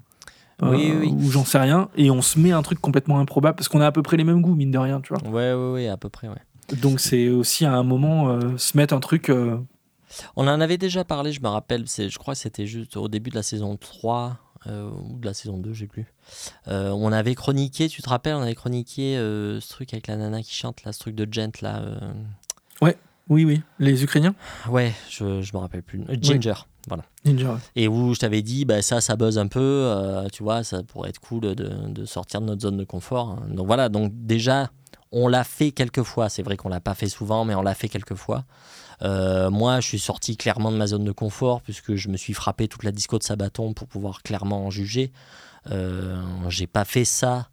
[0.62, 1.10] Oui, Euh, oui.
[1.12, 3.88] Ou j'en sais rien, et on se met un truc complètement improbable parce qu'on a
[3.88, 5.24] à peu près les mêmes goûts, mine de rien, tu vois.
[5.30, 6.41] Ouais, ouais, ouais, à peu près, ouais.
[6.82, 9.30] Donc c'est aussi à un moment euh, se mettre un truc.
[9.30, 9.58] euh,
[10.36, 13.08] On en avait déjà parlé, je me rappelle, c'est, je crois que c'était juste au
[13.08, 14.38] début de la saison 3
[14.68, 16.06] euh, ou de la saison 2, j'ai plus.
[16.68, 20.54] On avait chroniqué, tu te rappelles, on avait chroniqué ce truc avec la nana qui
[20.54, 21.80] chante, là, ce truc de Gent, là.
[21.82, 21.97] euh,
[23.30, 24.36] Oui, oui, les Ukrainiens?
[24.70, 26.01] Ouais, je, je me rappelle plus.
[26.22, 26.54] Ginger,
[26.88, 27.03] voilà.
[27.25, 27.59] Ninja.
[27.75, 30.84] Et où je t'avais dit, bah, ça, ça buzz un peu, euh, tu vois, ça
[30.84, 33.29] pourrait être cool de, de sortir de notre zone de confort.
[33.29, 33.47] hein.
[33.49, 34.69] Donc voilà, donc déjà,
[35.11, 36.29] on l'a fait quelques fois.
[36.29, 38.43] C'est vrai qu'on l'a pas fait souvent, mais on l'a fait quelques fois.
[39.01, 42.34] Euh, moi, je suis sorti clairement de ma zone de confort puisque je me suis
[42.34, 45.11] frappé toute la disco de Sabaton pour pouvoir clairement en juger.
[45.71, 47.47] Euh, j'ai pas fait ça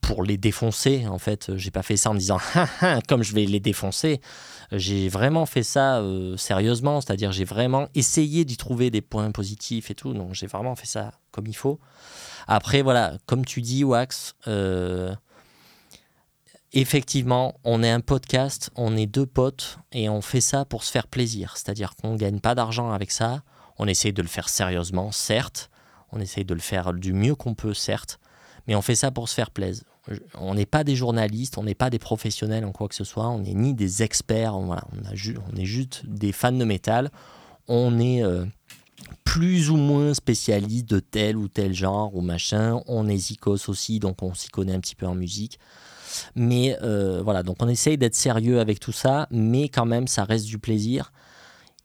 [0.00, 1.06] pour les défoncer.
[1.06, 3.60] En fait, j'ai pas fait ça en me disant Ah, ah, comme je vais les
[3.60, 4.20] défoncer.
[4.72, 9.90] J'ai vraiment fait ça euh, sérieusement, c'est-à-dire j'ai vraiment essayé d'y trouver des points positifs
[9.90, 10.12] et tout.
[10.12, 11.78] Donc j'ai vraiment fait ça comme il faut.
[12.46, 14.34] Après, voilà, comme tu dis, Wax.
[14.46, 15.14] euh,
[16.74, 20.90] Effectivement, on est un podcast, on est deux potes et on fait ça pour se
[20.90, 21.56] faire plaisir.
[21.56, 23.42] C'est-à-dire qu'on ne gagne pas d'argent avec ça.
[23.78, 25.70] On essaye de le faire sérieusement, certes.
[26.12, 28.18] On essaye de le faire du mieux qu'on peut, certes.
[28.68, 29.84] Mais on fait ça pour se faire plaisir.
[30.34, 33.28] On n'est pas des journalistes, on n'est pas des professionnels en quoi que ce soit.
[33.28, 34.54] On n'est ni des experts.
[34.56, 34.70] on
[35.56, 37.10] est juste des fans de métal.
[37.66, 38.44] On est euh,
[39.24, 42.80] plus ou moins spécialiste de tel ou tel genre ou machin.
[42.86, 45.58] On est zikos aussi, donc on s'y connaît un petit peu en musique.
[46.34, 50.24] Mais euh, voilà, donc on essaye d'être sérieux avec tout ça, mais quand même, ça
[50.24, 51.12] reste du plaisir.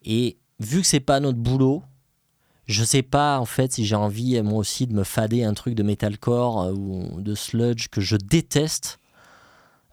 [0.03, 1.83] Et vu que c'est pas notre boulot,
[2.67, 5.75] je sais pas en fait si j'ai envie moi aussi de me fader un truc
[5.75, 8.99] de metalcore euh, ou de sludge que je déteste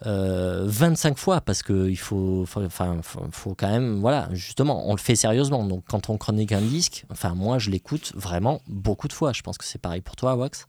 [0.07, 3.01] euh, 25 fois parce que il faut, enfin,
[3.33, 5.65] faut, quand même, voilà, justement, on le fait sérieusement.
[5.65, 9.33] Donc quand on chronique un disque, enfin moi je l'écoute vraiment beaucoup de fois.
[9.33, 10.67] Je pense que c'est pareil pour toi, Wax.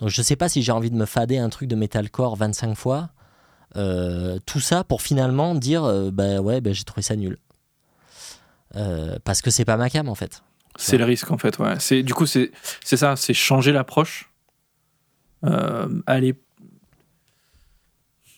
[0.00, 2.74] Donc je sais pas si j'ai envie de me fader un truc de metalcore 25
[2.74, 3.10] fois.
[3.76, 7.38] Euh, tout ça pour finalement dire euh, bah ouais, bah, j'ai trouvé ça nul.
[8.76, 10.42] Euh, parce que c'est pas ma cam en fait.
[10.76, 11.74] C'est le risque en fait, ouais.
[11.78, 12.50] C'est, du coup, c'est,
[12.82, 14.30] c'est ça, c'est changer l'approche.
[15.44, 16.34] Euh, aller,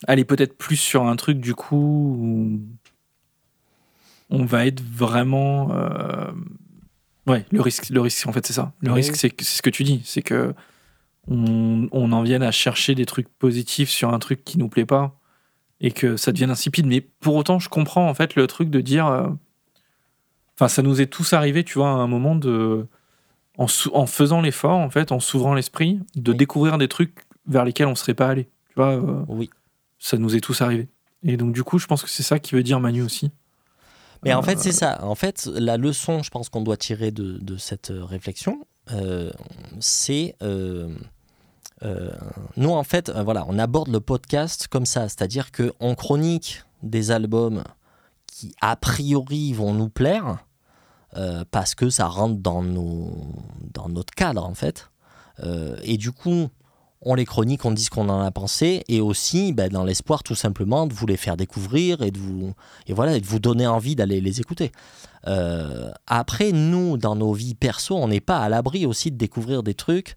[0.07, 1.77] aller peut-être plus sur un truc du coup
[2.19, 2.61] où
[4.31, 5.71] on va être vraiment.
[5.73, 6.31] euh,
[7.27, 8.73] Ouais, le risque, le risque en fait, c'est ça.
[8.81, 8.97] Le Oui.
[8.97, 10.03] risque, c'est, ce que tu dis.
[10.05, 10.55] C'est que
[11.29, 14.85] on, on en vienne à chercher des trucs positifs sur un truc qui nous plaît
[14.85, 15.19] pas
[15.81, 16.87] et que ça devienne insipide.
[16.87, 19.31] Mais pour autant, je comprends en fait le truc de dire.
[20.55, 22.87] Euh, Enfin, ça nous est tous arrivé, tu vois, à un moment de.
[23.57, 23.67] En,
[24.07, 26.37] faisant l'effort, en fait, en s'ouvrant l'esprit, de Oui.
[26.39, 28.45] découvrir des trucs vers lesquels on serait pas allé.
[28.69, 29.49] Tu vois, euh, Oui.
[30.01, 30.89] ça nous est tous arrivé.
[31.23, 33.31] Et donc, du coup, je pense que c'est ça qui veut dire Manu aussi.
[34.25, 35.05] Mais en Euh, fait, c'est ça.
[35.05, 39.31] En fait, la leçon, je pense qu'on doit tirer de, de cette euh, réflexion, euh,
[39.79, 40.35] c'est.
[40.43, 40.89] euh,
[41.85, 42.11] euh,
[42.57, 45.09] nous, en fait, euh, voilà, on aborde le podcast comme ça.
[45.09, 47.63] C'est-à-dire qu'on chronique des albums
[48.35, 50.39] qui, a priori, vont nous plaire,
[51.17, 53.13] euh, parce que ça rentre dans, nos,
[53.73, 54.91] dans notre cadre, en fait.
[55.43, 56.49] Euh, et du coup.
[57.07, 60.23] On les chronique, on dit ce qu'on en a pensé, et aussi bah, dans l'espoir
[60.23, 62.55] tout simplement de vous les faire découvrir et de vous,
[62.87, 64.73] et voilà, de vous donner envie d'aller les écouter.
[65.27, 69.63] Euh, après, nous, dans nos vies perso, on n'est pas à l'abri aussi de découvrir
[69.63, 70.17] des trucs.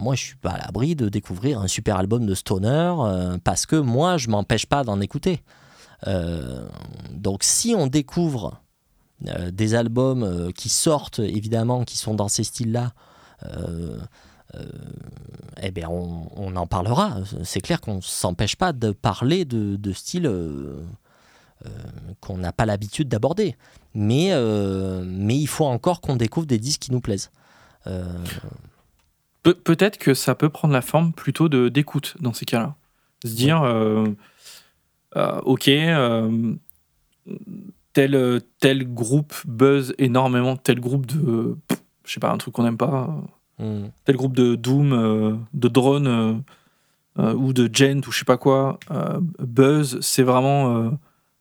[0.00, 2.94] Moi, je suis pas à l'abri de découvrir un super album de Stoner
[3.44, 5.44] parce que moi, je m'empêche pas d'en écouter.
[6.06, 6.68] Euh,
[7.10, 8.60] donc, si on découvre
[9.26, 12.92] euh, des albums euh, qui sortent, évidemment, qui sont dans ces styles-là,
[13.44, 13.98] euh,
[15.60, 17.18] eh bien, on, on en parlera.
[17.44, 20.80] C'est clair qu'on ne s'empêche pas de parler de, de styles euh,
[21.66, 21.68] euh,
[22.20, 23.56] qu'on n'a pas l'habitude d'aborder.
[23.94, 24.30] Mais,
[25.04, 27.30] mais il faut encore qu'on découvre des disques qui nous plaisent.
[27.84, 32.76] Pe- Peut-être que ça peut prendre la forme plutôt d'écoute dans ces cas-là.
[33.24, 33.62] Se dire,
[35.14, 36.54] ok, euh,
[37.92, 41.56] tel, tel groupe buzz énormément, tel groupe de,
[42.04, 43.08] je sais pas, un truc qu'on n'aime pas,
[43.58, 46.34] hmm, tel groupe de Doom, euh, de drone euh,
[47.18, 50.90] euh, ou de Gent ou je sais pas quoi, euh, buzz, c'est vraiment euh,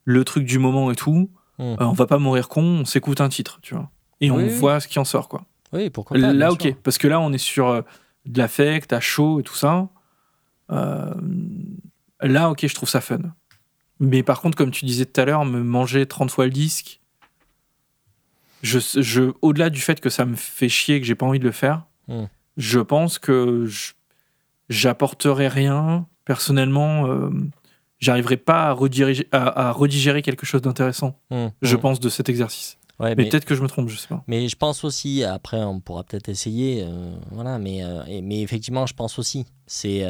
[0.05, 1.29] le truc du moment et tout.
[1.59, 1.63] Mm.
[1.63, 3.89] Euh, on va pas mourir con, on s'écoute un titre, tu vois.
[4.21, 5.43] Et on Oui, voit ce qui en sort, quoi.
[5.73, 6.33] Oui, pourquoi pas.
[6.33, 6.75] là, ok, sûr.
[6.81, 7.81] parce que là, on est sur euh,
[8.25, 9.89] de l'affect, à chaud et tout ça.
[10.71, 11.13] Euh,
[12.21, 13.19] là, ok, je trouve ça fun.
[13.99, 16.99] Mais par contre, comme tu disais tout à l'heure, me manger 30 fois le disque,
[18.63, 21.39] je, je, au-delà du fait que ça me fait chier et que j'ai pas envie
[21.39, 22.23] de le faire, Mm.
[22.55, 23.67] je pense que
[24.69, 26.07] j'apporterai rien.
[26.25, 27.29] Personnellement, euh,
[27.99, 31.79] j'arriverai pas à, rediriger, à, à redigérer quelque chose d'intéressant, Hmm, je hmm.
[31.79, 32.77] pense, de cet exercice.
[32.99, 34.23] Ouais, Mais, mais- peut-être que je me trompe, je sais pas.
[34.27, 38.85] Mais je pense aussi, après on pourra peut-être essayer, euh, voilà, mais, euh, mais effectivement
[38.87, 40.03] je pense aussi, c'est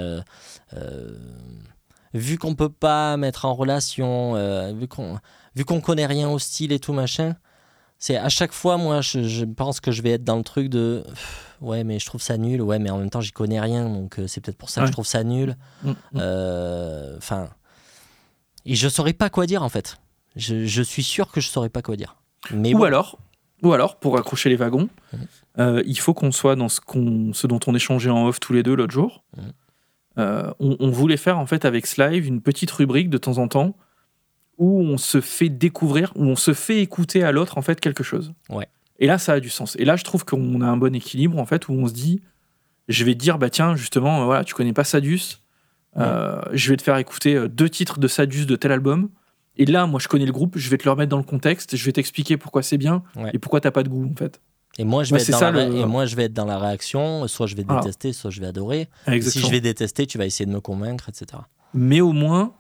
[2.14, 5.20] vu qu'on peut pas mettre en relation, euh, vu qu'on
[5.56, 7.36] vu qu'on connaît rien au style et tout machin,
[8.00, 10.70] c'est à chaque fois moi je, je pense que je vais être dans le truc
[10.70, 11.04] de
[11.62, 14.20] ouais mais je trouve ça nul, ouais mais en même temps j'y connais rien donc
[14.20, 15.96] euh, c'est peut-être pour ça que je trouve ça nul, Mm, mm.
[16.18, 17.50] Euh, enfin
[18.66, 19.98] et je saurais pas quoi dire en fait,
[20.36, 22.18] je, je suis sûr que je saurais pas quoi dire.
[22.52, 22.84] Mais ou bon.
[22.84, 23.18] alors,
[23.64, 24.90] ou alors, pour accrocher les wagons,
[25.58, 28.54] euh, il faut qu'on soit dans ce, qu'on, ce dont on échangeait en off tous
[28.54, 29.24] les deux l'autre jour.
[30.18, 33.48] Euh, on, on voulait faire en fait avec Slive une petite rubrique de temps en
[33.48, 33.76] temps
[34.58, 38.04] où on se fait découvrir, où on se fait écouter à l'autre en fait quelque
[38.04, 38.34] chose.
[38.50, 38.68] Ouais.
[39.00, 39.76] Et là, ça a du sens.
[39.80, 42.22] Et là, je trouve qu'on a un bon équilibre en fait où on se dit,
[42.88, 45.42] je vais te dire, bah tiens, justement, euh, voilà, tu connais pas Sadus,
[45.98, 49.10] euh, je vais te faire écouter euh, deux titres de Sadus de tel album.
[49.58, 51.76] Et là, moi, je connais le groupe, je vais te le remettre dans le contexte,
[51.76, 53.30] je vais t'expliquer pourquoi c'est bien Ouais.
[53.34, 54.42] et pourquoi t'as pas de goût, en fait.
[54.80, 56.34] Et moi, je vais être dans ça, la ré- le- et moi, je vais être
[56.34, 57.28] dans la réaction.
[57.28, 57.82] Soit je vais Voilà.
[57.82, 58.88] détester, soit je vais adorer.
[59.22, 61.42] Si je vais détester, tu vas essayer de me convaincre, etc.
[61.74, 62.54] Mais au moins,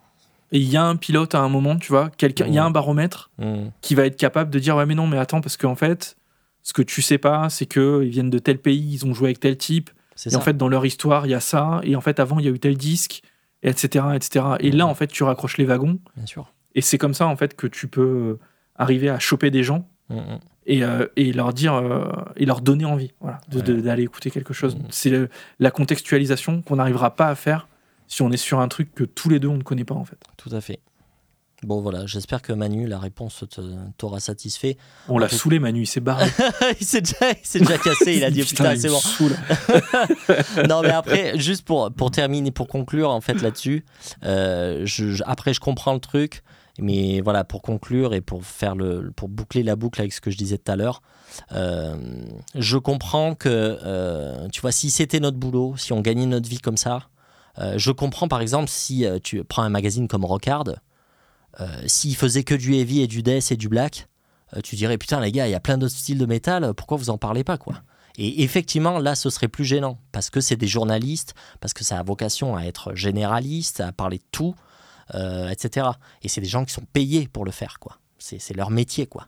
[0.51, 2.71] il y a un pilote à un moment, tu vois, quelqu'un, il y a un
[2.71, 3.69] baromètre Hmm.
[3.81, 6.15] qui va être capable de dire ouais mais non mais attends parce qu'en fait,
[6.63, 9.27] ce que tu sais pas, c'est que ils viennent de tel pays, ils ont joué
[9.27, 9.89] avec tel type,
[10.25, 10.37] et ça.
[10.37, 12.47] en fait dans leur histoire il y a ça, et en fait avant il y
[12.47, 13.21] a eu tel disque,
[13.61, 14.45] et etc etc.
[14.61, 16.51] Et là en fait tu raccroches les wagons, Bien sûr.
[16.75, 18.37] et c'est comme ça en fait que tu peux
[18.75, 20.37] arriver à choper des gens hmm.
[20.67, 23.61] Et, euh, et leur dire euh, et leur donner envie voilà, Ouais.
[23.61, 24.75] d'aller écouter quelque chose.
[24.75, 24.83] Mhm.
[24.89, 25.29] C'est
[25.59, 27.67] la contextualisation qu'on n'arrivera pas à faire
[28.07, 30.05] si on est sur un truc que tous les deux on ne connaît pas en
[30.05, 30.17] fait.
[30.37, 30.79] Tout à fait.
[31.63, 32.05] Bon, voilà.
[32.05, 33.43] J'espère que Manu, la réponse
[33.97, 34.77] t'aura satisfait.
[35.09, 36.27] On l'a saoulé Manu, il s'est barré.
[36.79, 38.15] il s'est déjà, cassé.
[38.15, 38.99] Il a dit putain, il c'est bon.
[40.69, 43.85] non mais après juste pour, pour terminer pour conclure en fait là-dessus
[44.23, 46.43] euh, je, je- après je comprends le truc
[46.79, 50.31] mais voilà pour conclure et pour faire le pour boucler la boucle avec ce que
[50.31, 51.01] je disais tout à l'heure
[51.51, 51.95] euh,
[52.55, 56.59] je comprends que euh, tu vois si c'était notre boulot si on gagnait notre vie
[56.59, 57.09] comme ça
[57.59, 60.77] Euh, je comprends par exemple si tu prends un magazine comme Rockard,
[61.87, 64.07] s'il faisait que du heavy et du death et du black,
[64.63, 67.09] tu dirais putain les gars, il y a plein d'autres styles de métal, pourquoi vous
[67.09, 67.81] en parlez pas quoi?
[68.19, 71.97] Et effectivement là ce serait plus gênant parce que c'est des journalistes, parce que ça
[71.97, 74.53] a vocation à être généraliste, à parler de tout,
[75.15, 75.87] euh, etc.
[76.21, 77.97] Et c'est des gens qui sont payés pour le faire quoi.
[78.19, 79.27] C'est leur métier quoi.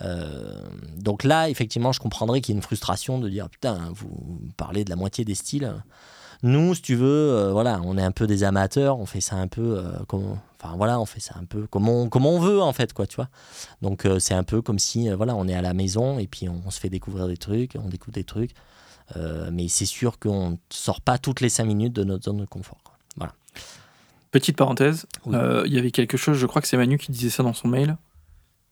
[0.00, 0.66] Euh,
[0.96, 4.84] donc là effectivement je comprendrais qu'il y ait une frustration de dire putain vous parlez
[4.84, 5.72] de la moitié des styles.
[6.44, 9.36] Nous, si tu veux, euh, voilà, on est un peu des amateurs, on fait ça
[9.36, 12.60] un peu comme, enfin voilà, on fait ça un peu comme on, comme on veut
[12.60, 13.28] en fait, quoi, tu vois.
[13.80, 16.60] Donc c'est un peu comme si, voilà, on est à la maison et puis on,
[16.66, 18.54] on se fait découvrir des trucs, on découvre des trucs,
[19.52, 22.46] mais c'est sûr qu'on ne sort pas toutes les cinq minutes de notre zone de
[22.46, 22.78] confort.
[22.82, 22.94] quoi.
[23.16, 23.34] Voilà.
[24.32, 25.36] Petite parenthèse, Oui.
[25.36, 27.52] euh, il y avait quelque chose, je crois que c'est Manu qui disait ça dans
[27.52, 27.96] son mail.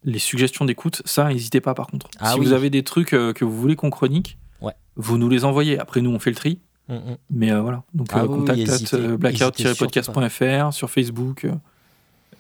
[0.03, 2.09] Les suggestions d'écoute, ça, n'hésitez pas par contre.
[2.19, 2.47] Ah si oui.
[2.47, 4.73] vous avez des trucs euh, que vous voulez qu'on chronique, Ouais.
[4.97, 5.79] vous nous les envoyez.
[5.79, 6.61] Après, nous, on fait le tri.
[6.89, 7.17] Mm, mm.
[7.31, 7.83] Mais euh, voilà.
[7.95, 11.47] Donc, Ah contact oui, blackout-podcast.fr sur Facebook.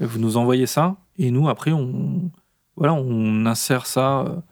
[0.01, 0.97] vous nous envoyez ça.
[1.19, 2.31] Et nous, après, on,
[2.77, 4.43] voilà, on insère ça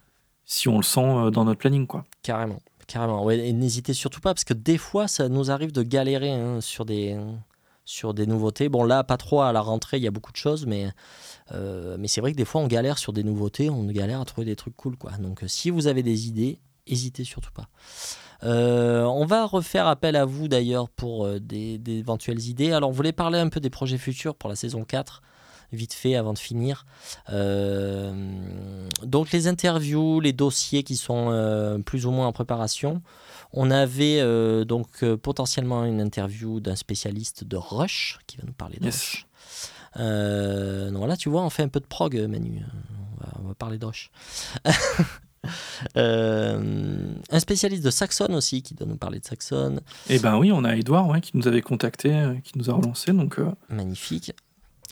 [0.44, 1.86] si on le sent dans notre planning.
[1.86, 2.04] Quoi.
[2.22, 3.24] Carrément, carrément.
[3.24, 6.60] Ouais, et n'hésitez surtout pas, parce que des fois, ça nous arrive de galérer hein,
[6.60, 7.16] sur, des,
[7.88, 8.68] sur des nouveautés.
[8.68, 10.90] Bon, là, pas trop à la rentrée, il y a beaucoup de choses, mais,
[11.52, 14.26] euh, mais c'est vrai que des fois, on galère sur des nouveautés, on galère à
[14.26, 14.98] trouver des trucs cool.
[14.98, 15.12] Quoi.
[15.12, 17.68] Donc, euh, si vous avez des idées, n'hésitez surtout pas.
[18.44, 22.72] Euh, on va refaire appel à vous d'ailleurs pour euh, des, éventuelles idées.
[22.72, 25.22] Alors, on voulait parler un peu des projets futurs pour la saison 4,
[25.72, 26.84] vite fait avant de finir.
[29.02, 33.00] Donc, les interviews, les dossiers qui sont plus ou moins en préparation.
[33.52, 38.52] On avait euh, donc euh, potentiellement une interview d'un spécialiste de Rush qui va nous
[38.52, 38.94] parler de Yes.
[39.00, 39.26] Rush.
[39.96, 42.62] Euh, donc là, tu vois, on fait un peu de prog, Manu.
[42.62, 44.10] On va, on va parler de Rush.
[45.96, 49.80] Euh, un spécialiste de Saxon aussi qui doit nous parler de Saxon.
[50.08, 52.74] Et ben oui, on a Edouard ouais, qui nous avait contacté, euh, qui nous a
[52.74, 53.12] relancé.
[53.12, 54.32] Donc, euh, Magnifique.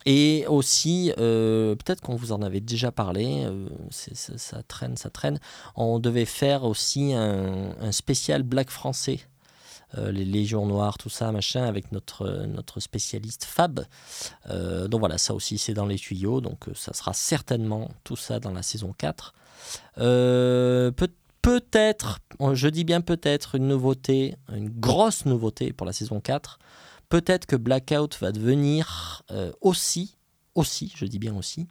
[0.09, 5.41] Et aussi, euh, peut-être qu'on vous en avait déjà parlé, euh, ça, traîne, ça traîne.
[5.75, 9.19] On devait faire aussi un, spécial Black français,
[9.99, 13.85] euh, les Légions Noires, tout ça, machin, avec notre, notre spécialiste Fab.
[14.49, 18.53] Donc voilà, ça aussi c'est dans les tuyaux, donc ça sera certainement tout ça dans
[18.53, 19.35] la saison 4.
[19.99, 21.09] Euh, peut-
[21.43, 22.19] peut-être,
[22.55, 26.59] je dis bien peut-être, une nouveauté, une grosse nouveauté pour la saison 4
[27.09, 30.17] peut-être que Blackout va devenir euh, aussi,
[30.55, 31.67] aussi, je dis bien aussi,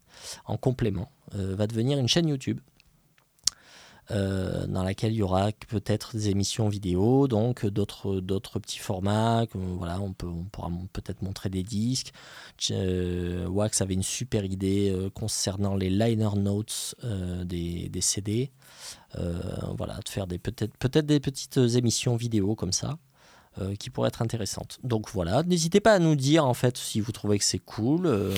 [0.46, 2.60] en complément, euh, va devenir une chaîne YouTube.
[4.12, 9.46] euh, dans laquelle il y aura peut-être des émissions vidéo, donc d'autres petits formats.
[9.56, 12.14] voilà, on, pourra peut-être montrer des disques.
[12.70, 16.94] Wax avait une super idée concernant les liner notes
[17.46, 18.52] des, des CD.
[19.16, 23.00] Voilà, de faire des peut-être peut-être des petites émissions vidéo comme ça
[23.62, 24.80] euh, qui pourraient être intéressantes.
[24.84, 28.06] Donc voilà, n'hésitez pas à nous dire en fait si vous trouvez que c'est cool.
[28.06, 28.34] euh,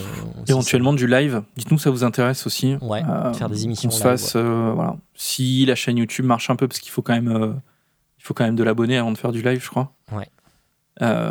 [0.47, 1.41] éventuellement du live.
[1.55, 2.75] Dites-nous ça vous intéresse aussi.
[2.81, 4.95] ouais, Euh, faire des émissions qu'on se fasse, voilà.
[5.15, 7.59] Si la chaîne YouTube marche un peu, parce qu'il faut quand même,
[8.19, 9.91] il faut quand même de l'abonné avant de faire du live, je crois.
[10.11, 10.29] Ouais.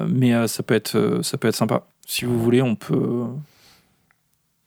[0.08, 1.86] Mais ça peut être, ça peut être sympa.
[2.06, 3.24] Si vous voulez, on peut.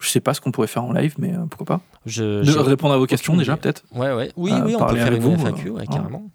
[0.00, 1.80] Je sais pas ce qu'on pourrait faire en live, mais euh, pourquoi pas.
[2.06, 3.84] Je, De répondre à vos questions déjà, peut-être.
[3.94, 4.32] Ouais, ouais.
[4.34, 5.86] Oui, oui, on peut faire avec une vous, FAQ, euh, ouais, ouais.
[5.86, 6.30] carrément.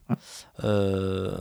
[0.64, 1.36] Euh,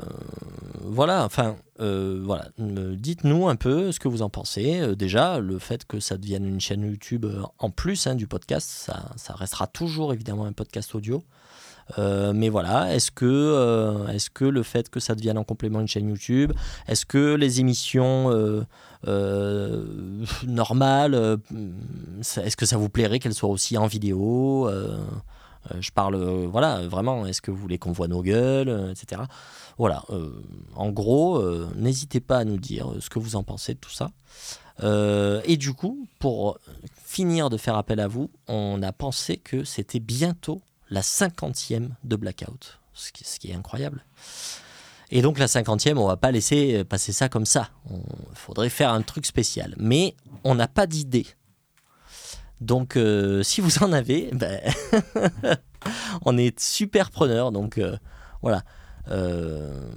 [0.83, 2.49] voilà, enfin, voilà.
[2.59, 4.97] Dites-nous un peu ce que vous en pensez.
[4.97, 7.27] Déjà, le fait que ça devienne une chaîne YouTube
[7.59, 11.23] en plus hein, du podcast, ça, ça restera toujours évidemment un podcast audio.
[11.98, 15.81] Euh, mais voilà, est-ce que, euh, est-ce que le fait que ça devienne en complément
[15.81, 16.52] une chaîne YouTube,
[16.89, 18.31] est-ce que les émissions
[19.06, 19.85] euh,
[20.47, 21.39] normales,
[22.20, 24.69] est-ce que ça vous plairait qu'elles soient aussi en vidéo
[25.78, 26.16] Je parle,
[26.47, 29.23] voilà, vraiment, est-ce que vous voulez qu'on voit nos gueules, etc.
[29.77, 30.05] Voilà,
[30.74, 31.43] en gros,
[31.74, 34.11] n'hésitez pas à nous dire ce que vous en pensez de tout ça.
[34.82, 36.59] Et du coup, pour
[37.05, 42.16] finir de faire appel à vous, on a pensé que c'était bientôt la cinquantième de
[42.16, 44.05] Blackout, ce qui, est incroyable.
[45.11, 47.70] Et donc la cinquantième, on va pas laisser passer ça comme ça.
[47.90, 47.98] Il
[48.35, 49.74] faudrait faire un truc spécial.
[49.78, 51.27] Mais on n'a pas d'idée.
[52.61, 54.61] Donc euh, si vous en avez, ben,
[56.24, 57.52] on est super preneur.
[57.52, 57.97] Donc euh,
[58.43, 58.62] voilà.
[59.11, 59.89] Euh,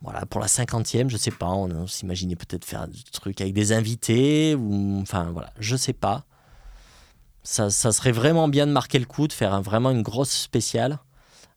[0.00, 3.72] voilà, pour la cinquantième, je sais pas, on, s'imaginait peut-être faire des trucs avec des
[3.72, 4.56] invités,
[5.02, 6.24] enfin voilà, je sais pas.
[7.42, 10.30] Ça, ça serait vraiment bien de marquer le coup, de faire un- vraiment une grosse
[10.32, 10.98] spéciale.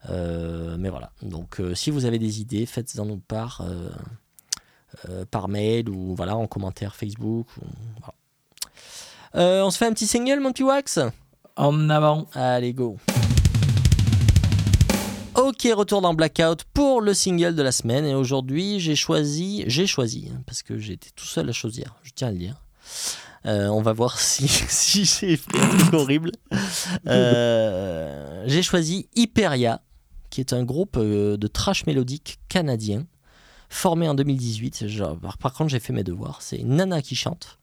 [0.09, 5.47] Euh, mais voilà, donc euh, si vous avez des idées, faites-en nous part euh, par
[5.47, 7.47] mail ou voilà en commentaire Facebook.
[7.57, 7.65] ou-
[7.99, 9.63] voilà.
[9.65, 10.99] On se fait un petit single, mon petit Wax?
[11.55, 12.27] En avant.
[12.33, 12.97] Allez, go.
[15.35, 18.05] Ok, retour dans Blackout pour le single de la semaine.
[18.05, 22.11] Et aujourd'hui, j'ai choisi, j'ai choisi, hein, parce que j'étais tout seul à choisir, je
[22.13, 22.61] tiens à le dire.
[23.45, 26.31] Euh, on va voir si, si j'ai fait un truc horrible.
[27.07, 29.81] Euh, j'ai choisi Hyperia,
[30.30, 33.05] qui est un groupe euh, de trash mélodique canadien,
[33.69, 34.88] formé en 2018.
[34.88, 36.38] Genre, par- contre, j'ai fait mes devoirs.
[36.41, 37.57] C'est Nana qui chante.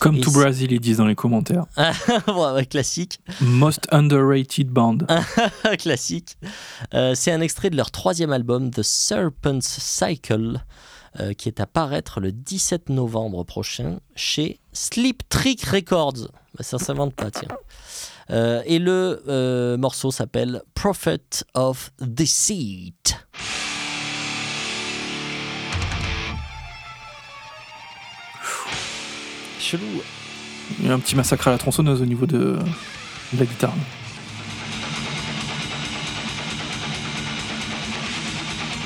[0.00, 1.66] Comme c'est- Brazil, ils disent dans les commentaires.
[2.26, 3.20] Ouais, classique.
[3.40, 4.98] Most underrated band.
[5.78, 6.36] classique.
[6.94, 10.60] Euh, c'est un extrait de leur troisième album, The Serpent's Cycle,
[11.20, 16.30] euh, qui est à paraître le 17 novembre prochain chez Sleep Trick Records.
[16.56, 17.48] Bah, ça s'invente pas, tiens.
[18.30, 22.94] Euh, et le euh, morceau s'appelle Prophet of Deceit.
[29.60, 29.84] Chelou.
[30.80, 32.58] Il y a un petit massacre à la tronçonneuse au niveau de,
[33.34, 33.74] de la guitare.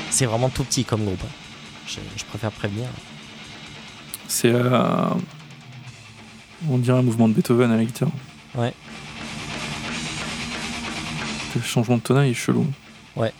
[0.09, 1.23] C'est vraiment tout petit comme groupe.
[1.87, 2.87] Je, je préfère prévenir.
[4.27, 4.51] C'est.
[4.53, 5.07] euh,
[6.69, 8.09] on dirait un mouvement de Beethoven à la guitare.
[8.55, 8.73] Ouais.
[11.55, 12.65] Le changement de tonal est chelou.
[13.15, 13.31] Ouais.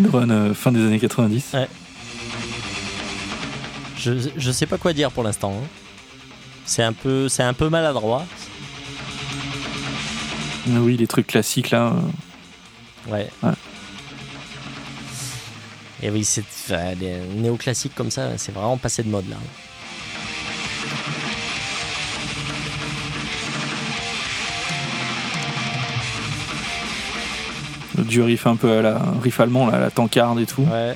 [0.00, 1.54] Euh, fin des années 90.
[3.98, 5.52] Je, je sais pas quoi dire pour l'instant.
[5.62, 5.66] hein.
[6.64, 8.24] C'est un peu, c'est un peu maladroit.
[10.68, 11.92] Ah Oui, les trucs classiques là.
[13.08, 13.28] euh, Ouais.
[13.42, 13.50] Ouais.
[16.04, 19.36] Et oui, c'est enfin, les néoclassiques comme ça, c'est vraiment passé de mode là.
[28.12, 30.62] Du riff un peu à la riff allemand, là, à la tankarde et tout.
[30.70, 30.94] Ouais.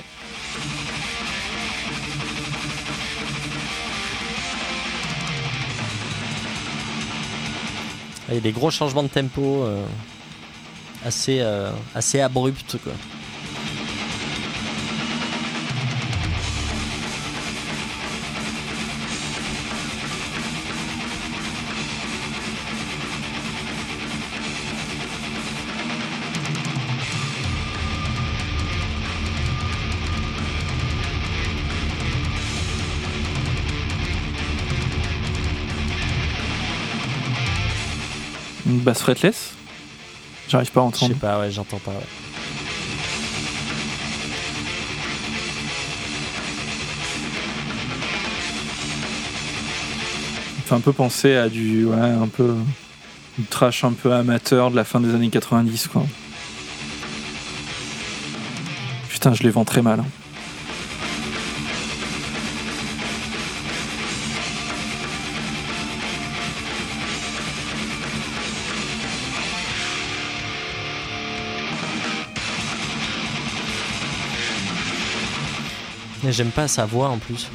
[8.29, 9.83] Il y a des gros changements de tempo euh,
[11.05, 12.93] assez, euh, assez abrupts quoi.
[38.87, 39.51] Basse fretless?
[40.49, 41.19] J'arrive pas à Je sais entendre.
[41.19, 41.91] pas, ouais, j'entends pas.
[41.91, 41.97] ouais.
[50.57, 51.85] Ça fait un peu penser à du.
[51.85, 52.55] Ouais, un peu.
[53.37, 56.03] Du trash un peu amateur de la fin des années 90, quoi.
[59.09, 59.99] Putain, je les vends très mal.
[59.99, 60.05] hein.
[76.27, 77.47] Mais j'aime pas sa voix en plus.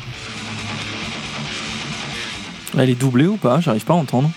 [2.79, 3.61] Elle est doublée ou pas?
[3.61, 4.31] J'arrive pas à entendre.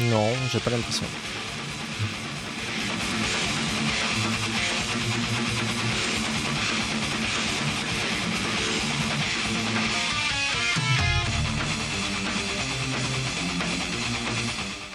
[0.00, 1.04] Non, j'ai pas l'impression.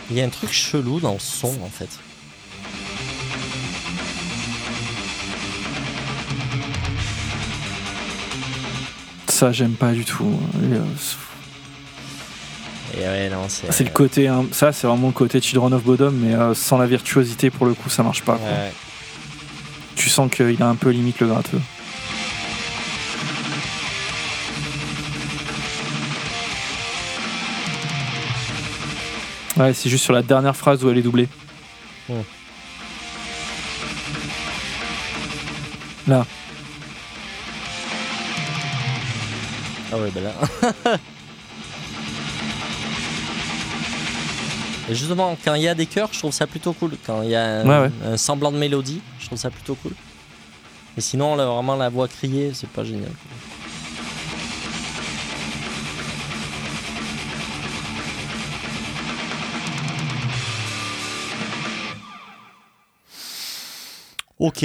[0.10, 2.09] Il y a un truc chelou dans le son en fait.
[9.40, 10.38] Ça, j'aime pas du tout.
[10.62, 10.74] Et,
[13.06, 13.72] euh, ouais, non, c'est.
[13.72, 14.28] C'est le côté.
[14.28, 17.66] hein, ça, c'est vraiment le côté Children of Bodom, mais euh, sans la virtuosité, pour
[17.66, 18.36] le coup, ça marche pas.
[18.36, 18.50] quoi.
[18.50, 18.74] Ouais.
[19.96, 21.62] Tu sens qu'il a un peu limite le gratteux.
[29.56, 31.30] Ouais, c'est juste sur la dernière phrase où elle est doublée.
[36.08, 36.26] Là.
[39.92, 40.34] Ah ouais, bah là.
[44.90, 46.92] Et justement, quand il y a des chœurs, je trouve ça plutôt cool.
[47.06, 47.92] Quand il y a un, Ouais, ouais.
[48.14, 49.94] un semblant de mélodie, je trouve ça plutôt cool.
[50.96, 53.12] Mais sinon, là, vraiment, la voix criée, c'est pas génial.
[64.38, 64.64] Ok.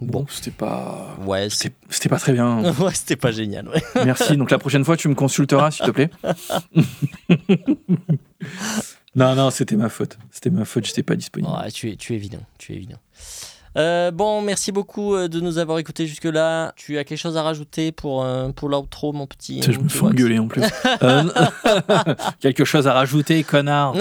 [0.00, 1.16] Bon, c'était pas.
[1.24, 2.62] Ouais, C'était pas très bien.
[2.80, 3.68] ouais, c'était pas génial.
[3.68, 3.82] ouais.
[4.04, 4.36] Merci.
[4.36, 6.10] Donc la prochaine fois, tu me consulteras, s'il te plaît.
[9.16, 10.18] non, non, c'était ma faute.
[10.30, 11.52] C'était ma faute, j'étais pas disponible.
[11.52, 12.98] Ouais, tu es, tu es évident, tu es évident.
[13.76, 16.72] Euh, bon, merci beaucoup euh, de nous avoir écoutés jusque-là.
[16.76, 20.00] Tu as quelque chose à rajouter pour, euh, pour l'outro, mon petit je me Wax
[20.00, 20.62] engueuler en plus.
[21.02, 21.24] Euh,
[22.40, 23.94] quelque chose à rajouter, connard.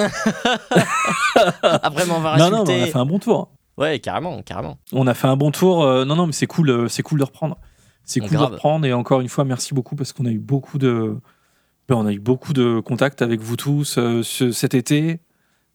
[1.64, 2.52] Après, on va Non, rajouter.
[2.52, 3.50] non, mais on a fait un bon tour.
[3.78, 4.78] Ouais, carrément, carrément.
[4.92, 5.84] On a fait un bon tour.
[5.84, 7.58] euh, non, non, mais c'est cool, euh, c'est cool de reprendre.
[8.06, 8.50] C'est cool Grave.
[8.50, 8.86] de reprendre.
[8.86, 11.18] Et encore une fois, merci beaucoup parce qu'on a eu beaucoup de,
[11.88, 15.20] ben, on a eu beaucoup de contacts avec vous tous euh, ce- cet été.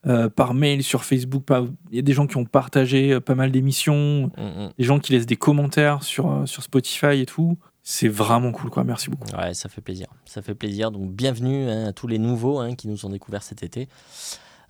[0.07, 1.43] euh, par mail, sur Facebook,
[1.91, 4.70] il y a des gens qui ont partagé euh, pas mal d'émissions, Mm, mm.
[4.79, 7.59] des gens qui laissent des commentaires sur, euh, sur Spotify et tout.
[7.83, 8.85] C'est vraiment cool, quoi.
[8.85, 9.27] Merci beaucoup.
[9.37, 10.07] Ouais, ça fait plaisir.
[10.25, 10.93] Ça fait plaisir.
[10.93, 13.89] Donc, bienvenue hein, à tous les nouveaux hein, qui nous ont découvert cet été.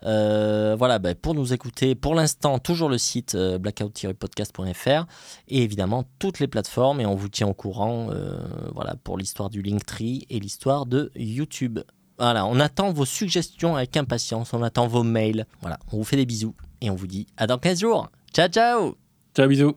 [0.05, 5.05] Euh, voilà, bah, pour nous écouter, pour l'instant, toujours le site euh, blackout-podcast.fr
[5.47, 7.01] et évidemment toutes les plateformes.
[7.01, 8.37] Et on vous tient au courant euh,
[8.73, 11.79] voilà, pour l'histoire du Linktree et l'histoire de YouTube.
[12.17, 15.45] Voilà, on attend vos suggestions avec impatience, on attend vos mails.
[15.61, 18.09] Voilà, on vous fait des bisous et on vous dit à dans 15 jours.
[18.33, 18.95] Ciao, ciao
[19.35, 19.75] Ciao, bisous.